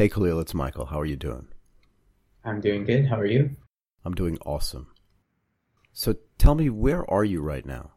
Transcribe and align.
Hey, 0.00 0.08
Kalil, 0.08 0.40
it's 0.40 0.54
Michael. 0.54 0.86
How 0.86 0.98
are 0.98 1.04
you 1.04 1.16
doing? 1.16 1.48
I'm 2.42 2.62
doing 2.62 2.86
good. 2.86 3.04
How 3.04 3.20
are 3.20 3.26
you? 3.26 3.54
I'm 4.02 4.14
doing 4.14 4.38
awesome. 4.46 4.86
So 5.92 6.16
tell 6.38 6.54
me, 6.54 6.70
where 6.70 7.04
are 7.10 7.22
you 7.22 7.42
right 7.42 7.66
now? 7.66 7.90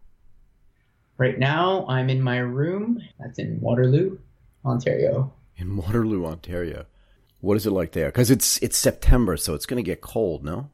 Right 1.16 1.40
now, 1.40 1.86
I'm 1.88 2.10
in 2.10 2.22
my 2.22 2.40
room. 2.40 3.02
That's 3.22 3.40
in 3.40 3.58
Waterloo, 3.62 4.18
Ontario. 4.66 5.32
In 5.56 5.78
Waterloo, 5.78 6.26
Ontario. 6.26 6.88
What 7.40 7.56
is 7.56 7.66
it 7.66 7.72
like 7.72 7.94
there? 7.94 8.10
Because 8.10 8.30
it's 8.30 8.62
it's 8.62 8.78
September, 8.78 9.38
so 9.38 9.54
it's 9.54 9.66
going 9.66 9.82
to 9.82 9.90
get 9.90 10.02
cold, 10.02 10.44
no? 10.44 10.72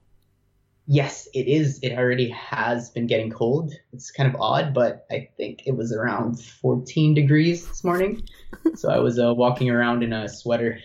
Yes, 0.88 1.30
it 1.36 1.48
is. 1.48 1.78
It 1.84 1.94
already 1.94 2.32
has 2.32 2.90
been 2.90 3.06
getting 3.06 3.30
cold. 3.30 3.72
It's 3.94 4.10
kind 4.10 4.34
of 4.34 4.42
odd, 4.42 4.74
but 4.74 5.06
I 5.12 5.30
think 5.38 5.68
it 5.68 5.78
was 5.78 5.94
around 5.94 6.42
14 6.42 7.14
degrees 7.14 7.68
this 7.68 7.84
morning. 7.84 8.24
so 8.74 8.90
I 8.90 8.98
was 8.98 9.20
uh, 9.20 9.32
walking 9.36 9.70
around 9.70 10.02
in 10.02 10.12
a 10.12 10.28
sweater. 10.28 10.80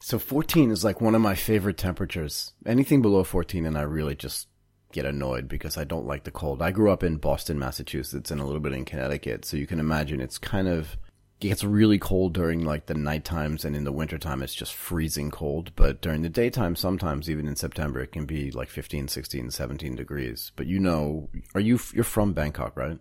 So 0.00 0.18
14 0.18 0.70
is 0.70 0.84
like 0.84 1.00
one 1.00 1.14
of 1.14 1.20
my 1.20 1.34
favorite 1.34 1.76
temperatures. 1.76 2.52
Anything 2.64 3.02
below 3.02 3.24
14 3.24 3.66
and 3.66 3.76
I 3.76 3.82
really 3.82 4.14
just 4.14 4.48
get 4.92 5.04
annoyed 5.04 5.48
because 5.48 5.76
I 5.76 5.84
don't 5.84 6.06
like 6.06 6.24
the 6.24 6.30
cold. 6.30 6.62
I 6.62 6.70
grew 6.70 6.90
up 6.90 7.02
in 7.02 7.16
Boston, 7.16 7.58
Massachusetts 7.58 8.30
and 8.30 8.40
a 8.40 8.44
little 8.44 8.60
bit 8.60 8.72
in 8.72 8.84
Connecticut, 8.84 9.44
so 9.44 9.56
you 9.56 9.66
can 9.66 9.80
imagine 9.80 10.20
it's 10.20 10.38
kind 10.38 10.68
of 10.68 10.96
it 11.40 11.48
gets 11.48 11.62
really 11.62 11.98
cold 11.98 12.34
during 12.34 12.64
like 12.64 12.86
the 12.86 12.94
night 12.94 13.24
times 13.24 13.64
and 13.64 13.76
in 13.76 13.84
the 13.84 13.92
wintertime 13.92 14.42
it's 14.42 14.54
just 14.54 14.74
freezing 14.74 15.30
cold 15.30 15.70
but 15.76 16.00
during 16.00 16.22
the 16.22 16.28
daytime 16.28 16.74
sometimes 16.74 17.30
even 17.30 17.46
in 17.46 17.54
september 17.54 18.00
it 18.00 18.10
can 18.10 18.26
be 18.26 18.50
like 18.50 18.68
15 18.68 19.06
16 19.06 19.50
17 19.50 19.94
degrees 19.94 20.50
but 20.56 20.66
you 20.66 20.80
know 20.80 21.28
are 21.54 21.60
you 21.60 21.78
you're 21.94 22.02
from 22.02 22.32
bangkok 22.32 22.76
right 22.76 22.98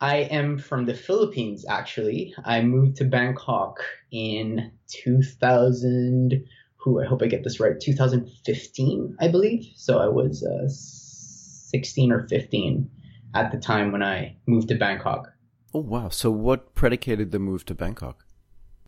i 0.00 0.16
am 0.16 0.58
from 0.58 0.86
the 0.86 0.94
philippines 0.94 1.64
actually 1.68 2.34
i 2.44 2.60
moved 2.60 2.96
to 2.96 3.04
bangkok 3.04 3.78
in 4.10 4.70
2000 4.88 6.44
who 6.76 7.00
i 7.00 7.04
hope 7.04 7.22
i 7.22 7.26
get 7.26 7.44
this 7.44 7.60
right 7.60 7.80
2015 7.80 9.16
i 9.20 9.28
believe 9.28 9.64
so 9.74 9.98
i 9.98 10.08
was 10.08 10.42
uh, 10.44 10.68
16 10.68 12.12
or 12.12 12.26
15 12.28 12.90
at 13.34 13.52
the 13.52 13.58
time 13.58 13.92
when 13.92 14.02
i 14.02 14.36
moved 14.46 14.68
to 14.68 14.74
bangkok 14.74 15.28
Oh, 15.76 15.80
wow. 15.80 16.08
So, 16.08 16.30
what 16.30 16.74
predicated 16.74 17.32
the 17.32 17.38
move 17.38 17.66
to 17.66 17.74
Bangkok? 17.74 18.24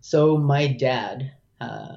So, 0.00 0.38
my 0.38 0.68
dad, 0.68 1.32
uh, 1.60 1.96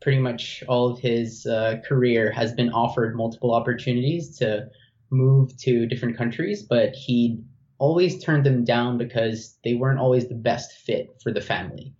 pretty 0.00 0.18
much 0.18 0.64
all 0.66 0.90
of 0.90 0.98
his 0.98 1.46
uh, 1.46 1.76
career, 1.86 2.32
has 2.32 2.52
been 2.52 2.70
offered 2.70 3.14
multiple 3.14 3.54
opportunities 3.54 4.36
to 4.38 4.68
move 5.10 5.56
to 5.58 5.86
different 5.86 6.16
countries, 6.18 6.60
but 6.60 6.92
he 6.92 7.40
always 7.82 8.22
turned 8.22 8.46
them 8.46 8.62
down 8.62 8.96
because 8.96 9.58
they 9.64 9.74
weren't 9.74 9.98
always 9.98 10.28
the 10.28 10.36
best 10.36 10.72
fit 10.72 11.08
for 11.20 11.32
the 11.32 11.40
family. 11.40 11.92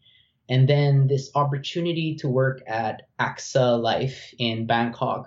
And 0.49 0.69
then 0.69 1.09
this 1.09 1.33
opportunity 1.35 2.15
to 2.21 2.29
work 2.29 2.63
at 2.69 3.03
AXA 3.19 3.83
Life 3.83 4.33
in 4.39 4.65
Bangkok 4.65 5.27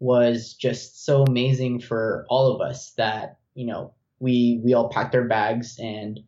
was 0.00 0.54
just 0.54 1.04
so 1.04 1.22
amazing 1.22 1.78
for 1.78 2.26
all 2.28 2.52
of 2.52 2.60
us 2.60 2.90
that, 2.96 3.38
you 3.54 3.64
know, 3.64 3.94
we 4.18 4.60
we 4.64 4.74
all 4.74 4.88
packed 4.88 5.14
our 5.14 5.28
bags 5.28 5.78
and 5.78 6.18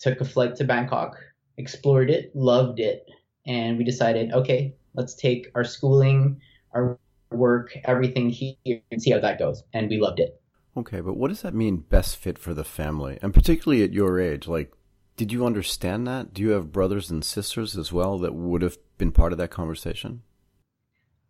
took 0.00 0.20
a 0.20 0.24
flight 0.24 0.56
to 0.56 0.64
Bangkok, 0.64 1.16
explored 1.58 2.10
it, 2.10 2.34
loved 2.34 2.80
it, 2.80 3.06
and 3.46 3.78
we 3.78 3.84
decided, 3.84 4.32
okay, 4.32 4.74
let's 4.94 5.14
take 5.14 5.46
our 5.54 5.64
schooling, 5.64 6.40
our 6.74 6.98
work, 7.30 7.70
everything 7.84 8.30
here, 8.30 8.80
and 8.90 9.00
see 9.00 9.12
how 9.12 9.20
that 9.20 9.38
goes. 9.38 9.62
And 9.72 9.88
we 9.88 9.98
loved 10.00 10.18
it. 10.18 10.41
Okay, 10.76 11.00
but 11.00 11.16
what 11.16 11.28
does 11.28 11.42
that 11.42 11.54
mean, 11.54 11.78
best 11.78 12.16
fit 12.16 12.38
for 12.38 12.54
the 12.54 12.64
family? 12.64 13.18
And 13.20 13.34
particularly 13.34 13.84
at 13.84 13.92
your 13.92 14.18
age, 14.18 14.48
like, 14.48 14.72
did 15.16 15.30
you 15.30 15.44
understand 15.44 16.06
that? 16.06 16.32
Do 16.32 16.40
you 16.40 16.50
have 16.50 16.72
brothers 16.72 17.10
and 17.10 17.22
sisters 17.24 17.76
as 17.76 17.92
well 17.92 18.18
that 18.18 18.34
would 18.34 18.62
have 18.62 18.78
been 18.96 19.12
part 19.12 19.32
of 19.32 19.38
that 19.38 19.50
conversation? 19.50 20.22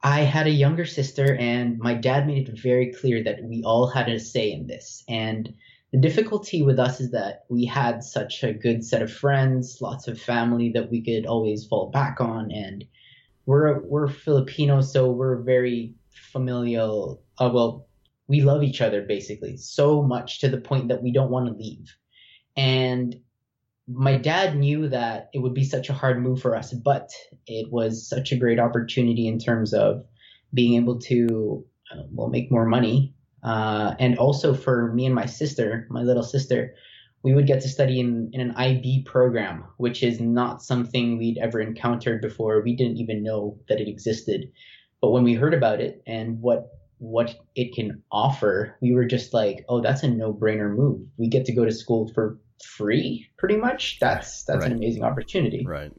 I 0.05 0.21
had 0.21 0.47
a 0.47 0.51
younger 0.51 0.85
sister, 0.85 1.37
and 1.37 1.79
my 1.79 1.95
dad 1.95 2.27
made 2.27 2.49
it 2.49 2.59
very 2.59 2.93
clear 2.93 3.23
that 3.25 3.43
we 3.43 3.63
all 3.65 3.89
had 3.89 4.09
a 4.09 4.19
say 4.19 4.53
in 4.53 4.67
this. 4.67 5.05
And 5.09 5.55
the 5.93 5.99
difficulty 5.99 6.63
with 6.63 6.79
us 6.79 7.01
is 7.01 7.11
that 7.11 7.45
we 7.49 7.65
had 7.65 8.03
such 8.03 8.43
a 8.43 8.53
good 8.53 8.85
set 8.85 9.03
of 9.03 9.13
friends, 9.13 9.79
lots 9.81 10.09
of 10.09 10.21
family 10.21 10.71
that 10.71 10.91
we 10.91 11.03
could 11.03 11.27
always 11.27 11.67
fall 11.67 11.91
back 11.91 12.21
on, 12.21 12.51
and 12.51 12.85
we're 13.47 13.81
we're 13.81 14.09
Filipino, 14.09 14.81
so 14.81 15.11
we're 15.11 15.43
very 15.43 15.95
familial. 16.11 17.23
Uh, 17.39 17.51
well, 17.53 17.87
we 18.29 18.41
love 18.41 18.63
each 18.63 18.81
other 18.81 19.03
basically 19.03 19.57
so 19.57 20.03
much 20.03 20.41
to 20.41 20.49
the 20.49 20.61
point 20.61 20.89
that 20.89 21.03
we 21.03 21.13
don't 21.13 21.31
want 21.31 21.47
to 21.47 21.63
leave. 21.63 21.95
And 22.57 23.17
my 23.89 24.17
dad 24.17 24.57
knew 24.57 24.89
that 24.89 25.29
it 25.35 25.41
would 25.41 25.55
be 25.55 25.65
such 25.65 25.89
a 25.91 25.95
hard 25.95 26.23
move 26.23 26.41
for 26.41 26.57
us, 26.57 26.73
but 26.73 27.11
it 27.47 27.71
was 27.73 28.09
such 28.09 28.33
a 28.33 28.37
great 28.37 28.61
opportunity 28.61 29.27
in 29.27 29.39
terms 29.39 29.75
of 29.75 30.05
being 30.55 30.75
able 30.81 30.99
to 31.01 31.65
uh, 31.93 32.03
well 32.11 32.29
make 32.29 32.51
more 32.51 32.67
money 32.67 33.15
uh, 33.43 33.95
and 33.99 34.19
also 34.19 34.55
for 34.55 34.93
me 34.93 35.07
and 35.07 35.15
my 35.15 35.27
sister, 35.27 35.87
my 35.91 36.03
little 36.03 36.23
sister, 36.23 36.75
we 37.23 37.35
would 37.35 37.47
get 37.47 37.61
to 37.63 37.69
study 37.69 38.01
in, 38.01 38.31
in 38.33 38.41
an 38.41 38.53
IB 38.53 39.05
program, 39.05 39.65
which 39.77 40.03
is 40.03 40.21
not 40.21 40.63
something 40.63 41.19
we'd 41.19 41.39
ever 41.39 41.61
encountered 41.61 42.21
before. 42.21 42.63
We 42.63 42.77
didn't 42.77 42.99
even 42.99 43.23
know 43.23 43.59
that 43.69 43.81
it 43.81 43.89
existed. 43.89 44.51
But 45.01 45.11
when 45.11 45.25
we 45.25 45.35
heard 45.35 45.55
about 45.55 45.81
it 45.81 46.03
and 46.07 46.41
what 46.41 46.69
what 47.03 47.35
it 47.57 47.75
can 47.75 48.01
offer, 48.13 48.77
we 48.81 48.95
were 48.95 49.05
just 49.05 49.35
like, 49.35 49.65
oh, 49.69 49.81
that's 49.81 50.05
a 50.05 50.09
no-brainer 50.09 50.73
move. 50.73 51.01
We 51.17 51.27
get 51.27 51.45
to 51.47 51.53
go 51.53 51.65
to 51.65 51.73
school 51.73 52.09
for 52.15 52.39
free, 52.65 53.29
pretty 53.39 53.57
much. 53.57 53.99
That's 54.01 54.45
that's 54.45 54.61
right. 54.61 54.71
an 54.71 54.77
amazing 54.77 55.03
opportunity. 55.03 55.65
Right. 55.67 55.91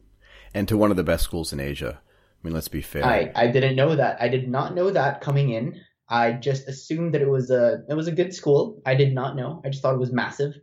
And 0.53 0.65
to 0.69 0.77
one 0.77 0.91
of 0.91 0.97
the 0.97 1.03
best 1.03 1.25
schools 1.25 1.51
in 1.51 1.59
Asia. 1.59 1.99
I 1.99 2.47
mean, 2.47 2.53
let's 2.53 2.69
be 2.69 2.81
fair. 2.81 3.05
I, 3.05 3.31
I 3.35 3.47
didn't 3.47 3.75
know 3.75 3.97
that. 3.97 4.21
I 4.21 4.29
did 4.29 4.47
not 4.47 4.75
know 4.75 4.91
that 4.91 5.19
coming 5.19 5.49
in. 5.49 5.77
I 6.07 6.31
just 6.31 6.69
assumed 6.69 7.13
that 7.13 7.21
it 7.21 7.29
was 7.29 7.51
a 7.51 7.83
it 7.89 7.95
was 7.95 8.07
a 8.07 8.11
good 8.13 8.33
school. 8.33 8.81
I 8.85 8.95
did 8.95 9.13
not 9.13 9.35
know. 9.35 9.61
I 9.65 9.69
just 9.69 9.81
thought 9.81 9.95
it 9.95 9.99
was 9.99 10.13
massive. 10.13 10.53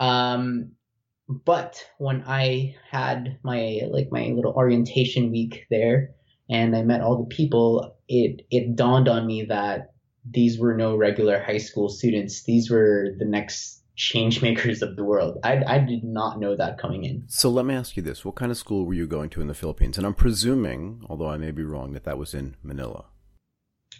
Um, 0.00 0.72
but 1.28 1.84
when 1.98 2.24
I 2.26 2.74
had 2.90 3.38
my 3.44 3.82
like 3.88 4.08
my 4.10 4.32
little 4.34 4.52
orientation 4.52 5.30
week 5.30 5.66
there, 5.70 6.10
and 6.48 6.76
I 6.76 6.82
met 6.82 7.00
all 7.00 7.18
the 7.18 7.34
people, 7.34 7.96
it 8.08 8.46
it 8.50 8.76
dawned 8.76 9.08
on 9.08 9.26
me 9.26 9.44
that 9.44 9.92
these 10.28 10.58
were 10.58 10.76
no 10.76 10.96
regular 10.96 11.42
high 11.42 11.58
school 11.58 11.88
students. 11.88 12.44
These 12.44 12.70
were 12.70 13.08
the 13.18 13.24
next 13.24 13.82
change 13.96 14.42
makers 14.42 14.82
of 14.82 14.96
the 14.96 15.04
world. 15.04 15.38
I, 15.42 15.62
I 15.66 15.78
did 15.78 16.04
not 16.04 16.38
know 16.38 16.54
that 16.56 16.78
coming 16.78 17.04
in. 17.04 17.24
So 17.28 17.48
let 17.48 17.64
me 17.64 17.74
ask 17.74 17.96
you 17.96 18.02
this: 18.02 18.24
What 18.24 18.36
kind 18.36 18.50
of 18.50 18.58
school 18.58 18.86
were 18.86 18.94
you 18.94 19.06
going 19.06 19.30
to 19.30 19.40
in 19.40 19.48
the 19.48 19.54
Philippines? 19.54 19.98
And 19.98 20.06
I'm 20.06 20.14
presuming, 20.14 21.04
although 21.08 21.28
I 21.28 21.36
may 21.36 21.50
be 21.50 21.64
wrong, 21.64 21.92
that 21.92 22.04
that 22.04 22.18
was 22.18 22.34
in 22.34 22.56
Manila. 22.62 23.06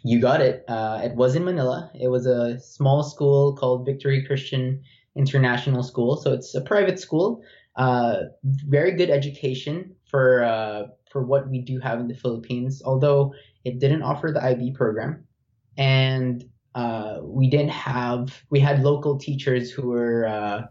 You 0.05 0.21
got 0.21 0.41
it. 0.41 0.65
Uh, 0.69 1.01
it 1.03 1.17
was 1.17 1.35
in 1.35 1.45
Manila. 1.45 1.91
It 1.99 2.09
was 2.09 2.27
a 2.27 2.61
small 2.61 3.03
school 3.03 3.57
called 3.57 3.87
Victory 3.87 4.25
Christian 4.25 4.83
International 5.17 5.83
School. 5.83 6.17
So 6.17 6.33
it's 6.33 6.55
a 6.55 6.61
private 6.61 7.01
school. 7.01 7.43
Uh, 7.77 8.25
very 8.45 8.93
good 8.93 9.11
education 9.11 9.95
for 10.09 10.45
uh, 10.45 10.85
for 11.11 11.23
what 11.23 11.49
we 11.49 11.61
do 11.61 11.79
have 11.81 12.01
in 12.01 12.09
the 12.09 12.15
Philippines. 12.15 12.83
Although 12.85 13.35
it 13.65 13.79
didn't 13.79 14.03
offer 14.03 14.33
the 14.33 14.43
IB 14.43 14.73
program, 14.73 15.27
and 15.77 16.45
uh, 16.75 17.21
we 17.23 17.49
didn't 17.49 17.71
have 17.71 18.43
we 18.51 18.61
had 18.61 18.83
local 18.83 19.19
teachers 19.19 19.71
who 19.71 19.89
were 19.89 20.27
uh, 20.27 20.63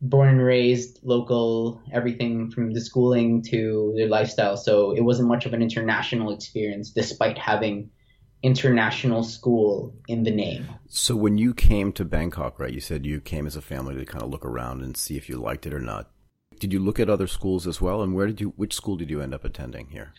born 0.00 0.28
and 0.28 0.42
raised 0.42 0.98
local, 1.02 1.80
everything 1.92 2.50
from 2.50 2.72
the 2.74 2.80
schooling 2.80 3.42
to 3.42 3.94
their 3.96 4.08
lifestyle. 4.08 4.56
So 4.56 4.90
it 4.92 5.02
wasn't 5.02 5.28
much 5.28 5.46
of 5.46 5.54
an 5.54 5.62
international 5.62 6.32
experience, 6.32 6.90
despite 6.90 7.38
having 7.38 7.90
international 8.42 9.22
school 9.22 9.94
in 10.08 10.24
the 10.24 10.30
name. 10.32 10.66
So 10.88 11.14
when 11.14 11.38
you 11.38 11.54
came 11.54 11.92
to 11.92 12.04
Bangkok, 12.04 12.58
right, 12.58 12.72
you 12.72 12.80
said 12.80 13.06
you 13.06 13.20
came 13.20 13.46
as 13.46 13.54
a 13.54 13.62
family 13.62 13.94
to 13.94 14.04
kind 14.04 14.22
of 14.22 14.30
look 14.30 14.44
around 14.44 14.82
and 14.82 14.96
see 14.96 15.16
if 15.16 15.28
you 15.28 15.36
liked 15.36 15.66
it 15.66 15.72
or 15.72 15.80
not. 15.80 16.10
Did 16.62 16.72
you 16.72 16.78
look 16.78 17.00
at 17.00 17.10
other 17.10 17.26
schools 17.26 17.66
as 17.66 17.80
well? 17.80 18.02
And 18.02 18.14
where 18.14 18.28
did 18.28 18.40
you, 18.40 18.50
which 18.54 18.72
school 18.72 18.94
did 18.94 19.10
you 19.10 19.20
end 19.20 19.34
up 19.34 19.44
attending 19.44 19.88
here? 19.88 20.12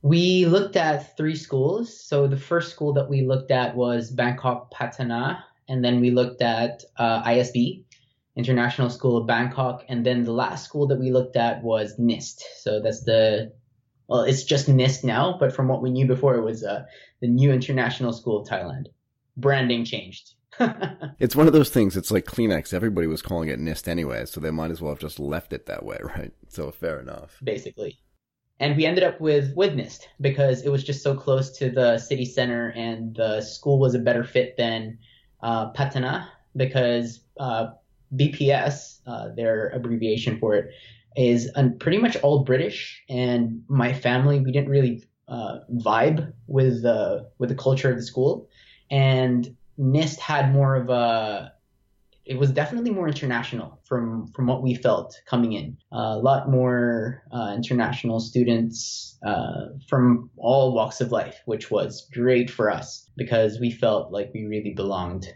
We 0.00 0.46
looked 0.46 0.74
at 0.74 1.18
three 1.18 1.36
schools. 1.36 2.02
So 2.02 2.26
the 2.26 2.38
first 2.38 2.72
school 2.72 2.94
that 2.94 3.10
we 3.10 3.26
looked 3.26 3.50
at 3.50 3.76
was 3.76 4.10
Bangkok 4.10 4.72
Patana, 4.72 5.42
and 5.68 5.84
then 5.84 6.00
we 6.00 6.12
looked 6.12 6.40
at 6.40 6.82
uh, 6.96 7.22
ISB, 7.24 7.84
International 8.36 8.88
School 8.88 9.18
of 9.18 9.26
Bangkok, 9.26 9.84
and 9.86 10.06
then 10.06 10.24
the 10.24 10.32
last 10.32 10.64
school 10.64 10.86
that 10.86 10.98
we 10.98 11.10
looked 11.10 11.36
at 11.36 11.62
was 11.62 11.98
NIST. 11.98 12.40
So 12.56 12.80
that's 12.80 13.04
the 13.04 13.52
well, 14.08 14.22
it's 14.22 14.44
just 14.44 14.66
NIST 14.66 15.04
now, 15.04 15.36
but 15.38 15.54
from 15.54 15.68
what 15.68 15.82
we 15.82 15.90
knew 15.90 16.06
before, 16.06 16.36
it 16.36 16.42
was 16.42 16.64
uh, 16.64 16.86
the 17.20 17.28
New 17.28 17.52
International 17.52 18.14
School 18.14 18.40
of 18.40 18.48
Thailand. 18.48 18.86
Branding 19.36 19.84
changed. 19.84 20.32
it's 21.18 21.36
one 21.36 21.46
of 21.46 21.52
those 21.52 21.70
things. 21.70 21.96
It's 21.96 22.10
like 22.10 22.24
Kleenex. 22.24 22.74
Everybody 22.74 23.06
was 23.06 23.22
calling 23.22 23.48
it 23.48 23.60
NIST 23.60 23.88
anyway, 23.88 24.26
so 24.26 24.40
they 24.40 24.50
might 24.50 24.70
as 24.70 24.80
well 24.80 24.92
have 24.92 25.00
just 25.00 25.20
left 25.20 25.52
it 25.52 25.66
that 25.66 25.84
way, 25.84 25.98
right? 26.16 26.32
So 26.48 26.70
fair 26.70 27.00
enough. 27.00 27.38
Basically. 27.42 27.98
And 28.58 28.76
we 28.76 28.84
ended 28.84 29.04
up 29.04 29.20
with 29.20 29.54
with 29.56 29.72
NIST 29.74 30.06
because 30.20 30.62
it 30.62 30.68
was 30.70 30.84
just 30.84 31.02
so 31.02 31.14
close 31.14 31.56
to 31.58 31.70
the 31.70 31.98
city 31.98 32.26
center, 32.26 32.70
and 32.76 33.14
the 33.14 33.40
school 33.40 33.78
was 33.78 33.94
a 33.94 33.98
better 33.98 34.24
fit 34.24 34.56
than 34.58 34.98
uh, 35.42 35.72
Patana 35.72 36.26
because 36.56 37.20
uh, 37.38 37.68
BPS, 38.14 38.98
uh, 39.06 39.28
their 39.34 39.68
abbreviation 39.70 40.38
for 40.38 40.56
it, 40.56 40.74
is 41.16 41.50
uh, 41.56 41.68
pretty 41.78 41.96
much 41.96 42.16
all 42.18 42.44
British, 42.44 43.02
and 43.08 43.62
my 43.68 43.94
family 43.94 44.40
we 44.40 44.52
didn't 44.52 44.68
really 44.68 45.04
uh, 45.28 45.60
vibe 45.76 46.32
with 46.46 46.82
the 46.82 47.30
with 47.38 47.48
the 47.48 47.54
culture 47.54 47.90
of 47.90 47.96
the 47.96 48.02
school, 48.02 48.48
and 48.90 49.56
NIST 49.80 50.18
had 50.18 50.52
more 50.52 50.76
of 50.76 50.90
a 50.90 51.52
it 52.26 52.38
was 52.38 52.52
definitely 52.52 52.90
more 52.90 53.08
international 53.08 53.80
from 53.84 54.28
from 54.28 54.46
what 54.46 54.62
we 54.62 54.74
felt 54.74 55.20
coming 55.26 55.54
in. 55.54 55.76
Uh, 55.92 56.14
a 56.14 56.18
lot 56.18 56.48
more 56.48 57.22
uh, 57.32 57.54
international 57.56 58.20
students 58.20 59.18
uh, 59.26 59.70
from 59.88 60.30
all 60.36 60.74
walks 60.74 61.00
of 61.00 61.10
life, 61.10 61.40
which 61.46 61.70
was 61.70 62.06
great 62.12 62.50
for 62.50 62.70
us 62.70 63.08
because 63.16 63.58
we 63.58 63.70
felt 63.70 64.12
like 64.12 64.30
we 64.34 64.44
really 64.44 64.74
belonged. 64.74 65.26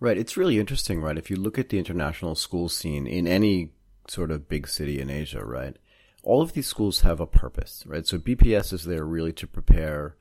Right. 0.00 0.18
It's 0.18 0.36
really 0.36 0.58
interesting, 0.58 1.00
right? 1.00 1.16
If 1.16 1.30
you 1.30 1.36
look 1.36 1.58
at 1.58 1.70
the 1.70 1.78
international 1.78 2.34
school 2.34 2.68
scene 2.68 3.06
in 3.06 3.26
any 3.26 3.70
sort 4.06 4.30
of 4.30 4.48
big 4.48 4.68
city 4.68 5.00
in 5.00 5.08
Asia, 5.08 5.42
right? 5.42 5.78
All 6.22 6.42
of 6.42 6.52
these 6.52 6.66
schools 6.66 7.00
have 7.00 7.20
a 7.20 7.26
purpose, 7.26 7.84
right? 7.86 8.06
So 8.06 8.18
BPS 8.18 8.72
is 8.72 8.84
there 8.84 9.04
really 9.04 9.32
to 9.34 9.46
prepare 9.46 10.16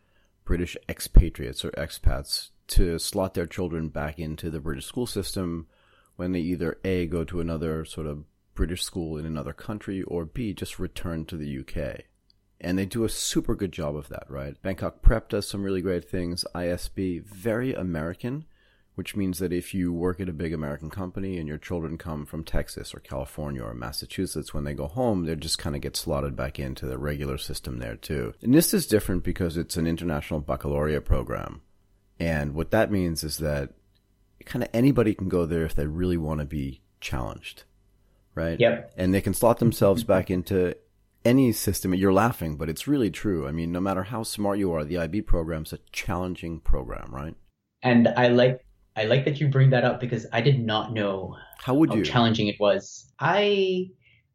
British 0.45 0.77
expatriates 0.87 1.65
or 1.65 1.71
expats 1.71 2.51
to 2.73 2.99
slot 2.99 3.33
their 3.33 3.45
children 3.45 3.89
back 3.89 4.19
into 4.19 4.49
the 4.49 4.59
British 4.59 4.85
school 4.85 5.07
system 5.07 5.67
when 6.15 6.31
they 6.31 6.39
either 6.39 6.77
A, 6.83 7.07
go 7.07 7.23
to 7.23 7.39
another 7.39 7.85
sort 7.85 8.07
of 8.07 8.23
British 8.55 8.83
school 8.83 9.17
in 9.17 9.25
another 9.25 9.53
country, 9.53 10.03
or 10.03 10.25
B, 10.25 10.53
just 10.53 10.79
return 10.79 11.25
to 11.25 11.37
the 11.37 11.59
UK. 11.59 12.01
And 12.61 12.77
they 12.77 12.85
do 12.85 13.03
a 13.03 13.09
super 13.09 13.55
good 13.55 13.71
job 13.71 13.95
of 13.95 14.09
that, 14.09 14.25
right? 14.29 14.59
Bangkok 14.61 15.01
Prep 15.01 15.29
does 15.29 15.47
some 15.47 15.63
really 15.63 15.81
great 15.81 16.09
things. 16.09 16.45
ISB, 16.55 17.23
very 17.23 17.73
American, 17.73 18.45
which 18.95 19.15
means 19.15 19.39
that 19.39 19.51
if 19.51 19.73
you 19.73 19.91
work 19.91 20.19
at 20.19 20.29
a 20.29 20.33
big 20.33 20.53
American 20.53 20.89
company 20.89 21.37
and 21.37 21.47
your 21.47 21.57
children 21.57 21.97
come 21.97 22.25
from 22.25 22.43
Texas 22.43 22.93
or 22.93 22.99
California 22.99 23.63
or 23.63 23.73
Massachusetts, 23.73 24.53
when 24.53 24.63
they 24.63 24.73
go 24.73 24.87
home, 24.87 25.25
they 25.25 25.35
just 25.35 25.57
kind 25.57 25.75
of 25.75 25.81
get 25.81 25.97
slotted 25.97 26.35
back 26.35 26.59
into 26.59 26.85
the 26.85 26.97
regular 26.97 27.37
system 27.37 27.79
there 27.79 27.95
too. 27.95 28.33
And 28.41 28.53
this 28.53 28.73
is 28.73 28.87
different 28.87 29.23
because 29.23 29.57
it's 29.57 29.77
an 29.77 29.87
international 29.87 30.39
baccalaureate 30.39 31.05
program. 31.05 31.61
And 32.19 32.53
what 32.53 32.71
that 32.71 32.91
means 32.91 33.23
is 33.23 33.37
that 33.37 33.71
kind 34.45 34.63
of 34.63 34.69
anybody 34.73 35.13
can 35.13 35.29
go 35.29 35.45
there 35.45 35.65
if 35.65 35.75
they 35.75 35.87
really 35.87 36.17
want 36.17 36.39
to 36.39 36.45
be 36.45 36.81
challenged, 37.01 37.63
right? 38.35 38.59
Yep. 38.59 38.93
And 38.97 39.13
they 39.13 39.21
can 39.21 39.33
slot 39.33 39.59
themselves 39.59 40.03
back 40.03 40.29
into 40.29 40.75
any 41.25 41.51
system. 41.51 41.93
You're 41.93 42.13
laughing, 42.13 42.57
but 42.57 42.69
it's 42.69 42.87
really 42.87 43.09
true. 43.09 43.47
I 43.47 43.51
mean, 43.51 43.71
no 43.71 43.79
matter 43.79 44.03
how 44.03 44.23
smart 44.23 44.59
you 44.59 44.71
are, 44.73 44.83
the 44.83 44.97
IB 44.97 45.21
program's 45.21 45.73
a 45.73 45.79
challenging 45.91 46.59
program, 46.59 47.13
right? 47.13 47.35
And 47.81 48.07
I 48.07 48.27
like 48.29 48.65
I 48.95 49.05
like 49.05 49.25
that 49.25 49.39
you 49.39 49.47
bring 49.47 49.71
that 49.71 49.83
up 49.83 49.99
because 49.99 50.25
I 50.31 50.41
did 50.41 50.63
not 50.63 50.93
know 50.93 51.35
how 51.57 51.73
would 51.75 51.89
how 51.89 51.95
you 51.95 52.05
challenging 52.05 52.47
it 52.47 52.59
was. 52.59 53.11
I 53.19 53.89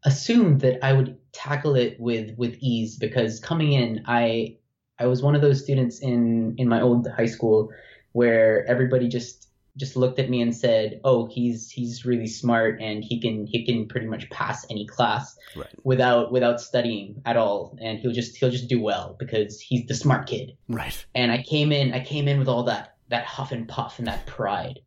assumed 0.05 0.61
that 0.61 0.85
I 0.85 0.93
would 0.93 1.19
tackle 1.33 1.77
it 1.77 1.99
with 1.99 2.37
with 2.37 2.57
ease 2.61 2.97
because 2.97 3.41
coming 3.41 3.73
in, 3.73 4.05
I 4.07 4.58
I 4.99 5.07
was 5.07 5.23
one 5.23 5.35
of 5.35 5.43
those 5.43 5.63
students 5.63 6.01
in 6.01 6.55
in 6.59 6.69
my 6.69 6.81
old 6.81 7.09
high 7.09 7.27
school 7.27 7.71
where 8.13 8.67
everybody 8.67 9.09
just 9.09 9.49
just 9.77 9.97
looked 9.97 10.19
at 10.19 10.29
me 10.29 10.43
and 10.43 10.55
said, 10.55 11.01
"Oh, 11.05 11.27
he's 11.27 11.71
he's 11.71 12.05
really 12.05 12.27
smart 12.27 12.81
and 12.81 13.05
he 13.05 13.21
can 13.21 13.47
he 13.47 13.65
can 13.65 13.87
pretty 13.87 14.07
much 14.07 14.29
pass 14.31 14.67
any 14.71 14.87
class 14.87 15.37
right. 15.57 15.69
without 15.85 16.33
without 16.33 16.61
studying 16.61 17.23
at 17.25 17.37
all, 17.37 17.79
and 17.81 17.99
he'll 17.99 18.13
just 18.13 18.37
he'll 18.37 18.51
just 18.51 18.69
do 18.69 18.81
well 18.81 19.17
because 19.19 19.61
he's 19.61 19.87
the 19.87 19.95
smart 19.95 20.27
kid." 20.27 20.57
Right. 20.69 21.07
And 21.15 21.31
I 21.31 21.43
came 21.43 21.73
in 21.73 21.95
I 21.95 22.05
came 22.05 22.29
in 22.29 22.39
with 22.39 22.49
all 22.49 22.65
that 22.65 22.97
that 23.09 23.25
huff 23.25 23.53
and 23.53 23.69
puff 23.69 23.99
and 23.99 24.09
that 24.09 24.27
pride, 24.27 24.81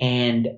and 0.00 0.48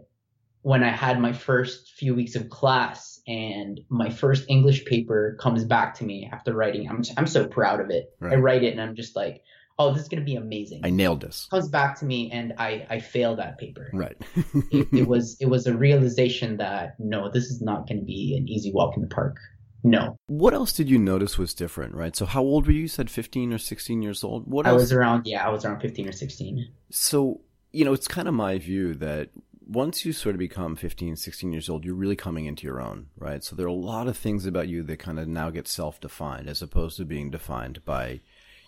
when 0.68 0.84
I 0.84 0.90
had 0.90 1.18
my 1.18 1.32
first 1.32 1.92
few 1.92 2.14
weeks 2.14 2.34
of 2.34 2.50
class 2.50 3.22
and 3.26 3.80
my 3.88 4.10
first 4.10 4.44
English 4.50 4.84
paper 4.84 5.34
comes 5.40 5.64
back 5.64 5.94
to 5.94 6.04
me 6.04 6.28
after 6.30 6.52
writing, 6.52 6.86
I'm 6.90 7.02
I'm 7.16 7.26
so 7.26 7.46
proud 7.46 7.80
of 7.80 7.88
it. 7.88 8.12
Right. 8.20 8.34
I 8.34 8.36
write 8.36 8.62
it 8.62 8.72
and 8.72 8.80
I'm 8.82 8.94
just 8.94 9.16
like, 9.16 9.42
oh, 9.78 9.94
this 9.94 10.02
is 10.02 10.08
gonna 10.10 10.24
be 10.24 10.36
amazing. 10.36 10.82
I 10.84 10.90
nailed 10.90 11.22
this. 11.22 11.48
comes 11.50 11.70
back 11.70 11.98
to 12.00 12.04
me 12.04 12.30
and 12.30 12.52
I 12.58 12.86
I 12.90 13.00
failed 13.00 13.38
that 13.38 13.56
paper. 13.56 13.88
Right. 13.94 14.18
It, 14.70 14.88
it 14.92 15.08
was 15.08 15.38
it 15.40 15.46
was 15.46 15.66
a 15.66 15.74
realization 15.74 16.58
that 16.58 16.96
no, 16.98 17.30
this 17.30 17.44
is 17.44 17.62
not 17.62 17.88
gonna 17.88 18.02
be 18.02 18.36
an 18.36 18.46
easy 18.46 18.70
walk 18.70 18.94
in 18.94 19.00
the 19.00 19.08
park. 19.08 19.38
No, 19.82 20.18
what 20.26 20.52
else 20.52 20.74
did 20.74 20.90
you 20.90 20.98
notice 20.98 21.38
was 21.38 21.54
different, 21.54 21.94
right? 21.94 22.14
So 22.14 22.26
how 22.26 22.42
old 22.42 22.66
were 22.66 22.72
you? 22.72 22.82
You 22.82 22.88
said 22.88 23.10
15 23.10 23.54
or 23.54 23.58
16 23.58 24.02
years 24.02 24.22
old. 24.22 24.46
What 24.46 24.66
I 24.66 24.70
else? 24.70 24.82
was 24.82 24.92
around 24.92 25.26
yeah, 25.26 25.46
I 25.46 25.48
was 25.48 25.64
around 25.64 25.80
15 25.80 26.08
or 26.10 26.12
16. 26.12 26.68
So, 26.90 27.40
you 27.72 27.86
know, 27.86 27.94
it's 27.94 28.08
kind 28.08 28.28
of 28.28 28.34
my 28.34 28.58
view 28.58 28.92
that 28.96 29.30
once 29.68 30.06
you 30.06 30.12
sort 30.12 30.34
of 30.34 30.38
become 30.38 30.74
15, 30.74 31.16
16 31.16 31.52
years 31.52 31.68
old, 31.68 31.84
you're 31.84 31.94
really 31.94 32.16
coming 32.16 32.46
into 32.46 32.66
your 32.66 32.80
own, 32.80 33.08
right? 33.18 33.44
So 33.44 33.54
there 33.54 33.66
are 33.66 33.68
a 33.68 33.72
lot 33.74 34.08
of 34.08 34.16
things 34.16 34.46
about 34.46 34.68
you 34.68 34.82
that 34.84 34.98
kind 34.98 35.20
of 35.20 35.28
now 35.28 35.50
get 35.50 35.68
self-defined 35.68 36.48
as 36.48 36.62
opposed 36.62 36.96
to 36.96 37.04
being 37.04 37.30
defined 37.30 37.84
by, 37.84 38.20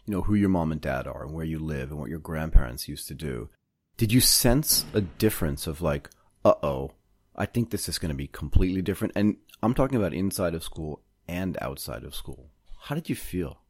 you 0.05 0.12
know, 0.12 0.20
who 0.20 0.35
your 0.35 0.50
mom 0.50 0.73
and 0.73 0.81
dad 0.81 1.06
are 1.06 1.25
and 1.25 1.32
where 1.32 1.44
you 1.44 1.58
live 1.58 1.91
and 1.91 1.99
what 1.99 2.11
your 2.11 2.19
grandparents 2.19 2.87
used 2.87 3.08
to 3.08 3.14
do. 3.14 3.49
Did 3.97 4.12
you 4.12 4.20
sense 4.20 4.85
a 4.93 5.00
difference 5.00 5.67
of 5.67 5.81
like, 5.81 6.11
uh-oh, 6.44 6.93
I 7.35 7.47
think 7.47 7.70
this 7.70 7.88
is 7.88 7.99
going 7.99 8.11
to 8.11 8.14
be 8.14 8.26
completely 8.26 8.82
different? 8.82 9.14
And 9.17 9.37
I'm 9.62 9.75
talking 9.75 9.97
about 9.97 10.12
inside 10.12 10.55
of 10.55 10.62
school 10.62 11.02
and 11.26 11.56
outside 11.62 12.05
of 12.05 12.14
school. 12.14 12.50
How 12.79 12.94
did 12.94 13.08
you 13.08 13.17
feel? 13.17 13.61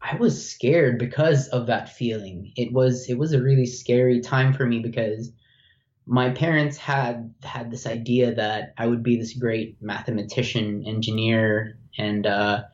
I 0.00 0.14
was 0.14 0.48
scared 0.48 0.98
because 0.98 1.48
of 1.48 1.66
that 1.66 1.88
feeling. 1.88 2.52
It 2.54 2.72
was 2.72 3.08
it 3.08 3.18
was 3.18 3.32
a 3.32 3.42
really 3.42 3.66
scary 3.66 4.20
time 4.20 4.52
for 4.52 4.66
me 4.66 4.78
because 4.78 5.32
my 6.06 6.30
parents 6.30 6.76
had 6.76 7.34
had 7.42 7.70
this 7.70 7.86
idea 7.86 8.34
that 8.34 8.74
I 8.78 8.86
would 8.86 9.02
be 9.02 9.16
this 9.16 9.34
great 9.34 9.76
mathematician, 9.82 10.84
engineer, 10.86 11.78
and 11.98 12.26
uh, 12.26 12.64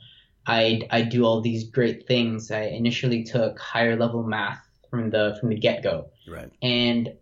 I'd 0.46 0.86
I'd 0.90 1.08
do 1.10 1.24
all 1.24 1.40
these 1.40 1.70
great 1.70 2.06
things. 2.06 2.50
I 2.50 2.62
initially 2.64 3.24
took 3.24 3.58
higher 3.58 3.96
level 3.96 4.22
math 4.22 4.60
from 4.90 5.10
the 5.10 5.36
from 5.40 5.48
the 5.50 5.56
get 5.58 5.82
go, 5.82 6.10
Right. 6.26 6.50
and 6.62 7.14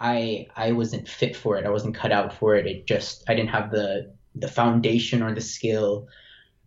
I 0.00 0.48
I 0.56 0.72
wasn't 0.72 1.08
fit 1.08 1.36
for 1.36 1.56
it. 1.58 1.66
I 1.66 1.70
wasn't 1.70 1.94
cut 1.94 2.12
out 2.12 2.32
for 2.34 2.56
it. 2.56 2.66
It 2.66 2.86
just 2.86 3.24
I 3.28 3.34
didn't 3.34 3.50
have 3.50 3.70
the 3.70 4.14
the 4.34 4.48
foundation 4.48 5.22
or 5.22 5.34
the 5.34 5.40
skill, 5.40 6.08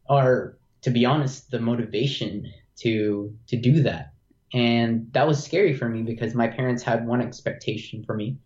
or 0.10 0.58
to 0.82 0.92
be 0.92 1.06
honest, 1.06 1.52
the 1.52 1.60
motivation 1.60 2.52
to 2.78 3.38
to 3.48 3.58
do 3.58 3.84
that. 3.84 4.14
And 4.54 5.12
that 5.14 5.28
was 5.28 5.44
scary 5.44 5.74
for 5.76 5.90
me 5.90 6.04
because 6.04 6.36
my 6.36 6.48
parents 6.48 6.84
had 6.84 7.08
one 7.08 7.22
expectation 7.22 8.04
for 8.04 8.16
me. 8.16 8.38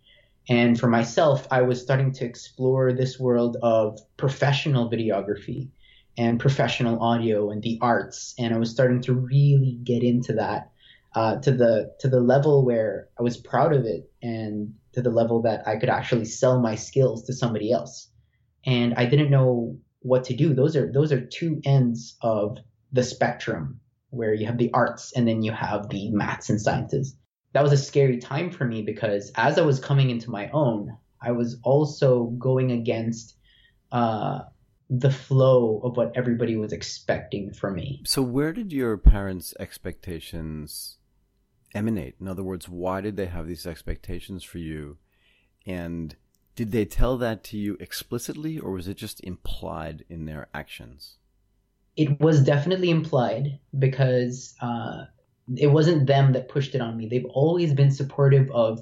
And 0.50 0.80
for 0.80 0.88
myself, 0.88 1.48
I 1.52 1.62
was 1.64 1.82
starting 1.82 2.14
to 2.14 2.26
explore 2.26 2.94
this 2.94 3.20
world 3.20 3.58
of 3.62 4.00
professional 4.16 4.90
videography 4.90 5.70
and 6.18 6.40
professional 6.40 7.02
audio 7.02 7.52
and 7.52 7.62
the 7.62 7.78
arts. 7.82 8.34
And 8.40 8.54
I 8.54 8.58
was 8.58 8.72
starting 8.72 9.02
to 9.02 9.14
really 9.14 9.80
get 9.84 10.04
into 10.04 10.34
that 10.34 10.72
uh, 11.16 11.38
to 11.42 11.52
the 11.52 11.94
to 12.00 12.08
the 12.08 12.20
level 12.20 12.66
where 12.66 13.10
I 13.20 13.24
was 13.24 13.38
proud 13.38 13.74
of 13.74 13.86
it 13.86 14.10
and 14.22 14.74
to 14.94 15.02
the 15.02 15.10
level 15.10 15.42
that 15.42 15.68
I 15.68 15.76
could 15.76 15.90
actually 15.90 16.26
sell 16.26 16.62
my 16.62 16.76
skills 16.76 17.24
to 17.24 17.34
somebody 17.34 17.72
else. 17.72 18.10
And 18.66 18.94
I 18.96 19.06
didn't 19.06 19.32
know 19.32 19.78
what 20.00 20.26
to 20.26 20.36
do. 20.36 20.54
Those 20.54 20.76
are 20.76 20.92
those 20.92 21.12
are 21.12 21.26
two 21.26 21.62
ends 21.66 22.16
of 22.22 22.58
the 22.94 23.04
spectrum 23.04 23.82
where 24.10 24.34
you 24.34 24.46
have 24.46 24.58
the 24.58 24.72
arts 24.74 25.12
and 25.14 25.28
then 25.28 25.44
you 25.44 25.52
have 25.52 25.90
the 25.90 26.10
maths 26.12 26.50
and 26.50 26.62
sciences 26.62 27.16
that 27.54 27.64
was 27.64 27.72
a 27.72 27.78
scary 27.78 28.18
time 28.18 28.52
for 28.52 28.66
me 28.66 28.82
because 28.82 29.32
as 29.36 29.58
I 29.58 29.62
was 29.62 29.80
coming 29.80 30.10
into 30.10 30.30
my 30.30 30.50
own, 30.52 30.98
I 31.22 31.32
was 31.32 31.58
also 31.64 32.26
going 32.26 32.72
against 32.72 33.36
uh, 33.92 34.42
the 34.90 35.12
flow 35.12 35.82
of 35.84 35.98
what 35.98 36.16
everybody 36.16 36.56
was 36.56 36.72
expecting 36.72 37.54
from 37.54 37.76
me. 37.76 38.02
So, 38.06 38.22
where 38.22 38.54
did 38.54 38.72
your 38.72 38.98
parents' 38.98 39.54
expectations 39.60 40.98
emanate? 41.74 42.16
In 42.20 42.28
other 42.28 42.44
words, 42.44 42.70
why 42.70 43.02
did 43.02 43.18
they 43.18 43.26
have 43.26 43.48
these 43.48 43.66
expectations 43.66 44.44
for 44.44 44.60
you? 44.60 44.98
And 45.66 46.16
did 46.56 46.72
they 46.72 46.86
tell 46.86 47.18
that 47.18 47.44
to 47.46 47.58
you 47.58 47.78
explicitly, 47.80 48.58
or 48.58 48.72
was 48.72 48.88
it 48.88 48.98
just 48.98 49.22
implied 49.24 50.06
in 50.10 50.26
their 50.26 50.48
actions? 50.54 51.18
It 51.96 52.20
was 52.20 52.44
definitely 52.44 52.90
implied 52.90 53.60
because 53.78 54.56
uh, 54.62 55.06
it 55.56 55.68
wasn't 55.68 56.08
them 56.08 56.34
that 56.34 56.50
pushed 56.50 56.76
it 56.76 56.82
on 56.82 56.98
me. 56.98 57.08
They've 57.08 57.26
always 57.26 57.74
been 57.74 57.92
supportive 57.92 58.50
of 58.52 58.82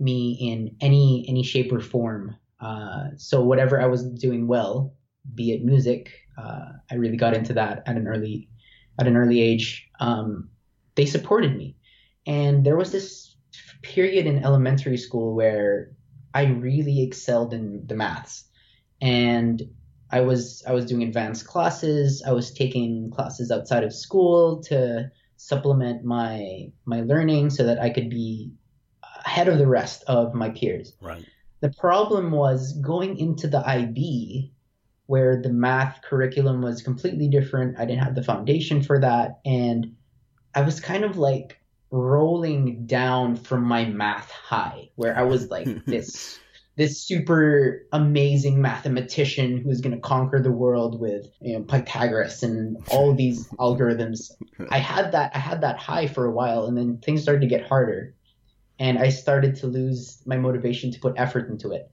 me 0.00 0.32
in 0.40 0.76
any 0.80 1.24
any 1.28 1.42
shape 1.42 1.72
or 1.72 1.80
form. 1.80 2.36
Uh, 2.60 3.10
so 3.16 3.42
whatever 3.42 3.80
I 3.80 3.86
was 3.86 4.04
doing 4.04 4.46
well, 4.46 4.94
be 5.34 5.52
it 5.52 5.64
music, 5.64 6.12
uh, 6.36 6.72
I 6.90 6.94
really 6.96 7.16
got 7.16 7.34
into 7.34 7.52
that 7.54 7.82
at 7.86 7.96
an 7.96 8.08
early 8.08 8.48
at 8.98 9.06
an 9.06 9.16
early 9.16 9.40
age. 9.40 9.88
Um, 10.00 10.48
they 10.96 11.06
supported 11.06 11.56
me, 11.56 11.76
and 12.26 12.64
there 12.64 12.76
was 12.76 12.90
this 12.90 13.36
period 13.82 14.26
in 14.26 14.44
elementary 14.44 14.96
school 14.96 15.34
where 15.34 15.92
I 16.32 16.46
really 16.46 17.02
excelled 17.02 17.52
in 17.52 17.86
the 17.86 17.94
maths, 17.94 18.44
and 19.00 19.62
I 20.10 20.20
was 20.20 20.62
I 20.66 20.72
was 20.72 20.86
doing 20.86 21.04
advanced 21.04 21.46
classes. 21.46 22.22
I 22.26 22.32
was 22.32 22.52
taking 22.52 23.10
classes 23.10 23.50
outside 23.50 23.84
of 23.84 23.92
school 23.92 24.62
to 24.64 25.10
supplement 25.36 26.04
my 26.04 26.70
my 26.84 27.00
learning 27.02 27.50
so 27.50 27.64
that 27.64 27.80
I 27.80 27.90
could 27.90 28.10
be 28.10 28.52
ahead 29.24 29.48
of 29.48 29.58
the 29.58 29.66
rest 29.66 30.04
of 30.06 30.34
my 30.34 30.50
peers. 30.50 30.92
Right. 31.00 31.24
The 31.60 31.70
problem 31.70 32.30
was 32.30 32.72
going 32.80 33.16
into 33.18 33.48
the 33.48 33.66
IB, 33.66 34.52
where 35.06 35.40
the 35.40 35.52
math 35.52 36.02
curriculum 36.02 36.62
was 36.62 36.82
completely 36.82 37.28
different. 37.28 37.78
I 37.78 37.86
didn't 37.86 38.04
have 38.04 38.14
the 38.14 38.22
foundation 38.22 38.82
for 38.82 39.00
that. 39.00 39.40
And 39.44 39.96
I 40.54 40.62
was 40.62 40.80
kind 40.80 41.04
of 41.04 41.16
like 41.16 41.58
rolling 41.90 42.86
down 42.86 43.36
from 43.36 43.64
my 43.64 43.84
math 43.86 44.30
high, 44.30 44.90
where 44.96 45.16
I 45.16 45.22
was 45.22 45.48
like 45.50 45.84
this 45.86 46.38
this 46.76 47.00
super 47.00 47.86
amazing 47.92 48.60
mathematician 48.60 49.58
who's 49.58 49.80
going 49.80 49.94
to 49.94 50.00
conquer 50.00 50.40
the 50.40 50.50
world 50.50 51.00
with 51.00 51.26
you 51.40 51.56
know, 51.56 51.64
Pythagoras 51.64 52.42
and 52.42 52.76
all 52.88 53.14
these 53.14 53.46
algorithms. 53.60 54.32
I 54.70 54.78
had 54.78 55.12
that 55.12 55.32
I 55.34 55.38
had 55.38 55.60
that 55.60 55.78
high 55.78 56.08
for 56.08 56.26
a 56.26 56.32
while, 56.32 56.66
and 56.66 56.76
then 56.76 56.98
things 56.98 57.22
started 57.22 57.42
to 57.42 57.46
get 57.46 57.68
harder, 57.68 58.14
and 58.78 58.98
I 58.98 59.10
started 59.10 59.56
to 59.56 59.68
lose 59.68 60.20
my 60.26 60.36
motivation 60.36 60.90
to 60.92 61.00
put 61.00 61.14
effort 61.16 61.48
into 61.48 61.70
it. 61.70 61.90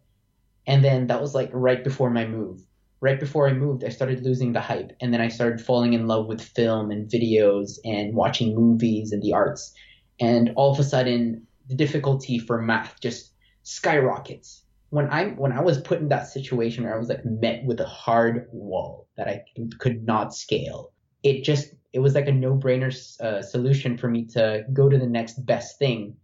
And 0.65 0.83
then 0.83 1.07
that 1.07 1.21
was 1.21 1.35
like 1.35 1.49
right 1.53 1.83
before 1.83 2.09
my 2.09 2.25
move. 2.25 2.61
Right 3.01 3.19
before 3.19 3.49
I 3.49 3.53
moved, 3.53 3.83
I 3.83 3.89
started 3.89 4.23
losing 4.23 4.53
the 4.53 4.61
hype, 4.61 4.95
and 4.99 5.13
then 5.13 5.21
I 5.21 5.27
started 5.27 5.61
falling 5.61 5.93
in 5.93 6.07
love 6.07 6.27
with 6.27 6.41
film 6.41 6.91
and 6.91 7.09
videos 7.09 7.79
and 7.83 8.15
watching 8.15 8.55
movies 8.55 9.11
and 9.11 9.21
the 9.21 9.33
arts. 9.33 9.73
And 10.19 10.53
all 10.55 10.71
of 10.71 10.79
a 10.79 10.83
sudden, 10.83 11.47
the 11.67 11.75
difficulty 11.75 12.37
for 12.37 12.61
math 12.61 12.99
just 12.99 13.31
skyrockets 13.63 14.60
when 14.91 15.07
I 15.09 15.29
when 15.29 15.53
I 15.53 15.61
was 15.61 15.79
put 15.79 15.99
in 15.99 16.09
that 16.09 16.27
situation 16.27 16.83
where 16.83 16.93
I 16.93 16.99
was 16.99 17.07
like 17.09 17.25
met 17.25 17.63
with 17.63 17.79
a 17.79 17.85
hard 17.85 18.47
wall 18.51 19.07
that 19.17 19.27
I 19.27 19.43
could 19.79 20.05
not 20.05 20.35
scale, 20.35 20.91
it 21.23 21.43
just 21.43 21.73
it 21.93 21.99
was 21.99 22.13
like 22.13 22.27
a 22.27 22.31
no 22.31 22.55
brainer 22.55 22.93
uh, 23.21 23.41
solution 23.41 23.97
for 23.97 24.09
me 24.09 24.25
to 24.33 24.63
go 24.71 24.89
to 24.89 24.97
the 24.97 25.07
next 25.07 25.45
best 25.45 25.79
thing 25.79 26.17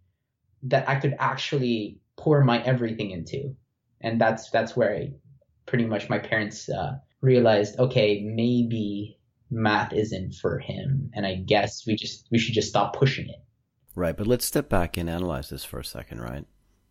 that 0.64 0.88
I 0.88 0.96
could 0.96 1.16
actually 1.18 2.00
pour 2.18 2.44
my 2.44 2.62
everything 2.64 3.12
into, 3.12 3.56
and 4.02 4.20
that's 4.20 4.50
that's 4.52 4.76
where 4.76 4.94
I 4.94 5.14
pretty 5.66 5.86
much 5.86 6.10
my 6.10 6.20
parents 6.20 6.68
uh, 6.70 6.98
realized 7.22 7.80
okay 7.80 8.22
maybe 8.22 9.18
math 9.50 9.94
isn't 9.94 10.34
for 10.34 10.60
him, 10.60 11.10
and 11.14 11.26
I 11.26 11.36
guess 11.36 11.88
we 11.88 11.96
just 11.96 12.28
we 12.32 12.38
should 12.38 12.54
just 12.54 12.68
stop 12.68 12.98
pushing 12.98 13.30
it. 13.30 13.42
Right, 13.96 14.16
but 14.16 14.28
let's 14.28 14.44
step 14.44 14.68
back 14.68 14.98
and 14.98 15.10
analyze 15.10 15.50
this 15.50 15.64
for 15.64 15.80
a 15.80 15.86
second, 15.86 16.20
right? 16.20 16.46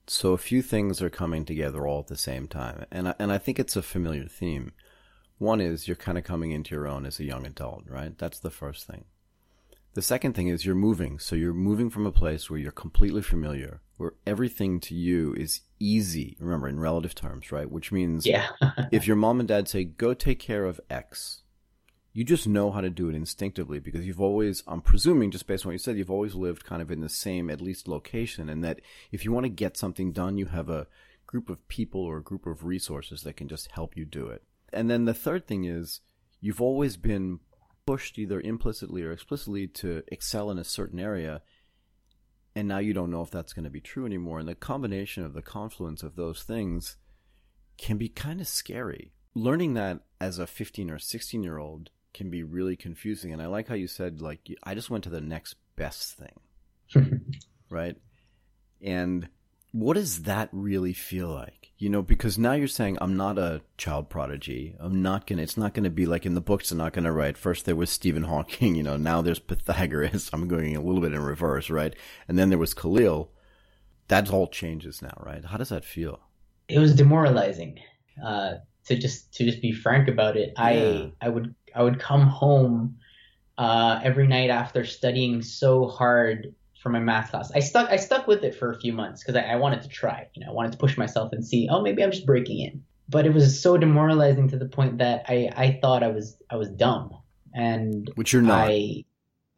So 0.08 0.32
a 0.32 0.38
few 0.38 0.62
things 0.62 1.02
are 1.02 1.10
coming 1.10 1.44
together 1.44 1.86
all 1.86 2.00
at 2.00 2.06
the 2.06 2.16
same 2.16 2.46
time, 2.46 2.86
and 2.92 3.08
I, 3.08 3.14
and 3.18 3.32
I 3.32 3.38
think 3.38 3.58
it's 3.58 3.76
a 3.76 3.82
familiar 3.82 4.26
theme. 4.26 4.72
One 5.38 5.60
is 5.60 5.86
you're 5.86 5.96
kind 5.96 6.16
of 6.16 6.24
coming 6.24 6.52
into 6.52 6.74
your 6.74 6.86
own 6.86 7.04
as 7.04 7.18
a 7.18 7.24
young 7.24 7.44
adult, 7.44 7.84
right? 7.88 8.16
That's 8.16 8.38
the 8.38 8.50
first 8.50 8.86
thing. 8.86 9.04
The 9.94 10.02
second 10.02 10.34
thing 10.34 10.48
is 10.48 10.64
you're 10.64 10.74
moving. 10.74 11.18
So 11.18 11.34
you're 11.34 11.54
moving 11.54 11.88
from 11.88 12.06
a 12.06 12.12
place 12.12 12.50
where 12.50 12.58
you're 12.58 12.70
completely 12.70 13.22
familiar, 13.22 13.80
where 13.96 14.12
everything 14.26 14.78
to 14.80 14.94
you 14.94 15.34
is 15.34 15.62
easy. 15.80 16.36
Remember, 16.38 16.68
in 16.68 16.78
relative 16.78 17.14
terms, 17.14 17.50
right? 17.50 17.70
Which 17.70 17.90
means 17.90 18.26
yeah. 18.26 18.48
if 18.92 19.06
your 19.06 19.16
mom 19.16 19.40
and 19.40 19.48
dad 19.48 19.68
say, 19.68 19.84
go 19.84 20.12
take 20.12 20.38
care 20.38 20.66
of 20.66 20.80
X, 20.90 21.42
you 22.16 22.24
just 22.24 22.48
know 22.48 22.70
how 22.70 22.80
to 22.80 22.88
do 22.88 23.10
it 23.10 23.14
instinctively 23.14 23.78
because 23.78 24.06
you've 24.06 24.22
always, 24.22 24.62
I'm 24.66 24.80
presuming, 24.80 25.30
just 25.30 25.46
based 25.46 25.66
on 25.66 25.68
what 25.68 25.72
you 25.74 25.78
said, 25.78 25.98
you've 25.98 26.10
always 26.10 26.34
lived 26.34 26.64
kind 26.64 26.80
of 26.80 26.90
in 26.90 27.02
the 27.02 27.10
same, 27.10 27.50
at 27.50 27.60
least, 27.60 27.86
location. 27.86 28.48
And 28.48 28.64
that 28.64 28.80
if 29.12 29.22
you 29.22 29.32
want 29.32 29.44
to 29.44 29.50
get 29.50 29.76
something 29.76 30.12
done, 30.12 30.38
you 30.38 30.46
have 30.46 30.70
a 30.70 30.86
group 31.26 31.50
of 31.50 31.68
people 31.68 32.00
or 32.00 32.16
a 32.16 32.22
group 32.22 32.46
of 32.46 32.64
resources 32.64 33.20
that 33.24 33.36
can 33.36 33.48
just 33.48 33.70
help 33.72 33.98
you 33.98 34.06
do 34.06 34.28
it. 34.28 34.42
And 34.72 34.88
then 34.88 35.04
the 35.04 35.12
third 35.12 35.46
thing 35.46 35.66
is 35.66 36.00
you've 36.40 36.62
always 36.62 36.96
been 36.96 37.40
pushed 37.84 38.18
either 38.18 38.40
implicitly 38.40 39.02
or 39.02 39.12
explicitly 39.12 39.66
to 39.66 40.02
excel 40.08 40.50
in 40.50 40.58
a 40.58 40.64
certain 40.64 40.98
area. 40.98 41.42
And 42.54 42.66
now 42.66 42.78
you 42.78 42.94
don't 42.94 43.10
know 43.10 43.20
if 43.20 43.30
that's 43.30 43.52
going 43.52 43.64
to 43.64 43.70
be 43.70 43.82
true 43.82 44.06
anymore. 44.06 44.38
And 44.38 44.48
the 44.48 44.54
combination 44.54 45.22
of 45.22 45.34
the 45.34 45.42
confluence 45.42 46.02
of 46.02 46.16
those 46.16 46.44
things 46.44 46.96
can 47.76 47.98
be 47.98 48.08
kind 48.08 48.40
of 48.40 48.48
scary. 48.48 49.12
Learning 49.34 49.74
that 49.74 50.00
as 50.18 50.38
a 50.38 50.46
15 50.46 50.90
or 50.90 50.98
16 50.98 51.42
year 51.42 51.58
old 51.58 51.90
can 52.16 52.30
be 52.30 52.42
really 52.42 52.74
confusing. 52.76 53.32
And 53.32 53.40
I 53.40 53.46
like 53.46 53.68
how 53.68 53.74
you 53.74 53.86
said, 53.86 54.20
like, 54.20 54.48
I 54.64 54.74
just 54.74 54.90
went 54.90 55.04
to 55.04 55.10
the 55.10 55.20
next 55.20 55.54
best 55.76 56.16
thing. 56.16 57.30
right? 57.70 57.96
And 58.82 59.28
what 59.72 59.94
does 59.94 60.22
that 60.22 60.48
really 60.52 60.92
feel 60.92 61.28
like? 61.28 61.72
You 61.78 61.90
know, 61.90 62.02
because 62.02 62.38
now 62.38 62.52
you're 62.52 62.68
saying, 62.68 62.96
I'm 63.00 63.16
not 63.16 63.38
a 63.38 63.60
child 63.76 64.08
prodigy. 64.08 64.74
I'm 64.80 65.02
not 65.02 65.26
going 65.26 65.36
to, 65.36 65.42
it's 65.42 65.58
not 65.58 65.74
going 65.74 65.84
to 65.84 65.90
be 65.90 66.06
like 66.06 66.24
in 66.24 66.34
the 66.34 66.40
books, 66.40 66.70
I'm 66.70 66.78
not 66.78 66.94
going 66.94 67.04
to 67.04 67.12
write, 67.12 67.36
first 67.36 67.66
there 67.66 67.76
was 67.76 67.90
Stephen 67.90 68.24
Hawking, 68.24 68.74
you 68.74 68.82
know, 68.82 68.96
now 68.96 69.20
there's 69.20 69.38
Pythagoras. 69.38 70.30
I'm 70.32 70.48
going 70.48 70.74
a 70.74 70.80
little 70.80 71.02
bit 71.02 71.12
in 71.12 71.20
reverse, 71.20 71.68
right? 71.68 71.94
And 72.26 72.38
then 72.38 72.48
there 72.48 72.58
was 72.58 72.74
Kalil. 72.74 73.30
That 74.08 74.30
all 74.30 74.46
changes 74.46 75.02
now, 75.02 75.20
right? 75.20 75.44
How 75.44 75.58
does 75.58 75.70
that 75.70 75.84
feel? 75.84 76.20
It 76.68 76.78
was 76.78 76.94
demoralizing. 76.94 77.80
Uh, 78.24 78.54
to 78.86 78.96
just 78.96 79.32
to 79.34 79.44
just 79.44 79.60
be 79.60 79.72
frank 79.72 80.08
about 80.08 80.36
it, 80.36 80.52
yeah. 80.56 80.64
I 80.64 81.12
I 81.20 81.28
would 81.28 81.54
I 81.76 81.82
would 81.82 82.00
come 82.00 82.22
home 82.26 82.96
uh, 83.58 84.00
every 84.02 84.26
night 84.26 84.50
after 84.50 84.84
studying 84.84 85.42
so 85.42 85.86
hard 85.86 86.54
for 86.82 86.90
my 86.90 87.00
math 87.00 87.30
class. 87.30 87.50
I 87.54 87.60
stuck 87.60 87.90
I 87.90 87.96
stuck 87.96 88.26
with 88.26 88.44
it 88.44 88.54
for 88.54 88.70
a 88.70 88.78
few 88.78 88.92
months 88.92 89.22
because 89.22 89.36
I, 89.36 89.52
I, 89.52 89.56
wanted 89.56 89.82
to 89.82 89.88
try. 89.88 90.28
You 90.34 90.44
know, 90.44 90.52
I 90.52 90.54
wanted 90.54 90.72
to 90.72 90.78
push 90.78 90.96
myself 90.96 91.32
and 91.32 91.44
see. 91.44 91.68
Oh, 91.70 91.82
maybe 91.82 92.02
I'm 92.02 92.10
just 92.10 92.26
breaking 92.26 92.60
in. 92.60 92.84
But 93.08 93.26
it 93.26 93.32
was 93.32 93.60
so 93.60 93.76
demoralizing 93.76 94.48
to 94.48 94.58
the 94.58 94.66
point 94.66 94.98
that 94.98 95.24
I 95.28 95.50
I 95.56 95.78
thought 95.80 96.02
I 96.02 96.08
was 96.08 96.36
I 96.50 96.56
was 96.56 96.68
dumb. 96.70 97.10
And 97.54 98.10
which 98.14 98.32
you're 98.32 98.42
not. 98.42 98.68
I 98.68 99.04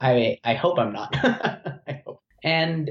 I 0.00 0.38
I 0.44 0.54
hope 0.54 0.78
I'm 0.78 0.92
not. 0.92 1.14
I 1.22 2.02
hope. 2.06 2.22
And 2.42 2.90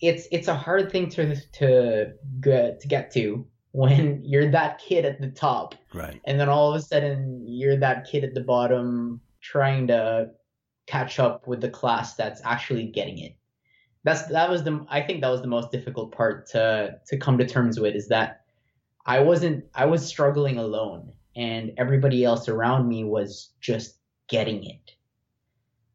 it's 0.00 0.26
it's 0.30 0.48
a 0.48 0.54
hard 0.54 0.90
thing 0.92 1.08
to 1.10 1.36
to 1.52 2.12
get 2.40 2.80
to 2.80 2.88
get 2.88 3.12
to 3.12 3.46
when 3.78 4.20
you're 4.24 4.50
that 4.50 4.80
kid 4.80 5.04
at 5.04 5.20
the 5.20 5.28
top. 5.28 5.76
Right. 5.94 6.20
And 6.24 6.40
then 6.40 6.48
all 6.48 6.68
of 6.68 6.74
a 6.74 6.82
sudden 6.82 7.44
you're 7.46 7.76
that 7.76 8.08
kid 8.10 8.24
at 8.24 8.34
the 8.34 8.40
bottom 8.40 9.20
trying 9.40 9.86
to 9.86 10.30
catch 10.88 11.20
up 11.20 11.46
with 11.46 11.60
the 11.60 11.70
class 11.70 12.16
that's 12.16 12.40
actually 12.44 12.86
getting 12.86 13.18
it. 13.18 13.36
That's 14.02 14.26
that 14.26 14.50
was 14.50 14.64
the 14.64 14.84
I 14.88 15.00
think 15.02 15.20
that 15.20 15.28
was 15.28 15.42
the 15.42 15.46
most 15.46 15.70
difficult 15.70 16.10
part 16.10 16.48
to 16.48 16.98
to 17.06 17.16
come 17.16 17.38
to 17.38 17.46
terms 17.46 17.78
with 17.78 17.94
is 17.94 18.08
that 18.08 18.40
I 19.06 19.20
wasn't 19.20 19.64
I 19.76 19.84
was 19.86 20.04
struggling 20.04 20.58
alone 20.58 21.12
and 21.36 21.70
everybody 21.76 22.24
else 22.24 22.48
around 22.48 22.88
me 22.88 23.04
was 23.04 23.50
just 23.60 24.00
getting 24.28 24.64
it. 24.64 24.90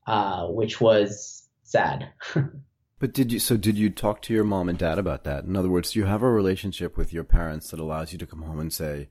Uh, 0.07 0.47
which 0.47 0.79
was 0.79 1.49
sad. 1.63 2.13
But 3.03 3.11
did 3.11 3.33
you 3.33 3.39
so 3.39 3.57
did 3.57 3.77
you 3.77 3.89
talk 3.89 4.21
to 4.21 4.33
your 4.33 4.45
mom 4.45 4.69
and 4.69 4.79
dad 4.79 4.97
about 4.97 5.25
that? 5.25 5.43
In 5.43 5.57
other 5.57 5.69
words, 5.69 5.91
do 5.91 5.99
you 5.99 6.05
have 6.05 6.23
a 6.23 6.31
relationship 6.31 6.95
with 6.95 7.11
your 7.11 7.25
parents 7.25 7.69
that 7.69 7.81
allows 7.81 8.13
you 8.13 8.17
to 8.17 8.25
come 8.25 8.43
home 8.43 8.61
and 8.61 8.71
say, 8.71 9.09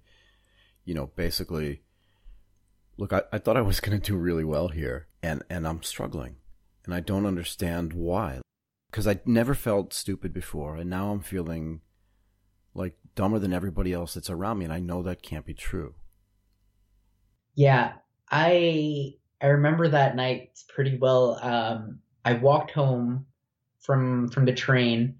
you 0.86 0.94
know, 0.94 1.10
basically, 1.14 1.82
look, 2.96 3.12
I, 3.12 3.24
I 3.30 3.36
thought 3.36 3.58
I 3.58 3.60
was 3.60 3.80
gonna 3.82 3.98
do 3.98 4.16
really 4.16 4.44
well 4.44 4.68
here 4.68 5.08
and, 5.22 5.42
and 5.50 5.68
I'm 5.68 5.82
struggling. 5.82 6.36
And 6.86 6.94
I 6.94 7.00
don't 7.00 7.26
understand 7.26 7.92
why. 7.92 8.40
Because 8.90 9.06
I 9.06 9.20
never 9.26 9.52
felt 9.52 9.92
stupid 9.92 10.32
before, 10.32 10.76
and 10.76 10.88
now 10.88 11.10
I'm 11.10 11.20
feeling 11.20 11.82
like 12.72 12.96
dumber 13.14 13.38
than 13.38 13.52
everybody 13.52 13.92
else 13.92 14.14
that's 14.14 14.30
around 14.30 14.60
me, 14.60 14.64
and 14.64 14.72
I 14.72 14.80
know 14.80 15.02
that 15.02 15.20
can't 15.22 15.44
be 15.44 15.52
true. 15.52 15.96
Yeah, 17.54 17.92
I 18.30 19.16
I 19.42 19.48
remember 19.48 19.86
that 19.88 20.16
night 20.16 20.58
pretty 20.74 20.96
well. 20.96 21.38
Um, 21.42 21.98
I 22.24 22.32
walked 22.32 22.70
home 22.70 23.26
from 23.82 24.28
from 24.28 24.44
the 24.44 24.52
train. 24.52 25.16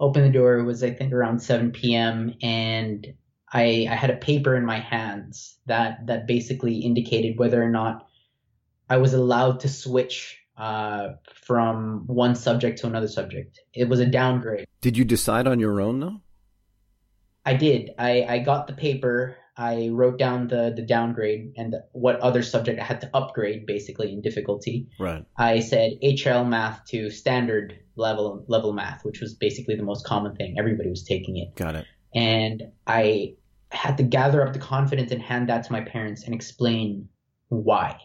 Opened 0.00 0.26
the 0.26 0.38
door. 0.38 0.58
It 0.58 0.64
was 0.64 0.82
I 0.82 0.90
think 0.90 1.12
around 1.12 1.40
7 1.40 1.72
p.m. 1.72 2.34
and 2.42 3.14
I 3.52 3.86
I 3.90 3.94
had 3.94 4.10
a 4.10 4.16
paper 4.16 4.56
in 4.56 4.64
my 4.64 4.78
hands 4.78 5.56
that 5.66 6.06
that 6.06 6.26
basically 6.26 6.78
indicated 6.78 7.38
whether 7.38 7.62
or 7.62 7.70
not 7.70 8.06
I 8.88 8.98
was 8.98 9.14
allowed 9.14 9.60
to 9.60 9.68
switch 9.68 10.38
uh, 10.56 11.14
from 11.34 12.06
one 12.06 12.34
subject 12.34 12.78
to 12.80 12.86
another 12.86 13.08
subject. 13.08 13.60
It 13.72 13.88
was 13.88 14.00
a 14.00 14.06
downgrade. 14.06 14.66
Did 14.80 14.96
you 14.96 15.04
decide 15.04 15.46
on 15.46 15.58
your 15.58 15.80
own 15.80 16.00
though? 16.00 16.20
I 17.46 17.54
did. 17.54 17.90
I, 17.98 18.24
I 18.24 18.38
got 18.38 18.66
the 18.66 18.72
paper 18.72 19.36
I 19.56 19.90
wrote 19.92 20.18
down 20.18 20.48
the 20.48 20.72
the 20.74 20.82
downgrade 20.82 21.52
and 21.56 21.76
what 21.92 22.18
other 22.20 22.42
subject 22.42 22.80
I 22.80 22.84
had 22.84 23.00
to 23.02 23.10
upgrade 23.14 23.66
basically 23.66 24.12
in 24.12 24.20
difficulty. 24.20 24.88
Right. 24.98 25.24
I 25.36 25.60
said 25.60 25.92
HL 26.02 26.46
math 26.48 26.84
to 26.86 27.10
standard 27.10 27.78
level 27.96 28.44
level 28.48 28.72
math, 28.72 29.04
which 29.04 29.20
was 29.20 29.34
basically 29.34 29.76
the 29.76 29.82
most 29.82 30.04
common 30.04 30.34
thing. 30.34 30.56
Everybody 30.58 30.90
was 30.90 31.04
taking 31.04 31.36
it. 31.36 31.54
Got 31.54 31.76
it. 31.76 31.86
And 32.14 32.64
I 32.86 33.34
had 33.70 33.96
to 33.98 34.02
gather 34.02 34.46
up 34.46 34.52
the 34.52 34.58
confidence 34.58 35.12
and 35.12 35.22
hand 35.22 35.48
that 35.48 35.64
to 35.64 35.72
my 35.72 35.80
parents 35.80 36.24
and 36.24 36.34
explain 36.34 37.08
why. 37.48 37.98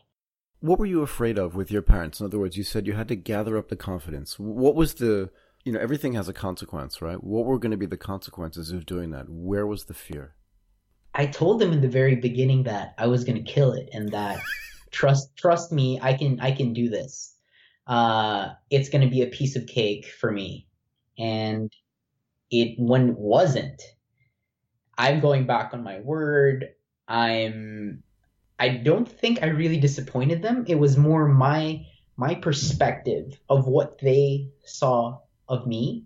What 0.62 0.78
were 0.78 0.86
you 0.86 1.02
afraid 1.02 1.40
of 1.40 1.56
with 1.56 1.72
your 1.72 1.82
parents? 1.82 2.20
In 2.20 2.26
other 2.26 2.40
words, 2.40 2.58
you 2.58 2.64
said 2.64 2.86
you 2.86 2.94
had 2.94 3.08
to 3.08 3.16
gather 3.16 3.58
up 3.58 3.70
the 3.70 3.76
confidence. 3.76 4.38
What 4.38 4.76
was 4.76 4.96
the 4.96 5.32
you 5.66 5.74
know, 5.74 5.80
everything 5.80 6.14
has 6.14 6.30
a 6.30 6.34
consequence, 6.34 7.02
right? 7.02 7.22
What 7.22 7.46
were 7.46 7.60
going 7.60 7.72
to 7.72 7.78
be 7.78 7.86
the 7.86 7.98
consequences 7.98 8.72
of 8.72 8.86
doing 8.86 9.12
that? 9.12 9.30
Where 9.30 9.68
was 9.68 9.86
the 9.86 9.94
fear? 9.94 10.36
I 11.20 11.26
told 11.26 11.60
them 11.60 11.74
in 11.74 11.82
the 11.82 11.90
very 11.90 12.16
beginning 12.16 12.64
that 12.64 12.94
I 12.98 13.08
was 13.08 13.26
going 13.26 13.44
to 13.44 13.52
kill 13.52 13.74
it 13.74 13.90
and 13.92 14.10
that 14.14 14.40
trust 14.92 15.36
trust 15.36 15.70
me, 15.70 16.00
I 16.02 16.14
can 16.14 16.40
I 16.40 16.54
can 16.54 16.72
do 16.72 16.88
this. 16.88 17.36
Uh, 17.86 18.54
it's 18.70 18.88
going 18.88 19.02
to 19.02 19.10
be 19.10 19.22
a 19.22 19.28
piece 19.28 19.58
of 19.58 19.68
cake 19.68 20.06
for 20.06 20.32
me, 20.32 20.70
and 21.18 21.74
it 22.50 22.76
when 22.80 23.18
wasn't. 23.18 23.82
I'm 24.98 25.20
going 25.20 25.46
back 25.46 25.74
on 25.74 25.84
my 25.84 26.00
word. 26.00 26.70
I'm 27.06 28.02
I 28.58 28.70
don't 28.70 29.06
think 29.08 29.44
I 29.44 29.48
really 29.48 29.78
disappointed 29.78 30.42
them. 30.42 30.64
It 30.70 30.76
was 30.76 30.96
more 30.96 31.28
my 31.28 31.86
my 32.16 32.36
perspective 32.36 33.38
of 33.50 33.68
what 33.68 34.00
they 34.00 34.52
saw 34.64 35.20
of 35.50 35.68
me 35.68 36.06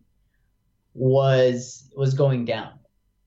was 0.95 1.87
was 1.95 2.15
going 2.15 2.45
down. 2.45 2.79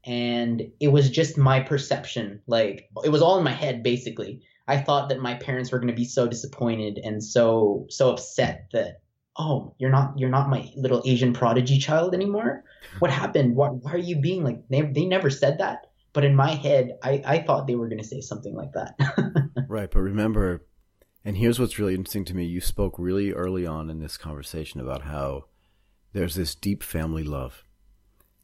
And 0.07 0.71
it 0.81 0.89
was 0.89 1.11
just 1.11 1.37
my 1.37 1.61
perception. 1.61 2.41
Like 2.47 2.89
it 3.05 3.09
was 3.09 3.23
all 3.23 3.39
in 3.39 3.45
my 3.45 3.53
head 3.53 3.83
basically. 3.83 4.43
I 4.69 4.79
thought 4.79 5.09
that 5.11 5.21
my 5.21 5.35
parents 5.35 5.71
were 5.71 5.79
going 5.79 5.89
to 5.89 5.95
be 5.95 6.05
so 6.05 6.27
disappointed 6.27 6.99
and 7.03 7.23
so 7.23 7.87
so 7.91 8.11
upset 8.11 8.69
that 8.73 9.01
oh, 9.39 9.75
you're 9.79 9.91
not 9.91 10.19
you're 10.19 10.31
not 10.31 10.49
my 10.49 10.71
little 10.77 11.03
Asian 11.05 11.33
prodigy 11.33 11.79
child 11.79 12.15
anymore. 12.15 12.65
What 12.99 13.11
happened? 13.11 13.57
Why, 13.57 13.69
why 13.69 13.93
are 13.93 13.99
you 13.99 14.21
being 14.21 14.45
like 14.45 14.69
they 14.69 14.83
they 14.83 15.05
never 15.05 15.31
said 15.31 15.59
that? 15.59 15.87
But 16.13 16.25
in 16.25 16.35
my 16.35 16.53
head, 16.53 16.97
I, 17.03 17.23
I 17.27 17.39
thought 17.43 17.67
they 17.67 17.75
were 17.75 17.89
going 17.89 18.01
to 18.01 18.09
say 18.09 18.23
something 18.23 18.55
like 18.55 18.73
that. 18.73 18.95
right. 19.69 19.91
But 19.91 20.01
remember, 20.01 20.65
and 21.23 21.37
here's 21.37 21.61
what's 21.61 21.79
really 21.79 21.95
interesting 21.95 22.25
to 22.27 22.35
me 22.35 22.47
you 22.47 22.63
spoke 22.63 22.95
really 22.99 23.33
early 23.33 23.67
on 23.67 23.91
in 23.91 24.01
this 24.01 24.17
conversation 24.17 24.81
about 24.81 25.03
how 25.03 25.45
there's 26.15 26.35
this 26.35 26.55
deep 26.55 26.83
family 26.83 27.23
love. 27.23 27.66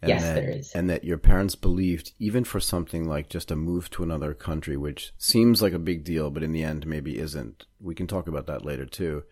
And 0.03 0.09
yes, 0.09 0.23
that, 0.23 0.35
there 0.35 0.51
is. 0.51 0.73
And 0.73 0.91
that 0.91 1.05
your 1.05 1.17
parents 1.17 1.55
believed, 1.55 2.13
even 2.19 2.43
for 2.43 2.59
something 2.59 3.09
like 3.09 3.29
just 3.29 3.53
a 3.53 3.57
move 3.57 3.89
to 3.91 4.03
another 4.03 4.35
country, 4.35 4.77
which 4.77 5.13
seems 5.17 5.63
like 5.63 5.73
a 5.73 5.79
big 5.79 6.03
deal, 6.03 6.31
but 6.31 6.43
in 6.43 6.53
the 6.53 6.65
end 6.65 6.87
maybe 6.87 7.19
isn't. 7.19 7.67
We 7.81 7.95
can 7.95 8.09
talk 8.09 8.27
about 8.27 8.47
that 8.47 8.65
later 8.65 8.85
too. 8.85 9.23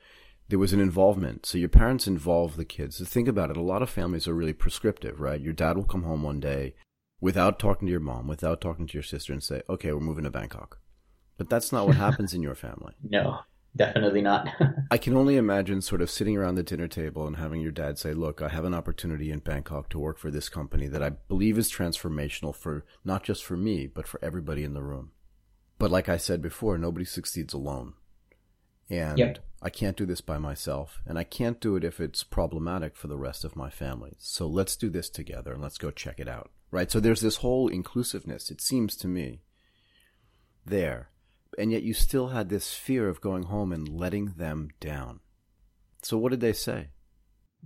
There 0.49 0.61
was 0.61 0.73
an 0.73 0.81
involvement. 0.81 1.45
So 1.45 1.59
your 1.59 1.69
parents 1.69 2.07
involve 2.07 2.57
the 2.57 2.65
kids. 2.65 2.97
So 2.97 3.05
think 3.05 3.29
about 3.29 3.51
it. 3.51 3.57
A 3.57 3.63
lot 3.63 3.83
of 3.83 3.91
families 3.91 4.29
are 4.29 4.35
really 4.35 4.53
prescriptive, 4.53 5.21
right? 5.21 5.41
Your 5.41 5.53
dad 5.53 5.77
will 5.77 5.85
come 5.85 6.05
home 6.05 6.23
one 6.23 6.41
day 6.41 6.75
without 7.21 7.59
talking 7.59 7.87
to 7.87 7.91
your 7.93 8.01
mom, 8.01 8.29
without 8.29 8.61
talking 8.61 8.87
to 8.87 8.95
your 8.95 9.03
sister, 9.03 9.33
and 9.33 9.43
say, 9.43 9.63
okay, 9.69 9.93
we're 9.93 10.01
moving 10.01 10.25
to 10.25 10.31
Bangkok. 10.31 10.79
But 11.37 11.51
that's 11.51 11.73
not 11.73 11.87
what 11.87 11.97
happens 12.07 12.33
in 12.33 12.43
your 12.43 12.55
family. 12.55 12.95
No, 13.03 13.41
definitely 13.77 14.23
not. 14.23 14.49
I 14.91 14.99
can 14.99 15.17
only 15.17 15.37
imagine 15.37 15.83
sort 15.83 16.03
of 16.03 16.11
sitting 16.11 16.37
around 16.37 16.55
the 16.55 16.63
dinner 16.63 16.89
table 16.89 17.27
and 17.27 17.37
having 17.37 17.61
your 17.61 17.73
dad 17.73 17.99
say, 17.99 18.13
look, 18.13 18.43
I 18.43 18.49
have 18.49 18.65
an 18.65 18.75
opportunity 18.75 19.31
in 19.31 19.41
Bangkok 19.41 19.89
to 19.91 19.99
work 19.99 20.19
for 20.19 20.31
this 20.31 20.49
company 20.49 20.89
that 20.89 21.03
I 21.03 21.11
believe 21.11 21.59
is 21.59 21.71
transformational 21.71 22.55
for 22.55 22.85
not 23.05 23.23
just 23.23 23.45
for 23.45 23.57
me, 23.57 23.87
but 23.87 24.07
for 24.07 24.23
everybody 24.23 24.65
in 24.65 24.75
the 24.75 24.83
room. 24.83 25.13
But 25.79 25.91
like 25.91 26.09
I 26.09 26.17
said 26.17 26.43
before, 26.43 26.77
nobody 26.79 27.05
succeeds 27.05 27.55
alone. 27.55 27.95
And 28.89 29.19
yep. 29.19 29.39
I 29.63 29.71
can't 29.71 29.97
do 29.97 30.05
this 30.05 30.21
by 30.21 30.39
myself, 30.39 31.01
and 31.07 31.19
I 31.19 31.25
can't 31.25 31.61
do 31.61 31.77
it 31.77 31.85
if 31.85 32.01
it's 32.01 32.25
problematic 32.25 32.97
for 32.97 33.07
the 33.07 33.17
rest 33.17 33.45
of 33.45 33.55
my 33.55 33.71
family. 33.71 34.17
So 34.19 34.47
let's 34.47 34.77
do 34.77 34.91
this 34.91 35.09
together 35.09 35.53
and 35.53 35.63
let's 35.63 35.79
go 35.79 35.91
check 35.91 36.19
it 36.19 36.29
out 36.29 36.51
right? 36.71 36.91
So 36.91 37.01
there's 37.01 37.21
this 37.21 37.37
whole 37.37 37.69
inclusiveness, 37.69 38.51
it 38.51 38.61
seems 38.61 38.97
to 38.97 39.09
me, 39.09 39.41
there. 40.65 41.11
And 41.59 41.73
yet 41.73 41.83
you 41.83 41.95
still 41.95 42.29
had 42.29 42.49
this 42.49 42.75
fear 42.75 43.09
of 43.09 43.21
going 43.21 43.45
home 43.45 43.73
and 43.73 43.89
letting 43.89 44.27
them 44.37 44.71
down. 44.81 45.21
So 46.03 46.17
what 46.17 46.31
did 46.31 46.41
they 46.41 46.53
say? 46.53 46.89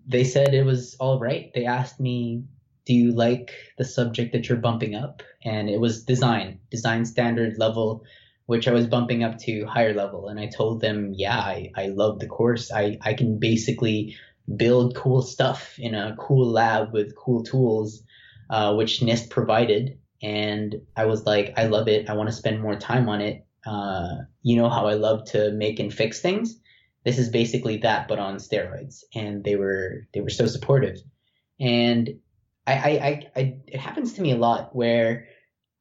They 0.06 0.24
said 0.24 0.54
it 0.54 0.64
was 0.64 0.96
all 0.98 1.20
right. 1.20 1.50
They 1.54 1.66
asked 1.66 2.00
me, 2.00 2.44
Do 2.86 2.94
you 2.94 3.12
like 3.12 3.52
the 3.78 3.84
subject 3.84 4.32
that 4.32 4.48
you're 4.48 4.58
bumping 4.58 4.94
up? 4.94 5.22
And 5.44 5.70
it 5.70 5.78
was 5.78 6.04
design, 6.04 6.60
design 6.70 7.04
standard 7.04 7.58
level, 7.58 8.04
which 8.46 8.66
I 8.66 8.72
was 8.72 8.86
bumping 8.86 9.22
up 9.22 9.38
to 9.40 9.66
higher 9.66 9.94
level. 9.94 10.28
And 10.28 10.40
I 10.40 10.46
told 10.46 10.80
them, 10.80 11.12
Yeah, 11.14 11.38
I, 11.38 11.70
I 11.76 11.86
love 11.86 12.18
the 12.18 12.26
course. 12.26 12.72
I, 12.72 12.98
I 13.00 13.14
can 13.14 13.38
basically 13.38 14.16
build 14.56 14.96
cool 14.96 15.22
stuff 15.22 15.78
in 15.78 15.94
a 15.94 16.16
cool 16.18 16.50
lab 16.50 16.92
with 16.92 17.16
cool 17.16 17.44
tools 17.44 18.02
uh, 18.50 18.74
which 18.74 19.00
NIST 19.00 19.30
provided. 19.30 19.98
And 20.22 20.82
I 20.96 21.06
was 21.06 21.26
like, 21.26 21.54
I 21.56 21.66
love 21.66 21.88
it. 21.88 22.08
I 22.08 22.14
want 22.14 22.28
to 22.28 22.34
spend 22.34 22.60
more 22.60 22.76
time 22.76 23.08
on 23.08 23.20
it. 23.20 23.46
Uh, 23.66 24.22
you 24.42 24.56
know 24.56 24.68
how 24.68 24.86
I 24.86 24.94
love 24.94 25.24
to 25.30 25.52
make 25.52 25.78
and 25.80 25.92
fix 25.92 26.20
things. 26.20 26.58
This 27.04 27.18
is 27.18 27.28
basically 27.28 27.78
that, 27.78 28.08
but 28.08 28.18
on 28.18 28.36
steroids. 28.36 29.02
And 29.14 29.44
they 29.44 29.56
were 29.56 30.06
they 30.12 30.20
were 30.20 30.30
so 30.30 30.46
supportive. 30.46 30.98
And 31.60 32.20
I, 32.66 32.72
I, 32.72 32.88
I, 32.88 33.22
I 33.36 33.58
it 33.66 33.80
happens 33.80 34.14
to 34.14 34.22
me 34.22 34.32
a 34.32 34.36
lot 34.36 34.74
where 34.74 35.28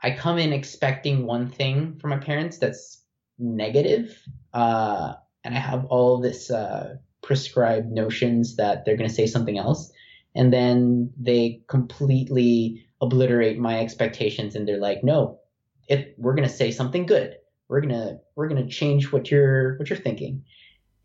I 0.02 0.12
come 0.12 0.38
in 0.38 0.54
expecting 0.54 1.26
one 1.26 1.50
thing 1.50 1.98
from 2.00 2.10
my 2.10 2.18
parents 2.18 2.58
that's 2.58 3.02
negative, 3.40 4.22
uh, 4.54 5.14
and 5.44 5.56
I 5.56 5.60
have 5.60 5.86
all 5.86 6.20
this 6.20 6.52
uh, 6.52 6.98
prescribed 7.24 7.90
notions 7.90 8.58
that 8.58 8.86
they're 8.86 8.98
going 8.98 9.10
to 9.10 9.16
say 9.16 9.26
something 9.26 9.58
else 9.58 9.92
and 10.36 10.52
then 10.52 11.12
they 11.20 11.62
completely 11.68 12.86
obliterate 13.02 13.58
my 13.58 13.80
expectations 13.80 14.56
and 14.56 14.68
they're 14.68 14.78
like 14.78 15.04
no 15.04 15.40
if 15.88 16.06
we're 16.18 16.36
going 16.36 16.48
to 16.48 16.54
say 16.54 16.72
something 16.72 17.06
good 17.06 17.36
we're 17.74 17.82
to 17.82 18.20
we're 18.36 18.50
to 18.50 18.68
change 18.68 19.12
what 19.12 19.32
you're 19.32 19.78
what 19.78 19.90
you're 19.90 19.98
thinking. 19.98 20.46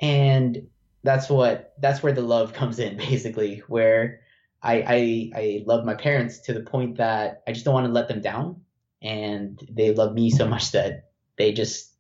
And 0.00 0.68
that's 1.02 1.30
what 1.30 1.72
that's 1.80 2.02
where 2.02 2.12
the 2.12 2.20
love 2.20 2.52
comes 2.52 2.78
in 2.78 2.96
basically 3.10 3.62
where 3.68 4.20
I, 4.62 4.74
I 4.86 5.30
I 5.40 5.62
love 5.66 5.86
my 5.86 5.94
parents 5.94 6.40
to 6.40 6.52
the 6.52 6.60
point 6.60 6.98
that 6.98 7.42
I 7.46 7.52
just 7.52 7.64
don't 7.64 7.72
want 7.72 7.86
to 7.86 7.92
let 7.92 8.08
them 8.08 8.20
down. 8.20 8.60
And 9.00 9.58
they 9.70 9.94
love 9.94 10.12
me 10.12 10.28
so 10.30 10.46
much 10.46 10.72
that 10.72 11.08
they 11.38 11.52
just 11.52 11.94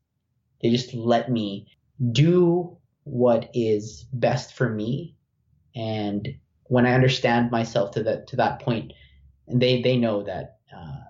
they 0.60 0.70
just 0.70 0.92
let 0.92 1.30
me 1.30 1.68
do 2.12 2.76
what 3.04 3.48
is 3.54 4.04
best 4.12 4.52
for 4.52 4.68
me. 4.68 5.16
And 5.74 6.28
when 6.64 6.84
I 6.84 6.92
understand 6.92 7.50
myself 7.50 7.92
to 7.92 8.02
that 8.02 8.26
to 8.28 8.36
that 8.36 8.60
point, 8.60 8.92
they 9.46 9.80
they 9.80 9.96
know 9.96 10.24
that 10.24 10.58
uh, 10.76 11.00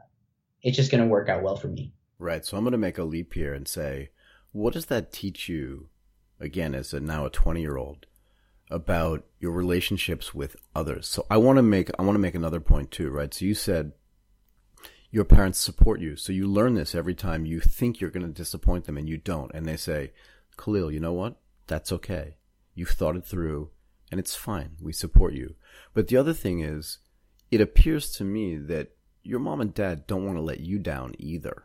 it's 0.62 0.76
just 0.76 0.92
going 0.92 1.02
to 1.02 1.10
work 1.10 1.28
out 1.28 1.42
well 1.42 1.56
for 1.56 1.66
me. 1.66 1.92
Right. 2.18 2.44
So 2.44 2.56
I'm 2.56 2.64
going 2.64 2.72
to 2.72 2.78
make 2.78 2.98
a 2.98 3.04
leap 3.04 3.34
here 3.34 3.54
and 3.54 3.68
say, 3.68 4.10
what 4.52 4.74
does 4.74 4.86
that 4.86 5.12
teach 5.12 5.48
you? 5.48 5.88
Again, 6.40 6.74
as 6.74 6.92
a 6.92 7.00
now 7.00 7.26
a 7.26 7.30
20 7.30 7.60
year 7.60 7.76
old, 7.76 8.06
about 8.70 9.24
your 9.40 9.52
relationships 9.52 10.34
with 10.34 10.56
others. 10.74 11.08
So 11.08 11.26
I 11.30 11.36
want 11.36 11.56
to 11.56 11.62
make 11.62 11.90
I 11.98 12.02
want 12.02 12.14
to 12.14 12.20
make 12.20 12.34
another 12.34 12.60
point 12.60 12.90
too, 12.90 13.10
right? 13.10 13.32
So 13.32 13.44
you 13.44 13.54
said 13.54 13.92
your 15.10 15.24
parents 15.24 15.58
support 15.58 16.00
you. 16.00 16.16
So 16.16 16.32
you 16.32 16.46
learn 16.46 16.74
this 16.74 16.94
every 16.94 17.14
time 17.14 17.46
you 17.46 17.60
think 17.60 18.00
you're 18.00 18.10
going 18.10 18.26
to 18.26 18.32
disappoint 18.32 18.84
them 18.84 18.98
and 18.98 19.08
you 19.08 19.16
don't. 19.16 19.50
And 19.54 19.66
they 19.66 19.76
say, 19.76 20.12
Kalil, 20.56 20.92
you 20.92 21.00
know 21.00 21.14
what? 21.14 21.40
That's 21.66 21.92
okay. 21.92 22.36
You've 22.74 22.90
thought 22.90 23.16
it 23.16 23.24
through 23.24 23.70
and 24.10 24.20
it's 24.20 24.34
fine. 24.34 24.76
We 24.80 24.92
support 24.92 25.34
you. 25.34 25.54
But 25.94 26.08
the 26.08 26.16
other 26.16 26.32
thing 26.32 26.60
is, 26.60 26.98
it 27.50 27.60
appears 27.60 28.10
to 28.12 28.24
me 28.24 28.56
that 28.56 28.90
your 29.22 29.40
mom 29.40 29.60
and 29.60 29.72
dad 29.72 30.06
don't 30.06 30.24
want 30.24 30.36
to 30.36 30.42
let 30.42 30.60
you 30.60 30.78
down 30.78 31.14
either. 31.18 31.64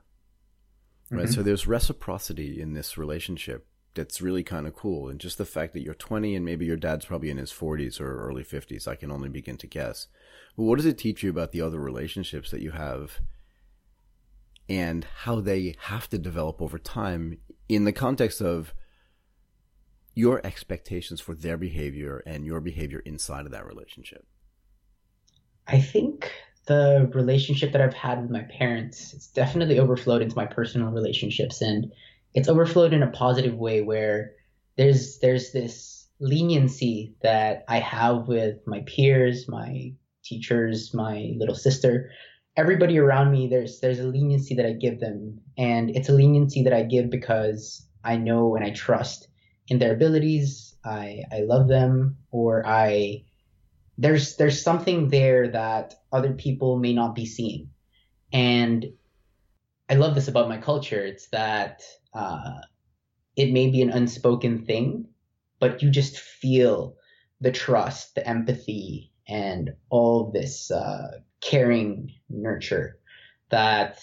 Right? 1.13 1.25
Mm-hmm. 1.25 1.33
So 1.33 1.43
there's 1.43 1.67
reciprocity 1.67 2.59
in 2.59 2.73
this 2.73 2.97
relationship 2.97 3.67
that's 3.93 4.21
really 4.21 4.43
kind 4.43 4.65
of 4.65 4.75
cool. 4.75 5.09
And 5.09 5.19
just 5.19 5.37
the 5.37 5.45
fact 5.45 5.73
that 5.73 5.81
you're 5.81 5.93
20 5.93 6.35
and 6.35 6.43
maybe 6.43 6.65
your 6.65 6.77
dad's 6.77 7.05
probably 7.05 7.29
in 7.29 7.37
his 7.37 7.51
40s 7.51 8.01
or 8.01 8.27
early 8.27 8.43
50s, 8.43 8.87
I 8.87 8.95
can 8.95 9.11
only 9.11 9.29
begin 9.29 9.57
to 9.57 9.67
guess. 9.67 10.07
But 10.57 10.63
what 10.63 10.77
does 10.77 10.85
it 10.85 10.97
teach 10.97 11.23
you 11.23 11.29
about 11.29 11.51
the 11.51 11.61
other 11.61 11.79
relationships 11.79 12.51
that 12.51 12.61
you 12.61 12.71
have 12.71 13.19
and 14.67 15.05
how 15.17 15.41
they 15.41 15.75
have 15.77 16.09
to 16.09 16.17
develop 16.17 16.61
over 16.61 16.79
time 16.79 17.37
in 17.69 17.83
the 17.83 17.91
context 17.91 18.41
of 18.41 18.73
your 20.15 20.45
expectations 20.45 21.19
for 21.21 21.35
their 21.35 21.57
behavior 21.57 22.23
and 22.25 22.45
your 22.45 22.61
behavior 22.61 22.99
inside 22.99 23.45
of 23.45 23.51
that 23.51 23.65
relationship? 23.65 24.25
I 25.67 25.79
think 25.79 26.31
the 26.65 27.09
relationship 27.13 27.71
that 27.71 27.81
I've 27.81 27.93
had 27.93 28.21
with 28.21 28.31
my 28.31 28.43
parents, 28.43 29.13
it's 29.13 29.27
definitely 29.27 29.79
overflowed 29.79 30.21
into 30.21 30.35
my 30.35 30.45
personal 30.45 30.89
relationships 30.89 31.61
and 31.61 31.91
it's 32.33 32.47
overflowed 32.47 32.93
in 32.93 33.03
a 33.03 33.11
positive 33.11 33.55
way 33.55 33.81
where 33.81 34.31
there's 34.77 35.19
there's 35.19 35.51
this 35.51 36.07
leniency 36.19 37.15
that 37.21 37.65
I 37.67 37.79
have 37.79 38.27
with 38.27 38.65
my 38.65 38.81
peers, 38.81 39.47
my 39.47 39.93
teachers, 40.23 40.93
my 40.93 41.33
little 41.37 41.55
sister, 41.55 42.09
everybody 42.55 42.97
around 42.97 43.31
me 43.31 43.47
there's 43.47 43.79
there's 43.79 43.99
a 43.99 44.07
leniency 44.07 44.55
that 44.55 44.65
I 44.65 44.73
give 44.73 44.99
them 44.99 45.41
and 45.57 45.89
it's 45.89 46.09
a 46.09 46.13
leniency 46.13 46.63
that 46.63 46.73
I 46.73 46.83
give 46.83 47.09
because 47.09 47.85
I 48.03 48.17
know 48.17 48.55
and 48.55 48.63
I 48.63 48.71
trust 48.71 49.27
in 49.67 49.79
their 49.79 49.93
abilities. 49.93 50.75
I 50.85 51.23
I 51.31 51.41
love 51.41 51.67
them, 51.67 52.17
or 52.31 52.65
I 52.65 53.23
there's 53.97 54.35
there's 54.37 54.61
something 54.61 55.09
there 55.09 55.49
that 55.49 55.93
other 56.11 56.33
people 56.33 56.77
may 56.77 56.93
not 56.93 57.15
be 57.15 57.25
seeing, 57.25 57.69
and 58.31 58.85
I 59.89 59.95
love 59.95 60.15
this 60.15 60.27
about 60.27 60.49
my 60.49 60.57
culture. 60.57 61.03
It's 61.03 61.27
that 61.29 61.81
uh, 62.13 62.61
it 63.35 63.51
may 63.51 63.69
be 63.69 63.81
an 63.81 63.91
unspoken 63.91 64.65
thing, 64.65 65.07
but 65.59 65.81
you 65.81 65.89
just 65.89 66.19
feel 66.19 66.95
the 67.41 67.51
trust, 67.51 68.15
the 68.15 68.27
empathy, 68.27 69.11
and 69.27 69.71
all 69.89 70.31
this 70.31 70.71
uh, 70.71 71.19
caring 71.41 72.11
nurture 72.29 72.97
that 73.49 73.99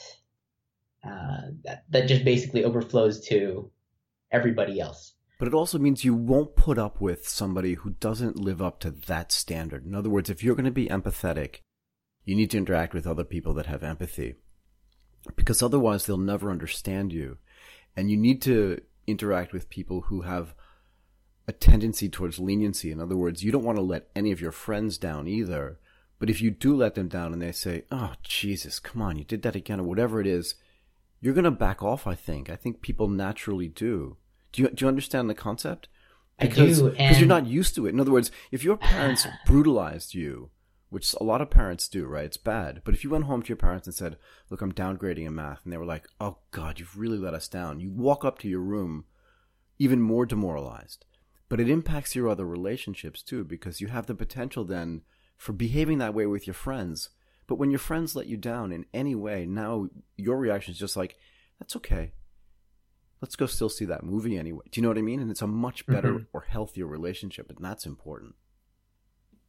uh, 1.05 1.51
that 1.65 1.85
that 1.89 2.07
just 2.07 2.25
basically 2.25 2.65
overflows 2.65 3.27
to 3.27 3.71
everybody 4.31 4.79
else 4.79 5.15
but 5.41 5.49
it 5.49 5.55
also 5.55 5.79
means 5.79 6.05
you 6.05 6.15
won't 6.15 6.55
put 6.55 6.79
up 6.79 7.01
with 7.01 7.27
somebody 7.27 7.73
who 7.75 7.91
doesn't 7.99 8.37
live 8.37 8.61
up 8.61 8.79
to 8.81 8.91
that 8.91 9.33
standard. 9.33 9.87
In 9.87 9.95
other 9.95 10.11
words, 10.11 10.29
if 10.29 10.45
you're 10.45 10.55
going 10.55 10.67
to 10.67 10.71
be 10.71 10.87
empathetic, 10.87 11.61
you 12.27 12.37
need 12.37 12.51
to 12.51 12.59
interact 12.59 12.93
with 12.93 13.07
other 13.07 13.25
people 13.25 13.55
that 13.55 13.65
have 13.65 13.83
empathy. 13.83 14.35
because 15.37 15.63
otherwise 15.63 16.07
they'll 16.07 16.19
never 16.19 16.51
understand 16.51 17.13
you. 17.13 17.39
And 17.97 18.11
you 18.11 18.17
need 18.17 18.41
to 18.43 18.81
interact 19.07 19.53
with 19.53 19.69
people 19.71 20.03
who 20.03 20.23
have 20.23 20.55
a 21.49 21.53
tendency 21.53 22.09
towards 22.09 22.39
leniency. 22.39 22.93
In 22.93 23.01
other 23.01 23.17
words, 23.17 23.43
you 23.43 23.51
don't 23.51 23.65
want 23.65 23.77
to 23.77 23.83
let 23.83 24.09
any 24.15 24.31
of 24.33 24.41
your 24.41 24.53
friends 24.53 24.99
down 24.99 25.27
either. 25.27 25.79
But 26.19 26.31
if 26.31 26.41
you 26.41 26.51
do 26.51 26.77
let 26.77 26.95
them 26.95 27.09
down 27.09 27.33
and 27.33 27.41
they 27.41 27.53
say, 27.53 27.85
oh, 27.91 28.13
Jesus, 28.23 28.79
come 28.79 29.03
on, 29.03 29.17
you 29.17 29.25
did 29.25 29.43
that 29.43 29.57
again, 29.57 29.81
or 29.81 29.85
whatever 29.85 30.21
it 30.21 30.27
is, 30.27 30.55
you're 31.21 31.35
going 31.35 31.45
to 31.45 31.51
back 31.51 31.83
off, 31.83 32.07
I 32.07 32.15
think. 32.15 32.51
I 32.51 32.57
think 32.57 32.83
people 32.83 33.09
naturally 33.09 33.69
do. 33.69 34.17
Do 34.53 34.63
you, 34.63 34.69
do 34.69 34.85
you 34.85 34.89
understand 34.89 35.29
the 35.29 35.35
concept? 35.35 35.89
Because, 36.39 36.81
I 36.81 36.85
do. 36.85 36.91
Because 36.91 37.19
you're 37.19 37.29
not 37.29 37.47
used 37.47 37.75
to 37.75 37.87
it. 37.87 37.91
In 37.91 38.01
other 38.01 38.13
words, 38.13 38.31
if 38.51 38.65
your 38.65 38.77
parents 38.77 39.27
ah. 39.27 39.39
brutalized 39.47 40.15
you, 40.15 40.51
which 40.89 41.15
a 41.21 41.25
lot 41.25 41.41
of 41.41 41.51
parents 41.51 41.89
do, 41.89 42.07
right? 42.07 42.25
It's 42.25 42.37
bad. 42.37 42.83
But 42.85 42.95
if 42.95 43.05
you 43.05 43.11
went 43.11 43.25
home 43.25 43.43
to 43.43 43.49
your 43.49 43.57
parents 43.57 43.87
and 43.87 43.95
said, 43.95 44.17
look, 44.51 44.61
I'm 44.61 44.73
downgrading 44.73 45.27
in 45.27 45.35
math, 45.35 45.61
and 45.63 45.73
they 45.73 45.77
were 45.77 45.85
like, 45.85 46.09
oh, 46.21 46.39
God, 46.51 46.81
you've 46.81 46.99
really 46.99 47.19
let 47.19 47.35
us 47.35 47.47
down, 47.47 47.81
you 47.81 47.91
walk 47.91 48.25
up 48.25 48.39
to 48.41 48.49
your 48.49 48.61
room 48.61 49.05
even 49.79 50.01
more 50.01 50.27
demoralized. 50.27 51.05
But 51.49 51.61
it 51.61 51.71
impacts 51.71 52.15
your 52.15 52.29
other 52.29 52.47
relationships 52.47 53.23
too, 53.23 53.45
because 53.45 53.81
you 53.81 53.89
have 53.89 54.07
the 54.07 54.15
potential 54.15 54.65
then 54.65 55.03
for 55.37 55.53
behaving 55.53 55.99
that 55.99 56.15
way 56.15 56.27
with 56.27 56.47
your 56.47 56.55
friends. 56.55 57.11
But 57.47 57.57
when 57.57 57.71
your 57.71 57.79
friends 57.79 58.15
let 58.15 58.27
you 58.27 58.37
down 58.37 58.73
in 58.73 58.87
any 58.93 59.15
way, 59.15 59.47
now 59.47 59.89
your 60.17 60.39
reaction 60.39 60.73
is 60.73 60.79
just 60.79 60.97
like, 60.97 61.17
that's 61.59 61.77
okay. 61.77 62.13
Let's 63.21 63.37
go 63.37 63.47
still 63.47 63.69
see 63.69 63.85
that 63.87 64.03
movie 64.03 64.39
anyway. 64.39 64.65
Do 64.71 64.81
you 64.81 64.83
know 64.83 64.89
what 64.89 64.99
I 64.99 65.03
mean? 65.03 65.21
And 65.21 65.31
it's 65.31 65.43
a 65.43 65.47
much 65.47 65.87
better 65.87 66.13
mm-hmm. 66.13 66.25
or 66.33 66.43
healthier 66.43 66.87
relationship, 66.87 67.51
and 67.51 67.59
that's 67.61 67.87
important. 67.87 68.35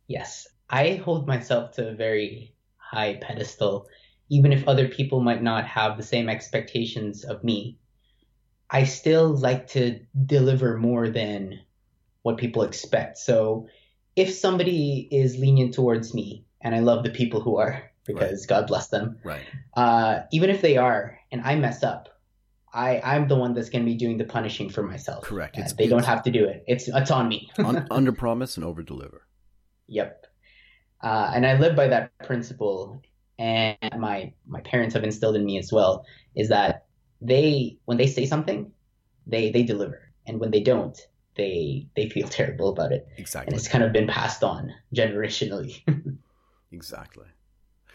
Yes. 0.07 0.47
I 0.69 1.01
hold 1.03 1.27
myself 1.27 1.71
to 1.73 1.89
a 1.89 1.95
very 1.95 2.55
high 2.77 3.15
pedestal, 3.21 3.87
even 4.29 4.51
if 4.51 4.67
other 4.67 4.87
people 4.87 5.21
might 5.21 5.43
not 5.43 5.65
have 5.65 5.97
the 5.97 6.03
same 6.03 6.29
expectations 6.29 7.23
of 7.23 7.43
me. 7.43 7.77
I 8.69 8.85
still 8.85 9.35
like 9.35 9.67
to 9.67 9.99
deliver 10.25 10.77
more 10.77 11.09
than 11.09 11.59
what 12.21 12.37
people 12.37 12.63
expect. 12.63 13.17
So 13.17 13.67
if 14.15 14.33
somebody 14.33 15.07
is 15.11 15.37
lenient 15.37 15.73
towards 15.73 16.13
me, 16.13 16.45
and 16.61 16.75
I 16.75 16.79
love 16.79 17.03
the 17.03 17.09
people 17.09 17.41
who 17.41 17.57
are 17.57 17.91
because 18.05 18.41
right. 18.41 18.47
God 18.47 18.67
bless 18.67 18.87
them. 18.89 19.17
Right. 19.23 19.41
Uh, 19.75 20.21
even 20.31 20.49
if 20.49 20.61
they 20.61 20.77
are, 20.77 21.17
and 21.31 21.41
I 21.41 21.55
mess 21.55 21.83
up, 21.83 22.09
I 22.73 23.01
I'm 23.01 23.27
the 23.27 23.35
one 23.35 23.53
that's 23.53 23.69
going 23.69 23.83
to 23.83 23.91
be 23.91 23.97
doing 23.97 24.17
the 24.17 24.23
punishing 24.23 24.69
for 24.69 24.83
myself. 24.83 25.23
Correct. 25.23 25.57
Uh, 25.57 25.63
they 25.77 25.87
don't 25.87 26.05
have 26.05 26.23
to 26.23 26.31
do 26.31 26.45
it. 26.45 26.63
It's 26.67 26.87
it's 26.87 27.11
on 27.11 27.27
me. 27.27 27.49
un, 27.57 27.87
under 27.91 28.11
promise 28.11 28.55
and 28.55 28.65
over 28.65 28.81
deliver. 28.83 29.27
Yep. 29.87 30.25
Uh, 31.01 31.31
and 31.33 31.45
I 31.45 31.57
live 31.57 31.75
by 31.75 31.87
that 31.87 32.11
principle, 32.19 33.01
and 33.39 33.77
my 33.97 34.33
my 34.47 34.61
parents 34.61 34.93
have 34.93 35.03
instilled 35.03 35.35
in 35.35 35.43
me 35.43 35.57
as 35.57 35.71
well. 35.71 36.05
Is 36.35 36.49
that 36.49 36.85
they 37.21 37.77
when 37.85 37.97
they 37.97 38.07
say 38.07 38.25
something, 38.25 38.71
they 39.27 39.51
they 39.51 39.63
deliver, 39.63 40.11
and 40.25 40.39
when 40.39 40.51
they 40.51 40.61
don't, 40.61 40.97
they 41.35 41.87
they 41.95 42.09
feel 42.09 42.27
terrible 42.29 42.69
about 42.69 42.91
it. 42.91 43.07
Exactly. 43.17 43.51
And 43.51 43.59
it's 43.59 43.67
kind 43.67 43.83
of 43.83 43.91
been 43.91 44.07
passed 44.07 44.43
on 44.43 44.71
generationally. 44.95 45.81
exactly. 46.71 47.25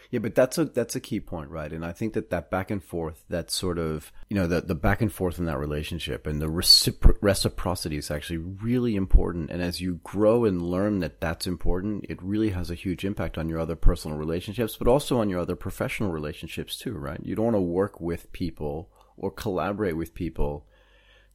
Yeah, 0.09 0.19
but 0.19 0.35
that's 0.35 0.57
a 0.57 0.65
that's 0.65 0.95
a 0.95 1.01
key 1.01 1.19
point, 1.19 1.49
right? 1.49 1.71
And 1.71 1.85
I 1.85 1.91
think 1.91 2.13
that 2.13 2.29
that 2.29 2.49
back 2.49 2.71
and 2.71 2.83
forth, 2.83 3.25
that 3.29 3.51
sort 3.51 3.77
of 3.77 4.11
you 4.29 4.35
know 4.35 4.47
the 4.47 4.61
the 4.61 4.75
back 4.75 5.01
and 5.01 5.11
forth 5.11 5.37
in 5.37 5.45
that 5.45 5.59
relationship 5.59 6.25
and 6.25 6.41
the 6.41 6.47
recipro- 6.47 7.17
reciprocity 7.21 7.97
is 7.97 8.09
actually 8.09 8.37
really 8.37 8.95
important. 8.95 9.49
And 9.49 9.61
as 9.61 9.81
you 9.81 9.99
grow 10.03 10.45
and 10.45 10.61
learn 10.61 10.99
that 10.99 11.19
that's 11.19 11.47
important, 11.47 12.05
it 12.07 12.21
really 12.21 12.51
has 12.51 12.71
a 12.71 12.75
huge 12.75 13.03
impact 13.03 13.37
on 13.37 13.49
your 13.49 13.59
other 13.59 13.75
personal 13.75 14.17
relationships, 14.17 14.77
but 14.77 14.87
also 14.87 15.19
on 15.19 15.29
your 15.29 15.39
other 15.39 15.55
professional 15.55 16.11
relationships 16.11 16.77
too, 16.77 16.93
right? 16.93 17.19
You 17.23 17.35
don't 17.35 17.45
want 17.45 17.55
to 17.57 17.61
work 17.61 17.99
with 17.99 18.31
people 18.31 18.89
or 19.17 19.31
collaborate 19.31 19.97
with 19.97 20.13
people 20.13 20.67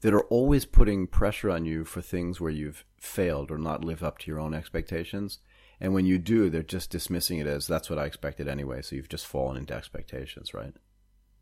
that 0.00 0.14
are 0.14 0.24
always 0.24 0.64
putting 0.64 1.06
pressure 1.06 1.50
on 1.50 1.64
you 1.64 1.85
for 1.85 2.00
things 2.00 2.40
where 2.40 2.50
you've 2.50 2.85
failed 2.98 3.50
or 3.50 3.58
not 3.58 3.85
lived 3.85 4.02
up 4.02 4.18
to 4.18 4.30
your 4.30 4.40
own 4.40 4.54
expectations 4.54 5.38
and 5.82 5.92
when 5.92 6.06
you 6.06 6.16
do, 6.16 6.48
they're 6.48 6.62
just 6.62 6.90
dismissing 6.90 7.40
it 7.40 7.46
as 7.48 7.66
that's 7.66 7.90
what 7.90 7.98
I 7.98 8.04
expected 8.04 8.46
anyway. 8.46 8.82
So 8.82 8.94
you've 8.94 9.08
just 9.08 9.26
fallen 9.26 9.56
into 9.56 9.74
expectations, 9.74 10.54
right? 10.54 10.72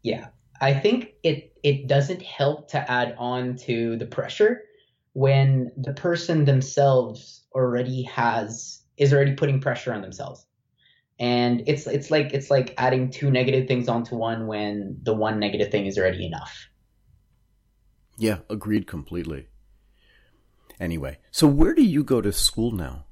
Yeah. 0.02 0.28
I 0.62 0.72
think 0.72 1.12
it 1.22 1.52
it 1.62 1.86
doesn't 1.86 2.22
help 2.22 2.70
to 2.70 2.90
add 2.90 3.14
on 3.18 3.56
to 3.66 3.98
the 3.98 4.06
pressure 4.06 4.62
when 5.12 5.70
the 5.76 5.92
person 5.92 6.46
themselves 6.46 7.44
already 7.54 8.04
has 8.04 8.80
is 8.96 9.12
already 9.12 9.34
putting 9.34 9.60
pressure 9.60 9.92
on 9.92 10.00
themselves. 10.00 10.46
And 11.18 11.64
it's 11.66 11.86
it's 11.86 12.10
like 12.10 12.32
it's 12.32 12.50
like 12.50 12.72
adding 12.78 13.10
two 13.10 13.30
negative 13.30 13.68
things 13.68 13.90
onto 13.90 14.16
one 14.16 14.46
when 14.46 14.96
the 15.02 15.12
one 15.12 15.38
negative 15.38 15.70
thing 15.70 15.84
is 15.84 15.98
already 15.98 16.24
enough. 16.24 16.66
Yeah, 18.16 18.38
agreed 18.48 18.86
completely. 18.86 19.48
Anyway, 20.80 21.18
so 21.30 21.46
where 21.46 21.74
do 21.74 21.82
you 21.82 22.02
go 22.02 22.22
to 22.22 22.32
school 22.32 22.70
now? 22.70 23.04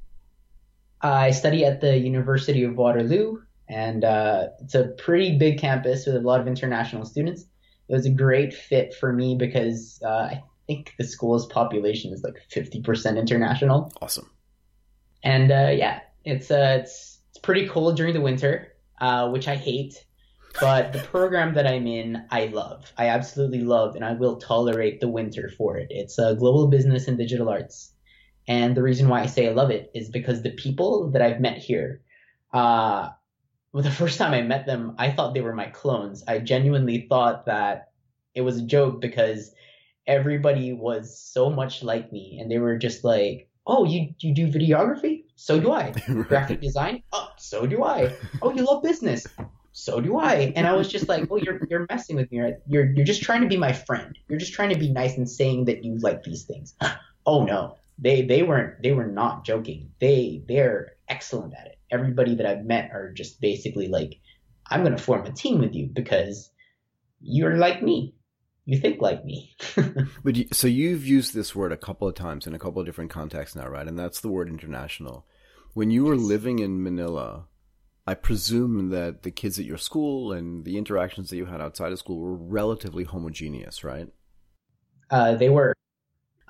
I 1.00 1.30
study 1.30 1.64
at 1.64 1.80
the 1.80 1.96
University 1.98 2.64
of 2.64 2.76
Waterloo, 2.76 3.38
and 3.68 4.04
uh, 4.04 4.48
it's 4.60 4.74
a 4.74 4.88
pretty 4.98 5.38
big 5.38 5.58
campus 5.58 6.06
with 6.06 6.16
a 6.16 6.20
lot 6.20 6.40
of 6.40 6.46
international 6.46 7.04
students. 7.04 7.42
It 7.88 7.94
was 7.94 8.06
a 8.06 8.10
great 8.10 8.52
fit 8.52 8.94
for 8.94 9.12
me 9.12 9.36
because 9.36 10.00
uh, 10.04 10.08
I 10.08 10.42
think 10.66 10.94
the 10.98 11.04
school's 11.04 11.46
population 11.46 12.12
is 12.12 12.22
like 12.22 12.36
50% 12.50 13.18
international. 13.18 13.92
Awesome. 14.02 14.30
And 15.22 15.50
uh, 15.50 15.72
yeah, 15.74 16.00
it's 16.24 16.50
uh, 16.50 16.78
it's 16.80 17.18
it's 17.30 17.38
pretty 17.38 17.68
cold 17.68 17.96
during 17.96 18.14
the 18.14 18.20
winter, 18.20 18.72
uh, 19.00 19.30
which 19.30 19.48
I 19.48 19.56
hate. 19.56 20.04
But 20.60 20.92
the 20.92 20.98
program 20.98 21.54
that 21.54 21.66
I'm 21.66 21.86
in, 21.86 22.24
I 22.30 22.46
love. 22.46 22.92
I 22.96 23.08
absolutely 23.08 23.60
love, 23.60 23.94
and 23.94 24.04
I 24.04 24.14
will 24.14 24.36
tolerate 24.36 25.00
the 25.00 25.08
winter 25.08 25.50
for 25.56 25.76
it. 25.76 25.88
It's 25.90 26.18
a 26.18 26.34
global 26.34 26.66
business 26.66 27.06
and 27.06 27.16
digital 27.16 27.48
arts. 27.48 27.92
And 28.48 28.74
the 28.74 28.82
reason 28.82 29.08
why 29.08 29.20
I 29.20 29.26
say 29.26 29.46
I 29.46 29.52
love 29.52 29.70
it 29.70 29.90
is 29.94 30.08
because 30.08 30.42
the 30.42 30.50
people 30.50 31.10
that 31.10 31.20
I've 31.20 31.38
met 31.38 31.58
here, 31.58 32.00
uh, 32.52 33.10
well, 33.72 33.82
the 33.82 33.90
first 34.02 34.18
time 34.18 34.32
I 34.32 34.40
met 34.40 34.66
them, 34.66 34.94
I 34.98 35.12
thought 35.12 35.34
they 35.34 35.42
were 35.42 35.54
my 35.54 35.66
clones. 35.66 36.24
I 36.26 36.38
genuinely 36.38 37.06
thought 37.08 37.46
that 37.46 37.90
it 38.34 38.40
was 38.40 38.56
a 38.56 38.62
joke 38.62 39.00
because 39.00 39.54
everybody 40.06 40.72
was 40.72 41.20
so 41.20 41.50
much 41.50 41.82
like 41.82 42.10
me, 42.10 42.38
and 42.40 42.50
they 42.50 42.58
were 42.58 42.78
just 42.78 43.04
like, 43.04 43.50
"Oh, 43.66 43.84
you 43.84 44.14
you 44.20 44.34
do 44.34 44.48
videography? 44.48 45.24
So 45.36 45.60
do 45.60 45.70
I. 45.70 45.92
right. 46.08 46.28
Graphic 46.28 46.60
design? 46.60 47.02
Oh, 47.12 47.28
so 47.36 47.66
do 47.66 47.84
I. 47.84 48.16
Oh, 48.40 48.52
you 48.52 48.64
love 48.64 48.82
business? 48.82 49.26
So 49.72 50.00
do 50.00 50.16
I." 50.16 50.52
And 50.56 50.66
I 50.66 50.72
was 50.72 50.88
just 50.88 51.08
like, 51.08 51.28
"Oh, 51.30 51.36
you're 51.36 51.60
you're 51.68 51.86
messing 51.90 52.16
with 52.16 52.32
me. 52.32 52.40
Right? 52.40 52.54
You're 52.66 52.86
you're 52.92 53.04
just 53.04 53.22
trying 53.22 53.42
to 53.42 53.48
be 53.48 53.58
my 53.58 53.74
friend. 53.74 54.16
You're 54.28 54.38
just 54.38 54.54
trying 54.54 54.70
to 54.70 54.78
be 54.78 54.90
nice 54.90 55.18
and 55.18 55.28
saying 55.28 55.66
that 55.66 55.84
you 55.84 55.98
like 55.98 56.22
these 56.22 56.44
things." 56.44 56.74
oh 57.26 57.44
no, 57.44 57.76
they 57.98 58.22
they 58.22 58.42
weren't 58.42 58.82
they 58.82 58.92
were 58.92 59.06
not 59.06 59.44
joking. 59.44 59.90
They 60.00 60.42
they're 60.46 60.92
excellent 61.08 61.54
at 61.54 61.66
it. 61.66 61.78
Everybody 61.90 62.36
that 62.36 62.46
I've 62.46 62.64
met 62.64 62.90
are 62.92 63.12
just 63.12 63.40
basically 63.40 63.88
like, 63.88 64.20
I'm 64.66 64.82
gonna 64.82 64.98
form 64.98 65.26
a 65.26 65.32
team 65.32 65.58
with 65.58 65.74
you 65.74 65.90
because 65.92 66.50
you're 67.20 67.56
like 67.56 67.82
me. 67.82 68.14
You 68.64 68.78
think 68.78 69.00
like 69.00 69.24
me. 69.24 69.56
but 70.24 70.36
you, 70.36 70.46
so 70.52 70.68
you've 70.68 71.06
used 71.06 71.34
this 71.34 71.54
word 71.54 71.72
a 71.72 71.76
couple 71.76 72.06
of 72.06 72.14
times 72.14 72.46
in 72.46 72.54
a 72.54 72.58
couple 72.58 72.80
of 72.80 72.86
different 72.86 73.10
contexts 73.10 73.56
now, 73.56 73.66
right? 73.66 73.88
And 73.88 73.98
that's 73.98 74.20
the 74.20 74.28
word 74.28 74.48
international. 74.48 75.26
When 75.72 75.90
you 75.90 76.04
were 76.04 76.14
yes. 76.14 76.24
living 76.24 76.58
in 76.58 76.82
Manila, 76.82 77.46
I 78.06 78.14
presume 78.14 78.90
that 78.90 79.22
the 79.22 79.30
kids 79.30 79.58
at 79.58 79.64
your 79.64 79.78
school 79.78 80.32
and 80.32 80.66
the 80.66 80.76
interactions 80.76 81.30
that 81.30 81.36
you 81.36 81.46
had 81.46 81.62
outside 81.62 81.92
of 81.92 81.98
school 81.98 82.18
were 82.18 82.34
relatively 82.34 83.04
homogeneous, 83.04 83.82
right? 83.84 84.08
Uh, 85.10 85.34
they 85.34 85.48
were 85.48 85.74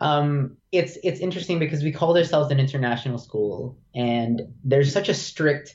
um, 0.00 0.56
it's 0.72 0.96
it's 1.02 1.20
interesting 1.20 1.58
because 1.58 1.82
we 1.82 1.92
call 1.92 2.16
ourselves 2.16 2.50
an 2.50 2.60
international 2.60 3.18
school, 3.18 3.78
and 3.94 4.42
there's 4.64 4.92
such 4.92 5.08
a 5.08 5.14
strict 5.14 5.74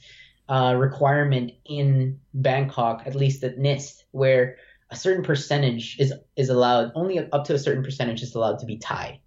uh, 0.49 0.75
requirement 0.77 1.51
in 1.65 2.19
Bangkok, 2.33 3.03
at 3.05 3.15
least 3.15 3.43
at 3.43 3.57
NIST, 3.57 4.03
where 4.11 4.57
a 4.89 4.95
certain 4.95 5.23
percentage 5.23 5.97
is 5.99 6.13
is 6.35 6.49
allowed. 6.49 6.91
Only 6.95 7.19
up 7.19 7.45
to 7.45 7.53
a 7.53 7.59
certain 7.59 7.83
percentage 7.83 8.21
is 8.21 8.35
allowed 8.35 8.59
to 8.59 8.65
be 8.65 8.77
Thai, 8.77 9.19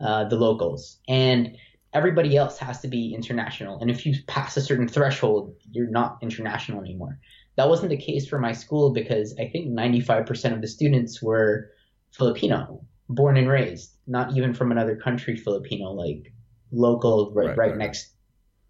uh, 0.00 0.24
the 0.24 0.36
locals, 0.36 0.98
and 1.08 1.56
everybody 1.94 2.36
else 2.36 2.58
has 2.58 2.80
to 2.80 2.88
be 2.88 3.14
international. 3.14 3.78
And 3.78 3.90
if 3.90 4.04
you 4.04 4.14
pass 4.26 4.56
a 4.56 4.60
certain 4.60 4.88
threshold, 4.88 5.54
you're 5.70 5.90
not 5.90 6.18
international 6.22 6.80
anymore. 6.80 7.18
That 7.56 7.68
wasn't 7.68 7.90
the 7.90 7.98
case 7.98 8.26
for 8.26 8.38
my 8.38 8.52
school 8.52 8.92
because 8.92 9.34
I 9.38 9.48
think 9.48 9.68
95% 9.68 10.54
of 10.54 10.62
the 10.62 10.66
students 10.66 11.22
were 11.22 11.70
Filipino 12.10 12.86
born 13.14 13.36
and 13.36 13.48
raised, 13.48 13.92
not 14.06 14.36
even 14.36 14.54
from 14.54 14.72
another 14.72 14.96
country, 14.96 15.36
Filipino, 15.36 15.90
like 15.90 16.32
local, 16.70 17.32
right, 17.32 17.48
right, 17.48 17.56
right, 17.56 17.70
right. 17.70 17.78
next, 17.78 18.12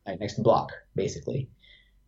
right 0.07 0.21
next 0.21 0.43
block, 0.43 0.73
basically. 0.95 1.49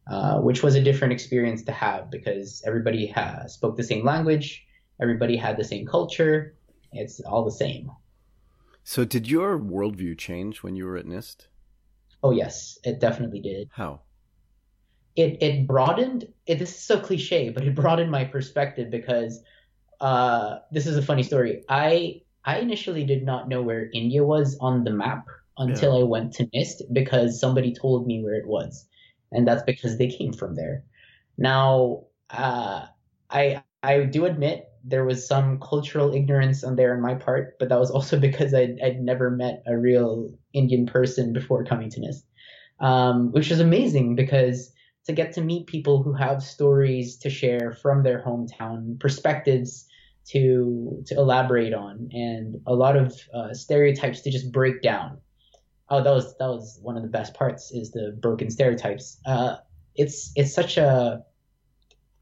Uh, 0.07 0.38
which 0.40 0.62
was 0.62 0.75
a 0.75 0.83
different 0.83 1.14
experience 1.14 1.62
to 1.62 1.73
have 1.73 2.11
because 2.11 2.62
everybody 2.66 3.07
ha- 3.07 3.47
spoke 3.47 3.75
the 3.75 3.83
same 3.83 4.05
language, 4.05 4.62
everybody 5.01 5.35
had 5.35 5.57
the 5.57 5.64
same 5.64 5.87
culture. 5.87 6.55
It's 6.92 7.20
all 7.20 7.42
the 7.42 7.51
same. 7.51 7.90
So, 8.83 9.07
did 9.07 9.31
your 9.31 9.59
worldview 9.59 10.18
change 10.18 10.62
when 10.62 10.77
you 10.77 10.85
were 10.85 10.99
at 10.99 11.07
NIST? 11.07 11.47
Oh 12.23 12.33
yes, 12.33 12.79
it 12.85 13.01
definitely 13.01 13.40
did. 13.40 13.70
How? 13.73 14.03
it 15.16 15.42
it 15.42 15.66
broadened. 15.66 16.27
It, 16.47 16.59
this 16.59 16.70
is 16.70 16.79
so 16.79 16.99
cliche, 17.01 17.51
but 17.51 17.64
it 17.64 17.75
broadened 17.75 18.11
my 18.11 18.25
perspective 18.25 18.90
because 18.90 19.40
uh, 20.01 20.59
this 20.70 20.87
is 20.87 20.97
a 20.97 21.03
funny 21.03 21.23
story. 21.23 21.64
I 21.68 22.23
I 22.44 22.59
initially 22.59 23.04
did 23.04 23.24
not 23.24 23.48
know 23.48 23.62
where 23.62 23.90
India 23.92 24.24
was 24.24 24.57
on 24.61 24.85
the 24.85 24.90
map 24.90 25.26
until 25.59 25.94
yeah. 25.94 26.00
I 26.00 26.04
went 26.04 26.33
to 26.35 26.46
NIST 26.46 26.83
because 26.92 27.40
somebody 27.40 27.74
told 27.74 28.07
me 28.07 28.22
where 28.22 28.35
it 28.35 28.46
was, 28.46 28.87
and 29.33 29.46
that's 29.46 29.62
because 29.62 29.96
they 29.98 30.09
came 30.09 30.33
from 30.33 30.54
there. 30.54 30.85
Now, 31.38 32.04
uh, 32.30 32.87
I 33.30 33.62
I 33.83 34.04
do 34.04 34.24
admit 34.26 34.68
there 34.85 35.04
was 35.04 35.26
some 35.26 35.59
cultural 35.61 36.14
ignorance 36.14 36.62
on 36.62 36.76
there 36.76 36.94
on 36.94 37.00
my 37.00 37.14
part, 37.14 37.59
but 37.59 37.68
that 37.70 37.80
was 37.80 37.90
also 37.90 38.18
because 38.28 38.52
I'd, 38.52 38.78
I'd 38.83 39.00
never 39.00 39.30
met 39.30 39.62
a 39.66 39.76
real 39.76 40.30
Indian 40.52 40.87
person 40.87 41.33
before 41.33 41.64
coming 41.64 41.90
to 41.90 42.00
NIST, 42.00 42.24
um, 42.80 43.33
which 43.33 43.50
was 43.50 43.61
amazing 43.61 44.16
because 44.16 44.72
to 45.07 45.12
get 45.12 45.33
to 45.35 45.42
meet 45.42 45.66
people 45.66 46.02
who 46.02 46.12
have 46.14 46.42
stories 46.42 47.16
to 47.18 47.30
share 47.30 47.72
from 47.72 48.02
their 48.02 48.22
hometown, 48.22 48.98
perspectives 49.00 49.87
to 50.26 51.02
to 51.06 51.14
elaborate 51.14 51.74
on, 51.74 52.08
and 52.12 52.60
a 52.66 52.74
lot 52.74 52.96
of 52.96 53.14
uh, 53.32 53.52
stereotypes 53.52 54.20
to 54.22 54.30
just 54.30 54.52
break 54.52 54.82
down. 54.82 55.18
Oh, 55.90 56.02
that 56.02 56.10
was 56.10 56.37
that 56.38 56.48
was 56.48 56.78
one 56.82 56.96
of 56.96 57.02
the 57.02 57.08
best 57.08 57.34
parts 57.34 57.70
is 57.72 57.90
the 57.90 58.16
broken 58.20 58.50
stereotypes. 58.50 59.18
Uh, 59.26 59.56
it's 59.94 60.32
it's 60.37 60.54
such 60.54 60.76
a 60.76 61.24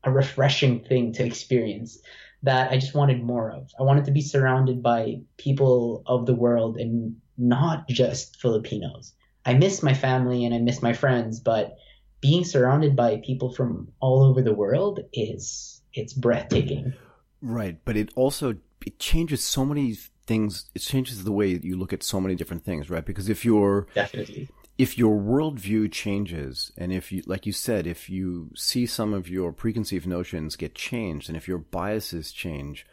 a 0.05 0.11
refreshing 0.11 0.85
thing 0.85 1.13
to 1.13 1.25
experience 1.25 1.99
that 2.43 2.73
I 2.73 2.79
just 2.79 2.95
wanted 2.95 3.23
more 3.23 3.53
of. 3.53 3.71
I 3.79 3.85
wanted 3.85 4.05
to 4.07 4.11
be 4.11 4.21
surrounded 4.21 4.83
by 4.83 5.21
people 5.37 6.03
of 6.07 6.27
the 6.27 6.35
world 6.35 6.77
and 6.77 7.17
not 7.39 7.89
just 7.89 8.41
Filipinos. 8.41 9.15
I 9.47 9.55
miss 9.55 9.83
my 9.83 9.95
family 9.95 10.45
and 10.45 10.55
I 10.55 10.59
miss 10.59 10.83
my 10.83 10.93
friends, 10.93 11.41
but 11.41 11.77
being 12.21 12.45
surrounded 12.45 12.97
by 12.97 13.23
people 13.25 13.53
from 13.53 13.89
all 14.01 14.23
over 14.23 14.43
the 14.43 14.55
world 14.55 15.01
is 15.13 15.83
it's 15.95 16.13
breathtaking. 16.13 16.95
Right, 17.43 17.79
but 17.85 17.97
it 17.97 18.11
also 18.15 18.57
it 18.87 18.99
changes 18.99 19.43
so 19.43 19.65
many 19.65 19.97
things. 20.27 20.71
It 20.75 20.81
changes 20.81 21.25
the 21.25 21.33
way 21.33 21.61
you 21.63 21.77
look 21.77 21.93
at 21.93 22.03
so 22.03 22.21
many 22.21 22.35
different 22.35 22.65
things, 22.65 22.89
right? 22.89 23.05
Because 23.05 23.29
if 23.29 23.45
you're 23.45 23.89
definitely 23.95 24.49
if 24.79 24.97
your 24.97 25.21
worldview 25.21 25.93
changes, 25.93 26.73
and 26.79 26.93
if 26.93 27.13
you, 27.13 27.23
like 27.27 27.47
you 27.47 27.53
said, 27.53 27.87
if 27.87 28.09
you 28.09 28.51
see 28.57 28.87
some 28.87 29.13
of 29.13 29.29
your 29.29 29.53
preconceived 29.53 30.07
notions 30.07 30.57
get 30.57 30.75
changed, 30.75 31.29
and 31.29 31.37
if 31.37 31.47
your 31.47 31.59
biases 31.59 32.33
change, 32.33 32.87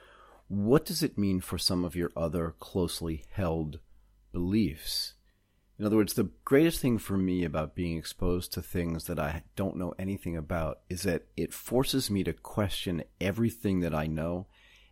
what 0.49 0.85
does 0.85 1.01
it 1.01 1.17
mean 1.17 1.39
for 1.39 1.57
some 1.57 1.85
of 1.85 1.95
your 1.95 2.11
other 2.15 2.55
closely 2.59 3.23
held 3.31 3.79
beliefs? 4.31 5.13
In 5.79 5.85
other 5.85 5.95
words, 5.95 6.13
the 6.13 6.29
greatest 6.43 6.81
thing 6.81 6.97
for 6.97 7.17
me 7.17 7.45
about 7.45 7.73
being 7.73 7.97
exposed 7.97 8.51
to 8.53 8.61
things 8.61 9.05
that 9.05 9.17
I 9.17 9.43
don't 9.55 9.77
know 9.77 9.93
anything 9.97 10.35
about 10.35 10.81
is 10.89 11.03
that 11.03 11.23
it 11.37 11.53
forces 11.53 12.11
me 12.11 12.21
to 12.25 12.33
question 12.33 13.01
everything 13.21 13.79
that 13.79 13.95
I 13.95 14.05
know 14.05 14.47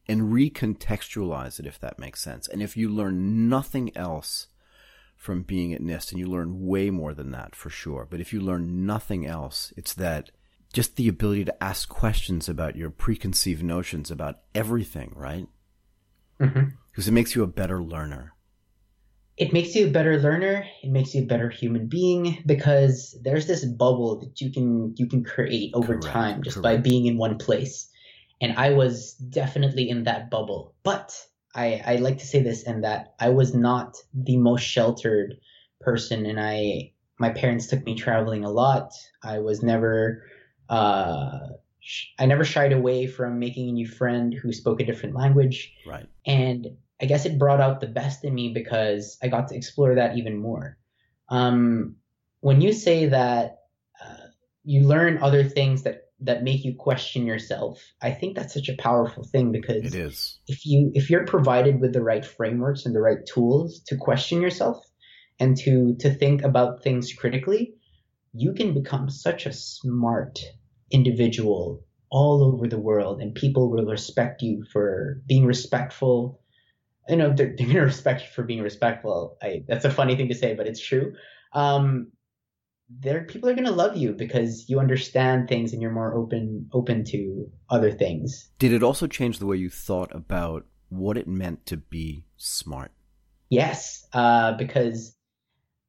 and 0.07 0.33
recontextualize 0.33 1.59
it, 1.59 1.65
if 1.65 1.77
that 1.81 1.99
makes 1.99 2.21
sense. 2.21 2.47
And 2.47 2.63
if 2.63 2.77
you 2.77 2.87
learn 2.87 3.49
nothing 3.49 3.95
else 3.97 4.47
from 5.17 5.41
being 5.41 5.73
at 5.73 5.81
NIST, 5.81 6.11
and 6.11 6.19
you 6.19 6.27
learn 6.27 6.65
way 6.65 6.89
more 6.89 7.13
than 7.13 7.31
that 7.31 7.53
for 7.53 7.69
sure, 7.69 8.07
but 8.09 8.21
if 8.21 8.31
you 8.31 8.39
learn 8.39 8.85
nothing 8.85 9.25
else, 9.25 9.73
it's 9.75 9.93
that 9.95 10.31
just 10.71 10.95
the 10.95 11.09
ability 11.09 11.43
to 11.43 11.63
ask 11.63 11.89
questions 11.89 12.47
about 12.47 12.77
your 12.77 12.91
preconceived 12.91 13.63
notions 13.63 14.09
about 14.09 14.39
everything, 14.55 15.11
right? 15.15 15.47
Mm-hmm. 16.39 16.69
Because 16.91 17.09
it 17.09 17.13
makes 17.13 17.35
you 17.35 17.43
a 17.43 17.47
better 17.47 17.83
learner 17.83 18.35
it 19.37 19.53
makes 19.53 19.75
you 19.75 19.87
a 19.87 19.91
better 19.91 20.19
learner 20.19 20.65
it 20.83 20.89
makes 20.89 21.13
you 21.13 21.23
a 21.23 21.25
better 21.25 21.49
human 21.49 21.87
being 21.87 22.41
because 22.45 23.17
there's 23.21 23.45
this 23.45 23.63
bubble 23.63 24.19
that 24.19 24.41
you 24.41 24.51
can 24.51 24.93
you 24.97 25.07
can 25.07 25.23
create 25.23 25.71
over 25.73 25.97
correct, 25.97 26.05
time 26.05 26.43
just 26.43 26.55
correct. 26.55 26.63
by 26.63 26.77
being 26.77 27.05
in 27.05 27.17
one 27.17 27.37
place 27.37 27.89
and 28.41 28.57
i 28.57 28.71
was 28.71 29.13
definitely 29.13 29.89
in 29.89 30.03
that 30.03 30.29
bubble 30.29 30.73
but 30.83 31.15
i 31.55 31.81
i 31.85 31.95
like 31.97 32.17
to 32.17 32.25
say 32.25 32.41
this 32.41 32.63
and 32.63 32.83
that 32.83 33.13
i 33.19 33.29
was 33.29 33.53
not 33.53 33.97
the 34.13 34.37
most 34.37 34.63
sheltered 34.63 35.35
person 35.79 36.25
and 36.25 36.39
i 36.39 36.91
my 37.19 37.29
parents 37.29 37.67
took 37.67 37.83
me 37.85 37.95
traveling 37.95 38.43
a 38.43 38.49
lot 38.49 38.91
i 39.23 39.39
was 39.39 39.61
never 39.61 40.23
uh 40.69 41.39
I 42.19 42.25
never 42.25 42.43
shied 42.43 42.73
away 42.73 43.07
from 43.07 43.39
making 43.39 43.69
a 43.69 43.71
new 43.71 43.87
friend 43.87 44.33
who 44.33 44.51
spoke 44.51 44.81
a 44.81 44.85
different 44.85 45.15
language. 45.15 45.73
Right. 45.85 46.05
And 46.25 46.67
I 47.01 47.05
guess 47.05 47.25
it 47.25 47.37
brought 47.37 47.61
out 47.61 47.79
the 47.79 47.87
best 47.87 48.23
in 48.23 48.33
me 48.33 48.53
because 48.53 49.17
I 49.21 49.27
got 49.27 49.49
to 49.49 49.55
explore 49.55 49.95
that 49.95 50.17
even 50.17 50.37
more. 50.37 50.77
Um, 51.29 51.97
when 52.39 52.61
you 52.61 52.73
say 52.73 53.07
that 53.07 53.59
uh, 54.03 54.27
you 54.63 54.81
learn 54.81 55.19
other 55.21 55.43
things 55.43 55.83
that 55.83 56.03
that 56.19 56.43
make 56.43 56.65
you 56.65 56.73
question 56.73 57.27
yourself, 57.27 57.83
I 58.01 58.11
think 58.11 58.35
that's 58.35 58.53
such 58.53 58.69
a 58.69 58.75
powerful 58.75 59.23
thing 59.23 59.51
because 59.51 59.85
it 59.85 59.93
is. 59.93 60.39
If 60.47 60.65
you 60.65 60.91
if 60.95 61.09
you're 61.09 61.25
provided 61.25 61.79
with 61.79 61.93
the 61.93 62.01
right 62.01 62.25
frameworks 62.25 62.85
and 62.85 62.95
the 62.95 63.01
right 63.01 63.23
tools 63.25 63.81
to 63.87 63.97
question 63.97 64.41
yourself 64.41 64.83
and 65.39 65.55
to 65.57 65.95
to 65.99 66.13
think 66.13 66.41
about 66.41 66.83
things 66.83 67.13
critically, 67.13 67.75
you 68.33 68.53
can 68.53 68.73
become 68.73 69.09
such 69.09 69.45
a 69.45 69.53
smart 69.53 70.39
individual 70.91 71.83
all 72.09 72.43
over 72.43 72.67
the 72.67 72.79
world 72.79 73.21
and 73.21 73.35
people 73.35 73.69
will 73.69 73.85
respect 73.85 74.41
you 74.41 74.63
for 74.71 75.21
being 75.27 75.45
respectful 75.45 76.39
you 77.09 77.15
know 77.15 77.33
they're, 77.33 77.53
they're 77.57 77.67
gonna 77.67 77.81
respect 77.81 78.21
you 78.21 78.27
for 78.27 78.43
being 78.43 78.61
respectful. 78.61 79.37
I 79.41 79.63
that's 79.67 79.85
a 79.85 79.91
funny 79.91 80.15
thing 80.15 80.29
to 80.29 80.35
say, 80.35 80.53
but 80.53 80.67
it's 80.67 80.79
true. 80.79 81.13
Um, 81.53 82.11
there 82.89 83.23
people 83.25 83.49
are 83.49 83.55
gonna 83.55 83.71
love 83.71 83.97
you 83.97 84.13
because 84.13 84.69
you 84.69 84.79
understand 84.79 85.49
things 85.49 85.73
and 85.73 85.81
you're 85.81 85.91
more 85.91 86.13
open 86.15 86.69
open 86.73 87.03
to 87.05 87.49
other 87.69 87.91
things. 87.91 88.49
Did 88.59 88.73
it 88.73 88.83
also 88.83 89.07
change 89.07 89.39
the 89.39 89.45
way 89.45 89.57
you 89.57 89.69
thought 89.69 90.13
about 90.15 90.65
what 90.89 91.17
it 91.17 91.27
meant 91.27 91.65
to 91.65 91.77
be 91.77 92.25
smart? 92.37 92.91
Yes, 93.49 94.05
uh, 94.13 94.53
because 94.53 95.15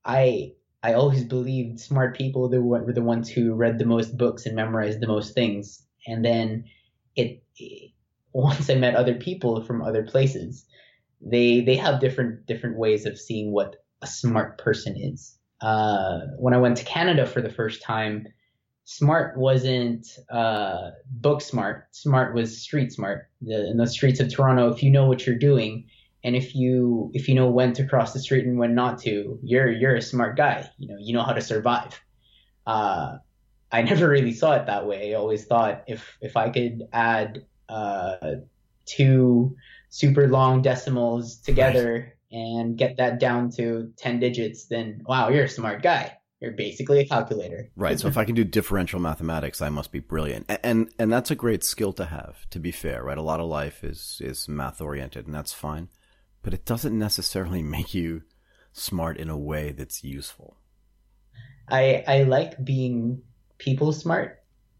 I 0.04 0.52
I 0.82 0.94
always 0.94 1.24
believed 1.24 1.80
smart 1.80 2.16
people 2.16 2.48
were 2.48 2.92
the 2.92 3.02
ones 3.02 3.28
who 3.28 3.54
read 3.54 3.78
the 3.78 3.84
most 3.84 4.16
books 4.16 4.46
and 4.46 4.54
memorized 4.54 5.00
the 5.00 5.08
most 5.08 5.34
things, 5.34 5.82
and 6.06 6.24
then 6.24 6.64
it, 7.16 7.42
it 7.56 7.92
once 8.32 8.70
I 8.70 8.74
met 8.74 8.94
other 8.94 9.14
people 9.14 9.62
from 9.62 9.82
other 9.82 10.04
places, 10.04 10.64
they 11.20 11.60
they 11.60 11.76
have 11.76 12.00
different 12.00 12.46
different 12.46 12.76
ways 12.76 13.06
of 13.06 13.18
seeing 13.18 13.52
what 13.52 13.76
a 14.02 14.06
smart 14.06 14.58
person 14.58 14.96
is. 14.96 15.36
Uh, 15.60 16.20
when 16.38 16.54
I 16.54 16.58
went 16.58 16.76
to 16.76 16.84
Canada 16.84 17.26
for 17.26 17.42
the 17.42 17.50
first 17.50 17.82
time, 17.82 18.26
smart 18.84 19.36
wasn't 19.36 20.06
uh, 20.30 20.90
book 21.10 21.40
smart. 21.40 21.88
Smart 21.90 22.34
was 22.34 22.62
street 22.62 22.92
smart. 22.92 23.28
The, 23.42 23.68
in 23.70 23.76
the 23.76 23.86
streets 23.86 24.20
of 24.20 24.32
Toronto, 24.32 24.72
if 24.72 24.82
you 24.82 24.90
know 24.90 25.06
what 25.06 25.26
you're 25.26 25.36
doing, 25.38 25.86
and 26.24 26.36
if 26.36 26.54
you 26.54 27.10
if 27.14 27.28
you 27.28 27.34
know 27.34 27.50
when 27.50 27.72
to 27.74 27.86
cross 27.86 28.12
the 28.12 28.20
street 28.20 28.46
and 28.46 28.58
when 28.58 28.74
not 28.74 28.98
to, 29.02 29.38
you're 29.42 29.70
you're 29.70 29.96
a 29.96 30.02
smart 30.02 30.36
guy. 30.36 30.68
You 30.78 30.88
know 30.88 30.96
you 31.00 31.12
know 31.14 31.22
how 31.22 31.32
to 31.32 31.40
survive. 31.42 32.00
Uh, 32.66 33.18
I 33.70 33.82
never 33.90 34.08
really 34.08 34.32
saw 34.32 34.54
it 34.54 34.66
that 34.66 34.86
way. 34.86 35.14
I 35.14 35.18
always 35.18 35.44
thought 35.44 35.84
if 35.86 36.16
if 36.20 36.36
I 36.36 36.50
could 36.50 36.84
add 36.92 37.44
uh, 37.68 38.36
two 38.86 39.56
super 39.90 40.28
long 40.28 40.62
decimals 40.62 41.38
together 41.38 42.14
and 42.30 42.76
get 42.76 42.98
that 42.98 43.18
down 43.18 43.50
to 43.52 43.92
10 43.96 44.20
digits, 44.20 44.66
then 44.66 45.02
wow, 45.06 45.28
you're 45.28 45.44
a 45.44 45.48
smart 45.48 45.82
guy. 45.82 46.14
You're 46.40 46.52
basically 46.52 47.00
a 47.00 47.06
calculator. 47.06 47.68
Right. 47.74 47.98
So 47.98 48.06
if 48.06 48.16
I 48.16 48.24
can 48.24 48.36
do 48.36 48.44
differential 48.44 49.00
mathematics, 49.00 49.60
I 49.60 49.70
must 49.70 49.90
be 49.90 49.98
brilliant. 49.98 50.46
And, 50.48 50.60
and 50.62 50.94
and 50.96 51.12
that's 51.12 51.32
a 51.32 51.34
great 51.34 51.64
skill 51.64 51.92
to 51.94 52.04
have, 52.04 52.48
to 52.50 52.60
be 52.60 52.70
fair, 52.70 53.02
right? 53.02 53.18
A 53.18 53.22
lot 53.22 53.40
of 53.40 53.48
life 53.48 53.82
is 53.82 54.20
is 54.24 54.48
math 54.48 54.80
oriented 54.80 55.26
and 55.26 55.34
that's 55.34 55.52
fine. 55.52 55.88
But 56.42 56.54
it 56.54 56.64
doesn't 56.64 56.96
necessarily 56.96 57.62
make 57.76 57.92
you 57.92 58.22
smart 58.72 59.16
in 59.16 59.28
a 59.28 59.36
way 59.36 59.72
that's 59.72 60.04
useful. 60.04 60.58
I 61.68 62.04
I 62.06 62.22
like 62.22 62.64
being 62.64 63.22
people 63.58 63.92
smart 63.92 64.37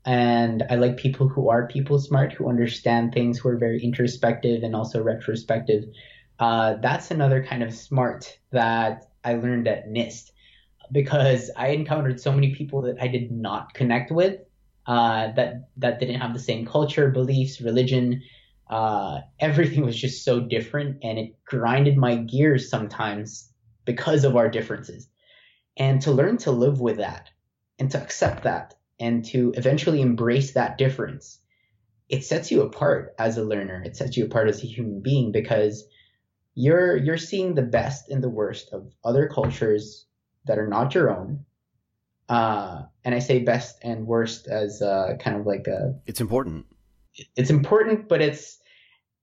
and 0.09 0.65
I 0.71 0.77
like 0.77 0.97
people 0.97 1.29
who 1.29 1.51
are 1.51 1.67
people 1.67 1.99
smart, 1.99 2.33
who 2.33 2.49
understand 2.49 3.13
things, 3.13 3.39
who 3.39 3.51
are 3.51 3.59
very 3.59 3.85
introspective 3.85 4.63
and 4.63 4.75
also 4.75 5.03
retrospective. 5.03 5.85
Uh, 6.39 6.77
that's 6.81 7.11
another 7.11 7.45
kind 7.45 7.63
of 7.63 7.75
smart 7.75 8.39
that 8.51 9.11
I 9.23 9.35
learned 9.35 9.69
at 9.69 9.87
NIST 9.87 10.31
because 10.91 11.51
I 11.55 11.69
encountered 11.69 12.19
so 12.23 12.33
many 12.33 12.55
people 12.55 12.81
that 12.83 12.97
I 12.99 13.09
did 13.09 13.31
not 13.31 13.75
connect 13.75 14.11
with, 14.11 14.41
uh, 14.87 15.33
that 15.33 15.69
that 15.77 16.01
didn't 16.01 16.23
have 16.23 16.33
the 16.33 16.41
same 16.41 16.65
culture, 16.65 17.11
beliefs, 17.11 17.61
religion. 17.61 18.23
Uh, 18.71 19.21
everything 19.41 19.85
was 19.85 20.01
just 20.01 20.25
so 20.25 20.41
different, 20.41 21.01
and 21.03 21.19
it 21.19 21.37
grinded 21.45 21.99
my 21.99 22.17
gears 22.17 22.71
sometimes 22.71 23.53
because 23.85 24.25
of 24.25 24.37
our 24.37 24.49
differences. 24.49 25.07
And 25.77 26.01
to 26.03 26.13
learn 26.13 26.39
to 26.39 26.51
live 26.51 26.81
with 26.81 26.97
that 26.97 27.29
and 27.79 27.91
to 27.91 28.03
accept 28.03 28.45
that 28.45 28.73
and 29.01 29.25
to 29.27 29.53
eventually 29.57 30.01
embrace 30.01 30.53
that 30.53 30.79
difference, 30.79 31.39
it 32.09 32.25
sets 32.25 32.51
you 32.51 32.63
apart 32.63 33.15
as 33.19 33.37
a 33.37 33.45
learner. 33.45 33.83
It 33.85 33.97
sets 33.97 34.17
you 34.17 34.25
apart 34.25 34.49
as 34.49 34.63
a 34.63 34.67
human 34.67 35.01
being 35.01 35.33
because 35.33 35.85
you're 36.55 36.97
you're 36.97 37.19
seeing 37.19 37.55
the 37.55 37.63
best 37.63 38.09
and 38.09 38.23
the 38.23 38.31
worst 38.31 38.73
of 38.73 38.93
other 39.05 39.29
cultures 39.29 40.07
that 40.47 40.59
are 40.59 40.67
not 40.67 40.95
your 40.95 41.17
own. 41.17 41.45
Uh, 42.29 42.83
and 43.05 43.15
I 43.15 43.21
say 43.21 43.39
best 43.39 43.79
and 43.83 44.07
worst 44.07 44.49
as 44.49 44.83
uh, 44.83 45.17
kind 45.21 45.39
of 45.39 45.47
like 45.47 45.67
a. 45.67 45.95
It's 46.07 46.21
important. 46.21 46.67
It's 47.37 47.51
important, 47.51 48.09
but 48.09 48.21
it's 48.21 48.59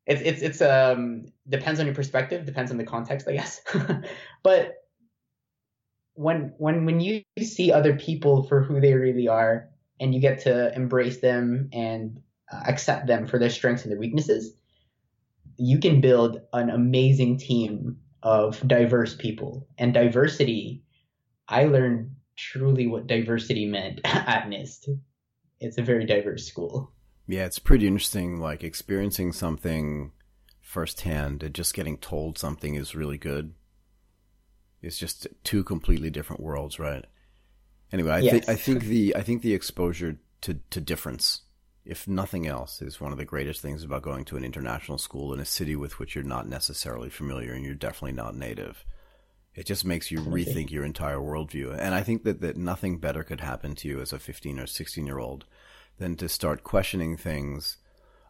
it's 0.05 0.21
it's 0.21 0.41
it's 0.41 0.61
um 0.61 1.25
depends 1.47 1.79
on 1.79 1.85
your 1.85 1.95
perspective, 1.95 2.45
depends 2.45 2.71
on 2.71 2.77
the 2.77 2.83
context, 2.83 3.27
I 3.27 3.33
guess. 3.33 3.61
but 4.43 4.84
when 6.15 6.53
when 6.57 6.85
when 6.85 6.99
you 6.99 7.23
see 7.41 7.71
other 7.71 7.95
people 7.95 8.43
for 8.43 8.61
who 8.61 8.81
they 8.81 8.93
really 8.93 9.27
are, 9.27 9.69
and 9.99 10.13
you 10.13 10.19
get 10.19 10.41
to 10.41 10.75
embrace 10.75 11.19
them 11.19 11.69
and 11.71 12.21
uh, 12.51 12.63
accept 12.67 13.07
them 13.07 13.27
for 13.27 13.39
their 13.39 13.49
strengths 13.49 13.83
and 13.83 13.91
their 13.91 13.99
weaknesses, 13.99 14.53
you 15.57 15.79
can 15.79 16.01
build 16.01 16.41
an 16.53 16.69
amazing 16.69 17.37
team 17.37 17.97
of 18.23 18.65
diverse 18.67 19.15
people. 19.15 19.67
And 19.77 19.93
diversity, 19.93 20.83
I 21.47 21.65
learned 21.65 22.15
truly 22.35 22.87
what 22.87 23.07
diversity 23.07 23.65
meant 23.65 24.01
at 24.05 24.47
NIST. 24.47 24.99
It's 25.59 25.77
a 25.77 25.83
very 25.83 26.05
diverse 26.05 26.45
school. 26.45 26.91
Yeah, 27.27 27.45
it's 27.45 27.59
pretty 27.59 27.87
interesting, 27.87 28.39
like 28.39 28.63
experiencing 28.63 29.31
something 29.31 30.11
firsthand 30.61 31.41
and 31.43 31.55
just 31.55 31.73
getting 31.73 31.97
told 31.97 32.37
something 32.37 32.75
is 32.75 32.95
really 32.95 33.17
good. 33.17 33.53
It's 34.85 34.97
just 34.97 35.27
two 35.43 35.63
completely 35.63 36.09
different 36.09 36.41
worlds, 36.41 36.79
right? 36.79 37.05
Anyway, 37.91 38.11
I 38.11 38.19
yes. 38.19 38.31
think 38.31 38.49
I 38.49 38.55
think 38.55 38.83
the 38.83 39.15
I 39.15 39.21
think 39.21 39.41
the 39.41 39.53
exposure 39.53 40.19
to, 40.41 40.59
to 40.69 40.81
difference, 40.81 41.41
if 41.85 42.07
nothing 42.07 42.45
else, 42.45 42.81
is 42.81 43.01
one 43.01 43.11
of 43.11 43.17
the 43.17 43.25
greatest 43.25 43.61
things 43.61 43.83
about 43.83 44.03
going 44.03 44.25
to 44.25 44.37
an 44.37 44.43
international 44.43 44.97
school 44.97 45.33
in 45.33 45.39
a 45.39 45.45
city 45.45 45.75
with 45.75 45.97
which 45.97 46.13
you're 46.13 46.23
not 46.23 46.47
necessarily 46.47 47.09
familiar 47.09 47.53
and 47.53 47.65
you're 47.65 47.73
definitely 47.73 48.11
not 48.11 48.35
native. 48.35 48.85
It 49.55 49.65
just 49.65 49.85
makes 49.85 50.11
you 50.11 50.19
rethink 50.19 50.69
your 50.69 50.83
entire 50.83 51.17
worldview. 51.17 51.75
And 51.79 51.95
I 51.95 52.03
think 52.03 52.23
that, 52.25 52.41
that 52.41 52.57
nothing 52.57 52.99
better 52.99 53.23
could 53.23 53.39
happen 53.39 53.73
to 53.75 53.87
you 53.87 54.01
as 54.01 54.11
a 54.11 54.19
15 54.19 54.59
or 54.59 54.67
16 54.67 55.05
year 55.05 55.17
old 55.17 55.45
than 55.97 56.15
to 56.17 56.27
start 56.27 56.63
questioning 56.63 57.15
things 57.15 57.77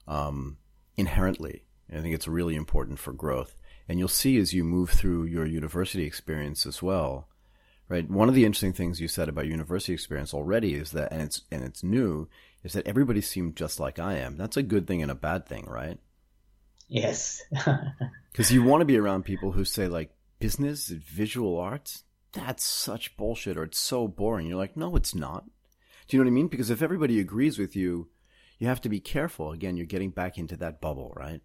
um, 0.07 0.57
inherently. 0.95 1.63
And 1.89 1.99
I 1.99 2.01
think 2.03 2.13
it's 2.13 2.27
really 2.27 2.55
important 2.55 2.99
for 2.99 3.11
growth. 3.11 3.55
And 3.87 3.99
you'll 3.99 4.07
see 4.07 4.37
as 4.37 4.53
you 4.53 4.63
move 4.63 4.89
through 4.89 5.25
your 5.25 5.45
university 5.45 6.05
experience 6.05 6.65
as 6.65 6.81
well, 6.81 7.27
right? 7.87 8.09
One 8.09 8.29
of 8.29 8.35
the 8.35 8.45
interesting 8.45 8.73
things 8.73 8.99
you 8.99 9.07
said 9.07 9.29
about 9.29 9.45
university 9.45 9.93
experience 9.93 10.33
already 10.33 10.73
is 10.73 10.91
that, 10.91 11.11
and 11.11 11.21
it's 11.21 11.41
and 11.51 11.63
it's 11.63 11.83
new, 11.83 12.27
is 12.63 12.73
that 12.73 12.87
everybody 12.87 13.21
seemed 13.21 13.55
just 13.55 13.79
like 13.79 13.99
I 13.99 14.15
am. 14.15 14.37
That's 14.37 14.57
a 14.57 14.63
good 14.63 14.87
thing 14.87 15.01
and 15.01 15.11
a 15.11 15.15
bad 15.15 15.45
thing, 15.45 15.65
right? 15.67 15.99
Yes. 16.87 17.41
Because 18.31 18.51
you 18.51 18.63
want 18.63 18.81
to 18.81 18.85
be 18.85 18.97
around 18.97 19.23
people 19.23 19.53
who 19.53 19.63
say 19.63 19.87
like 19.87 20.11
business, 20.39 20.89
visual 20.89 21.57
arts, 21.57 22.03
that's 22.33 22.65
such 22.65 23.15
bullshit, 23.15 23.55
or 23.55 23.63
it's 23.63 23.79
so 23.79 24.09
boring. 24.09 24.47
You're 24.47 24.57
like, 24.57 24.75
no, 24.75 24.97
it's 24.97 25.15
not. 25.15 25.45
Do 26.07 26.17
you 26.17 26.21
know 26.21 26.27
what 26.27 26.33
I 26.33 26.35
mean? 26.35 26.47
Because 26.49 26.69
if 26.69 26.81
everybody 26.81 27.21
agrees 27.21 27.57
with 27.57 27.77
you, 27.77 28.09
you 28.59 28.67
have 28.67 28.81
to 28.81 28.89
be 28.89 28.99
careful. 28.99 29.51
Again, 29.51 29.77
you're 29.77 29.85
getting 29.85 30.09
back 30.09 30.37
into 30.37 30.57
that 30.57 30.81
bubble, 30.81 31.13
right? 31.15 31.39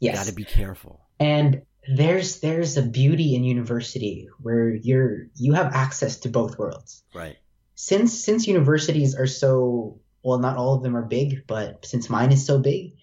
Yes. 0.00 0.14
You 0.14 0.18
got 0.18 0.26
to 0.26 0.34
be 0.34 0.44
careful. 0.44 1.00
And 1.18 1.62
there's 1.88 2.40
there's 2.40 2.76
a 2.76 2.82
beauty 2.82 3.34
in 3.34 3.44
university 3.44 4.28
where 4.40 4.70
you're 4.70 5.28
you 5.34 5.54
have 5.54 5.74
access 5.74 6.18
to 6.18 6.28
both 6.28 6.58
worlds. 6.58 7.02
Right. 7.14 7.36
Since 7.74 8.24
since 8.24 8.46
universities 8.46 9.14
are 9.14 9.26
so 9.26 10.00
well, 10.22 10.38
not 10.38 10.56
all 10.56 10.74
of 10.74 10.82
them 10.82 10.96
are 10.96 11.04
big, 11.04 11.46
but 11.46 11.86
since 11.86 12.10
mine 12.10 12.32
is 12.32 12.44
so 12.44 12.58
big, 12.58 12.94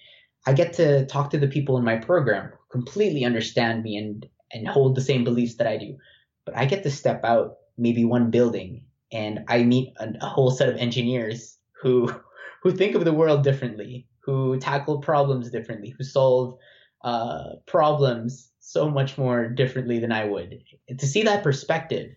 I 0.46 0.54
get 0.54 0.74
to 0.74 1.06
talk 1.06 1.32
to 1.32 1.40
the 1.40 1.48
people 1.48 1.78
in 1.78 1.84
my 1.84 1.96
program 1.98 2.52
who 2.52 2.80
completely 2.80 3.26
understand 3.26 3.84
me 3.84 3.98
and 3.98 4.26
and 4.52 4.68
hold 4.68 4.96
the 4.96 5.02
same 5.02 5.24
beliefs 5.24 5.56
that 5.56 5.68
I 5.68 5.78
do. 5.78 5.98
But 6.46 6.56
I 6.56 6.66
get 6.66 6.84
to 6.84 6.92
step 6.92 7.24
out 7.24 7.58
maybe 7.78 8.06
one 8.06 8.30
building 8.30 8.86
and 9.12 9.46
I 9.48 9.64
meet 9.64 9.94
a, 9.98 10.14
a 10.22 10.28
whole 10.28 10.52
set 10.52 10.70
of 10.70 10.78
engineers 10.78 11.58
who 11.82 12.14
who 12.62 12.72
think 12.72 12.96
of 12.96 13.06
the 13.06 13.14
world 13.14 13.44
differently, 13.44 14.08
who 14.20 14.60
tackle 14.60 15.00
problems 15.00 15.50
differently, 15.50 15.94
who 15.98 16.04
solve 16.04 16.58
uh, 17.06 17.58
problems 17.68 18.50
so 18.60 18.90
much 18.90 19.16
more 19.16 19.48
differently 19.48 20.00
than 20.00 20.12
I 20.12 20.26
would. 20.26 20.64
To 20.98 21.08
see 21.08 21.24
that 21.24 21.44
perspective, 21.44 22.16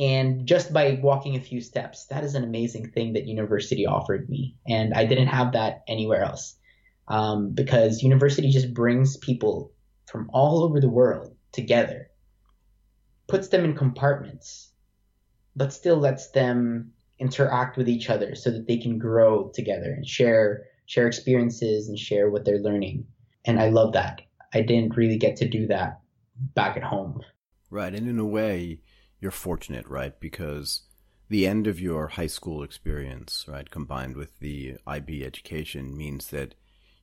and 0.00 0.46
just 0.46 0.72
by 0.72 0.98
walking 1.00 1.36
a 1.36 1.40
few 1.40 1.60
steps, 1.60 2.06
that 2.06 2.24
is 2.24 2.34
an 2.34 2.42
amazing 2.42 2.90
thing 2.90 3.12
that 3.12 3.26
university 3.26 3.86
offered 3.86 4.28
me, 4.28 4.56
and 4.66 4.92
I 4.94 5.04
didn't 5.04 5.28
have 5.28 5.52
that 5.52 5.84
anywhere 5.86 6.24
else. 6.24 6.56
Um, 7.06 7.52
because 7.54 8.02
university 8.02 8.50
just 8.50 8.74
brings 8.74 9.16
people 9.16 9.72
from 10.06 10.28
all 10.32 10.64
over 10.64 10.80
the 10.80 10.90
world 10.90 11.34
together, 11.52 12.10
puts 13.28 13.48
them 13.48 13.64
in 13.64 13.74
compartments, 13.74 14.72
but 15.56 15.72
still 15.72 15.96
lets 15.96 16.30
them 16.32 16.92
interact 17.18 17.76
with 17.76 17.88
each 17.88 18.10
other 18.10 18.34
so 18.34 18.50
that 18.50 18.66
they 18.66 18.78
can 18.78 18.98
grow 18.98 19.50
together 19.54 19.92
and 19.92 20.06
share 20.06 20.64
share 20.86 21.06
experiences 21.06 21.88
and 21.88 21.98
share 21.98 22.28
what 22.28 22.44
they're 22.44 22.58
learning. 22.58 23.06
And 23.48 23.58
I 23.58 23.70
love 23.70 23.94
that. 23.94 24.20
I 24.52 24.60
didn't 24.60 24.96
really 24.96 25.16
get 25.16 25.36
to 25.36 25.48
do 25.48 25.66
that 25.68 26.00
back 26.54 26.76
at 26.76 26.82
home. 26.82 27.22
Right. 27.70 27.94
And 27.94 28.06
in 28.06 28.18
a 28.18 28.24
way, 28.24 28.82
you're 29.20 29.30
fortunate, 29.30 29.88
right? 29.88 30.18
Because 30.20 30.82
the 31.30 31.46
end 31.46 31.66
of 31.66 31.80
your 31.80 32.08
high 32.08 32.26
school 32.26 32.62
experience, 32.62 33.46
right, 33.48 33.68
combined 33.70 34.16
with 34.16 34.38
the 34.38 34.76
IB 34.86 35.24
education 35.24 35.96
means 35.96 36.28
that 36.28 36.54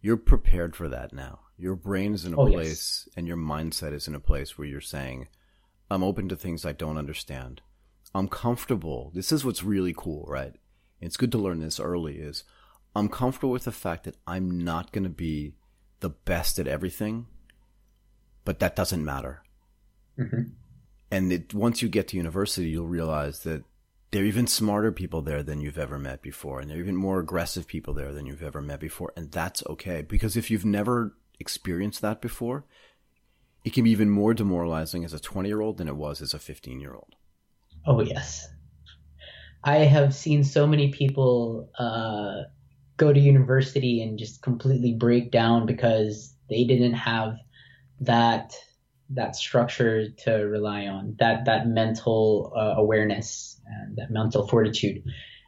you're 0.01 0.17
prepared 0.17 0.75
for 0.75 0.87
that 0.87 1.13
now. 1.13 1.39
Your 1.57 1.75
brain 1.75 2.13
is 2.13 2.25
in 2.25 2.33
a 2.35 2.39
oh, 2.39 2.47
place 2.47 3.05
yes. 3.07 3.09
and 3.17 3.27
your 3.27 3.37
mindset 3.37 3.93
is 3.93 4.07
in 4.07 4.13
a 4.13 4.19
place 4.19 4.55
where 4.55 4.67
you're 4.67 4.81
saying, 4.81 5.27
I'm 5.89 6.03
open 6.03 6.29
to 6.29 6.35
things 6.35 6.63
I 6.63 6.73
don't 6.73 6.97
understand. 6.97 7.61
I'm 8.13 8.27
comfortable. 8.27 9.11
This 9.15 9.31
is 9.31 9.43
what's 9.43 9.63
really 9.63 9.95
cool, 9.97 10.25
right? 10.27 10.53
It's 11.01 11.17
good 11.17 11.31
to 11.31 11.39
learn 11.39 11.59
this 11.59 11.79
early 11.79 12.17
is 12.17 12.43
I'm 12.95 13.09
comfortable 13.09 13.51
with 13.51 13.65
the 13.65 13.71
fact 13.71 14.03
that 14.03 14.17
I'm 14.27 14.63
not 14.63 14.91
going 14.91 15.03
to 15.03 15.09
be 15.09 15.55
the 16.05 16.09
best 16.09 16.59
at 16.59 16.67
everything, 16.67 17.25
but 18.43 18.59
that 18.59 18.75
doesn't 18.75 19.03
matter. 19.03 19.41
Mm-hmm. 20.19 20.51
And 21.09 21.33
it, 21.33 21.51
once 21.51 21.81
you 21.81 21.89
get 21.89 22.09
to 22.09 22.17
university, 22.17 22.69
you'll 22.69 22.85
realize 22.85 23.39
that 23.39 23.63
there 24.11 24.21
are 24.21 24.27
even 24.27 24.45
smarter 24.45 24.91
people 24.91 25.23
there 25.23 25.41
than 25.41 25.61
you've 25.61 25.79
ever 25.79 25.97
met 25.97 26.21
before, 26.21 26.59
and 26.59 26.69
there 26.69 26.77
are 26.77 26.79
even 26.79 26.95
more 26.95 27.19
aggressive 27.19 27.65
people 27.65 27.95
there 27.95 28.13
than 28.13 28.27
you've 28.27 28.43
ever 28.43 28.61
met 28.61 28.79
before, 28.79 29.13
and 29.17 29.31
that's 29.31 29.65
okay 29.65 30.03
because 30.03 30.37
if 30.37 30.51
you've 30.51 30.63
never 30.63 31.15
experienced 31.39 32.03
that 32.03 32.21
before, 32.21 32.65
it 33.63 33.73
can 33.73 33.83
be 33.83 33.89
even 33.89 34.11
more 34.11 34.35
demoralizing 34.35 35.03
as 35.03 35.11
a 35.11 35.19
20 35.19 35.49
year 35.49 35.59
old 35.59 35.77
than 35.79 35.87
it 35.87 35.95
was 35.95 36.21
as 36.21 36.35
a 36.35 36.39
15 36.39 36.79
year 36.79 36.93
old. 36.93 37.15
Oh, 37.87 37.99
yes. 38.01 38.47
I 39.63 39.77
have 39.77 40.13
seen 40.13 40.43
so 40.43 40.67
many 40.67 40.91
people 40.91 41.71
uh, 41.79 42.43
go 42.97 43.11
to 43.11 43.19
university 43.19 44.01
and 44.01 44.17
just 44.17 44.41
completely 44.41 44.93
break 44.93 45.31
down 45.31 45.65
because 45.65 46.33
they 46.49 46.63
didn't 46.63 46.93
have 46.93 47.37
that 48.01 48.55
that 49.11 49.35
structure 49.35 50.09
to 50.09 50.31
rely 50.31 50.87
on 50.87 51.15
that 51.19 51.45
that 51.45 51.67
mental 51.67 52.51
uh, 52.55 52.73
awareness 52.77 53.61
and 53.65 53.95
that 53.97 54.09
mental 54.09 54.47
fortitude 54.47 55.03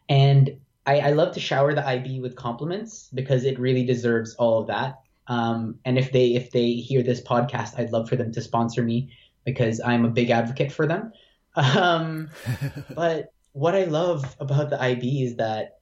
and 0.09 0.57
I, 0.85 0.99
I 0.99 1.11
love 1.11 1.33
to 1.33 1.39
shower 1.39 1.73
the 1.73 1.87
ib 1.87 2.21
with 2.21 2.35
compliments 2.35 3.09
because 3.13 3.45
it 3.45 3.59
really 3.59 3.85
deserves 3.85 4.35
all 4.35 4.61
of 4.61 4.67
that 4.67 4.99
um, 5.27 5.79
and 5.83 5.97
if 5.97 6.11
they 6.11 6.35
if 6.35 6.51
they 6.51 6.73
hear 6.73 7.03
this 7.03 7.21
podcast, 7.21 7.77
I'd 7.77 7.91
love 7.91 8.09
for 8.09 8.15
them 8.15 8.31
to 8.33 8.41
sponsor 8.41 8.81
me 8.81 9.11
because 9.45 9.81
I'm 9.83 10.05
a 10.05 10.09
big 10.09 10.29
advocate 10.29 10.71
for 10.71 10.87
them. 10.87 11.11
Um, 11.57 12.29
but 12.95 13.33
what 13.53 13.73
I 13.73 13.85
love 13.85 14.35
about 14.39 14.69
the 14.69 14.79
IB 14.79 15.23
is 15.23 15.37
that 15.37 15.76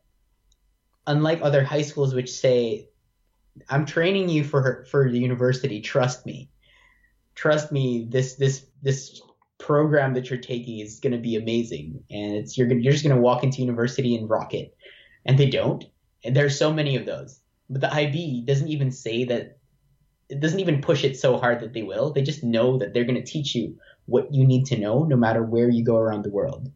unlike 1.07 1.39
other 1.41 1.63
high 1.63 1.81
schools 1.81 2.13
which 2.13 2.31
say 2.31 2.89
I'm 3.69 3.85
training 3.85 4.29
you 4.29 4.43
for 4.43 4.85
for 4.89 5.09
the 5.09 5.19
university, 5.19 5.81
trust 5.81 6.25
me. 6.25 6.49
Trust 7.35 7.71
me, 7.71 8.07
this 8.09 8.35
this 8.35 8.65
this 8.81 9.21
program 9.57 10.13
that 10.13 10.29
you're 10.29 10.39
taking 10.39 10.79
is 10.79 10.99
going 10.99 11.13
to 11.13 11.19
be 11.19 11.37
amazing 11.37 12.03
and 12.11 12.35
it's 12.35 12.57
you're 12.57 12.71
you're 12.73 12.91
just 12.91 13.05
going 13.05 13.15
to 13.15 13.21
walk 13.21 13.43
into 13.43 13.61
university 13.61 14.15
and 14.15 14.29
rock 14.29 14.53
it. 14.53 14.75
And 15.25 15.37
they 15.37 15.49
don't. 15.49 15.83
And 16.23 16.35
there's 16.35 16.57
so 16.57 16.71
many 16.71 16.95
of 16.95 17.05
those. 17.05 17.39
But 17.69 17.81
the 17.81 17.93
IB 17.93 18.43
doesn't 18.45 18.67
even 18.67 18.91
say 18.91 19.23
that 19.25 19.57
it 20.29 20.39
doesn't 20.39 20.59
even 20.59 20.81
push 20.81 21.03
it 21.03 21.17
so 21.17 21.37
hard 21.37 21.61
that 21.61 21.73
they 21.73 21.83
will. 21.83 22.11
They 22.11 22.21
just 22.21 22.43
know 22.43 22.77
that 22.77 22.93
they're 22.93 23.05
going 23.05 23.23
to 23.23 23.31
teach 23.31 23.55
you 23.55 23.77
what 24.05 24.33
you 24.33 24.45
need 24.45 24.65
to 24.67 24.77
know 24.77 25.03
no 25.03 25.15
matter 25.15 25.43
where 25.43 25.69
you 25.69 25.83
go 25.83 25.97
around 25.97 26.23
the 26.23 26.31
world. 26.31 26.71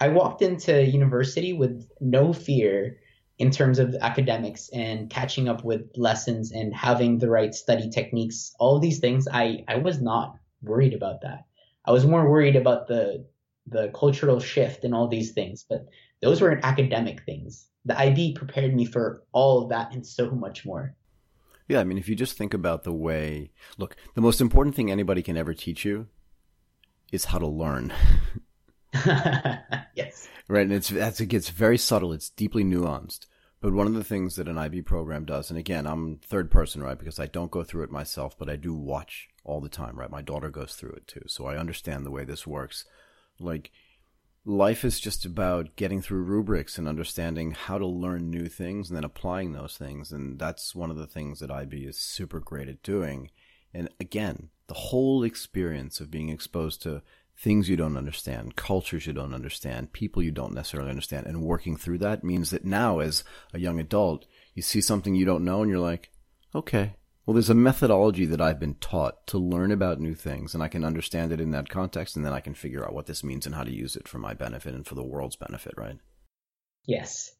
I 0.00 0.08
walked 0.08 0.42
into 0.42 0.84
university 0.84 1.52
with 1.52 1.88
no 2.00 2.32
fear 2.32 2.98
in 3.38 3.50
terms 3.50 3.78
of 3.78 3.94
academics 4.00 4.68
and 4.70 5.10
catching 5.10 5.48
up 5.48 5.64
with 5.64 5.90
lessons 5.96 6.52
and 6.52 6.74
having 6.74 7.18
the 7.18 7.30
right 7.30 7.54
study 7.54 7.90
techniques. 7.90 8.54
All 8.58 8.78
these 8.78 8.98
things, 8.98 9.26
I, 9.32 9.64
I 9.68 9.76
was 9.76 10.00
not 10.00 10.36
worried 10.62 10.94
about 10.94 11.22
that. 11.22 11.44
I 11.84 11.92
was 11.92 12.06
more 12.06 12.28
worried 12.28 12.56
about 12.56 12.86
the 12.88 13.26
the 13.68 13.90
cultural 13.94 14.40
shift 14.40 14.82
and 14.84 14.92
all 14.92 15.06
these 15.06 15.32
things, 15.32 15.64
but 15.68 15.86
those 16.20 16.40
were 16.40 16.58
academic 16.64 17.22
things 17.24 17.68
the 17.84 17.98
IB 17.98 18.34
prepared 18.34 18.74
me 18.74 18.84
for 18.84 19.24
all 19.32 19.62
of 19.62 19.68
that 19.70 19.92
and 19.92 20.06
so 20.06 20.30
much 20.30 20.64
more. 20.64 20.94
Yeah, 21.68 21.80
I 21.80 21.84
mean, 21.84 21.98
if 21.98 22.08
you 22.08 22.14
just 22.14 22.36
think 22.36 22.54
about 22.54 22.84
the 22.84 22.92
way, 22.92 23.52
look, 23.78 23.96
the 24.14 24.20
most 24.20 24.40
important 24.40 24.74
thing 24.74 24.90
anybody 24.90 25.22
can 25.22 25.36
ever 25.36 25.54
teach 25.54 25.84
you 25.84 26.08
is 27.10 27.26
how 27.26 27.38
to 27.38 27.46
learn. 27.46 27.92
yes. 29.94 30.28
Right, 30.48 30.62
and 30.62 30.72
it's 30.72 30.88
that's 30.88 31.20
it 31.20 31.26
gets 31.26 31.48
very 31.48 31.78
subtle. 31.78 32.12
It's 32.12 32.30
deeply 32.30 32.64
nuanced. 32.64 33.26
But 33.60 33.72
one 33.72 33.86
of 33.86 33.94
the 33.94 34.02
things 34.04 34.34
that 34.36 34.48
an 34.48 34.58
IB 34.58 34.82
program 34.82 35.24
does, 35.24 35.48
and 35.48 35.58
again, 35.58 35.86
I'm 35.86 36.16
third 36.16 36.50
person, 36.50 36.82
right? 36.82 36.98
Because 36.98 37.20
I 37.20 37.26
don't 37.26 37.50
go 37.50 37.62
through 37.62 37.84
it 37.84 37.92
myself, 37.92 38.36
but 38.36 38.50
I 38.50 38.56
do 38.56 38.74
watch 38.74 39.28
all 39.44 39.60
the 39.60 39.68
time, 39.68 39.96
right? 39.96 40.10
My 40.10 40.20
daughter 40.20 40.50
goes 40.50 40.74
through 40.74 40.92
it 40.92 41.06
too, 41.06 41.22
so 41.28 41.46
I 41.46 41.56
understand 41.56 42.04
the 42.04 42.10
way 42.10 42.24
this 42.24 42.44
works. 42.44 42.84
Like, 43.38 43.70
life 44.44 44.84
is 44.84 44.98
just 44.98 45.24
about 45.24 45.76
getting 45.76 46.02
through 46.02 46.24
rubrics 46.24 46.76
and 46.76 46.88
understanding 46.88 47.52
how 47.52 47.78
to 47.78 47.86
learn 47.86 48.30
new 48.30 48.46
things 48.46 48.90
and 48.90 48.96
then 48.96 49.04
applying 49.04 49.52
those 49.52 49.76
things. 49.76 50.10
And 50.10 50.40
that's 50.40 50.74
one 50.74 50.90
of 50.90 50.96
the 50.96 51.06
things 51.06 51.38
that 51.38 51.50
IB 51.50 51.84
is 51.84 51.96
super 51.96 52.40
great 52.40 52.68
at 52.68 52.82
doing. 52.82 53.30
And 53.72 53.88
again, 54.00 54.50
the 54.66 54.74
whole 54.74 55.22
experience 55.22 56.00
of 56.00 56.10
being 56.10 56.30
exposed 56.30 56.82
to 56.82 57.02
things 57.42 57.68
you 57.68 57.76
don't 57.76 57.96
understand, 57.96 58.54
cultures 58.54 59.04
you 59.04 59.12
don't 59.12 59.34
understand, 59.34 59.92
people 59.92 60.22
you 60.22 60.30
don't 60.30 60.54
necessarily 60.54 60.90
understand, 60.90 61.26
and 61.26 61.42
working 61.42 61.76
through 61.76 61.98
that 61.98 62.22
means 62.22 62.50
that 62.50 62.64
now, 62.64 63.00
as 63.00 63.24
a 63.52 63.58
young 63.58 63.80
adult, 63.80 64.26
you 64.54 64.62
see 64.62 64.80
something 64.80 65.16
you 65.16 65.24
don't 65.24 65.44
know 65.44 65.60
and 65.60 65.68
you're 65.68 65.80
like, 65.80 66.10
okay, 66.54 66.94
well, 67.26 67.34
there's 67.34 67.50
a 67.50 67.54
methodology 67.54 68.26
that 68.26 68.40
I've 68.40 68.60
been 68.60 68.76
taught 68.76 69.26
to 69.28 69.38
learn 69.38 69.72
about 69.72 70.00
new 70.00 70.14
things, 70.14 70.54
and 70.54 70.62
I 70.62 70.68
can 70.68 70.84
understand 70.84 71.32
it 71.32 71.40
in 71.40 71.50
that 71.50 71.68
context, 71.68 72.14
and 72.14 72.24
then 72.24 72.32
I 72.32 72.40
can 72.40 72.54
figure 72.54 72.84
out 72.84 72.94
what 72.94 73.06
this 73.06 73.24
means 73.24 73.44
and 73.44 73.54
how 73.54 73.64
to 73.64 73.74
use 73.74 73.96
it 73.96 74.06
for 74.06 74.18
my 74.18 74.34
benefit 74.34 74.74
and 74.74 74.86
for 74.86 74.94
the 74.94 75.04
world's 75.04 75.36
benefit, 75.36 75.74
right? 75.76 75.98
Yes. 76.86 77.32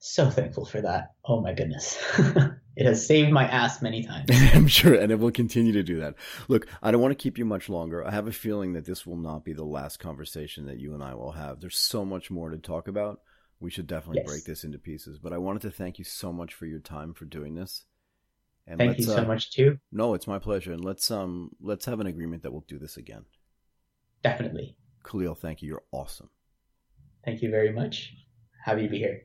So 0.00 0.28
thankful 0.28 0.64
for 0.64 0.80
that. 0.80 1.12
Oh 1.24 1.40
my 1.40 1.52
goodness. 1.52 2.02
it 2.76 2.86
has 2.86 3.06
saved 3.06 3.30
my 3.30 3.44
ass 3.44 3.82
many 3.82 4.04
times. 4.04 4.30
I'm 4.54 4.68
sure, 4.68 4.94
and 4.94 5.10
it 5.10 5.18
will 5.18 5.30
continue 5.30 5.72
to 5.72 5.82
do 5.82 6.00
that. 6.00 6.14
Look, 6.48 6.66
I 6.82 6.90
don't 6.90 7.00
want 7.00 7.12
to 7.12 7.22
keep 7.22 7.38
you 7.38 7.44
much 7.44 7.68
longer. 7.68 8.06
I 8.06 8.10
have 8.10 8.28
a 8.28 8.32
feeling 8.32 8.74
that 8.74 8.84
this 8.84 9.06
will 9.06 9.16
not 9.16 9.44
be 9.44 9.52
the 9.52 9.64
last 9.64 9.98
conversation 9.98 10.66
that 10.66 10.78
you 10.78 10.94
and 10.94 11.02
I 11.02 11.14
will 11.14 11.32
have. 11.32 11.60
There's 11.60 11.78
so 11.78 12.04
much 12.04 12.30
more 12.30 12.50
to 12.50 12.58
talk 12.58 12.88
about. 12.88 13.20
We 13.58 13.70
should 13.70 13.86
definitely 13.86 14.22
yes. 14.22 14.30
break 14.30 14.44
this 14.44 14.64
into 14.64 14.78
pieces. 14.78 15.18
But 15.18 15.32
I 15.32 15.38
wanted 15.38 15.62
to 15.62 15.70
thank 15.70 15.98
you 15.98 16.04
so 16.04 16.32
much 16.32 16.54
for 16.54 16.66
your 16.66 16.80
time 16.80 17.12
for 17.12 17.26
doing 17.26 17.54
this. 17.54 17.84
And 18.66 18.78
thank 18.78 18.98
you 18.98 19.04
so 19.04 19.18
uh, 19.18 19.24
much 19.24 19.50
too. 19.50 19.78
No, 19.90 20.14
it's 20.14 20.26
my 20.26 20.38
pleasure. 20.38 20.72
And 20.72 20.84
let's 20.84 21.10
um 21.10 21.50
let's 21.60 21.86
have 21.86 22.00
an 22.00 22.06
agreement 22.06 22.42
that 22.44 22.52
we'll 22.52 22.64
do 22.68 22.78
this 22.78 22.96
again. 22.96 23.24
Definitely. 24.22 24.76
Kalil, 25.02 25.34
thank 25.34 25.60
you. 25.60 25.68
You're 25.68 25.82
awesome. 25.92 26.30
Thank 27.24 27.42
you 27.42 27.50
very 27.50 27.72
much. 27.72 28.14
Happy 28.64 28.82
to 28.82 28.88
be 28.88 28.98
here. 28.98 29.22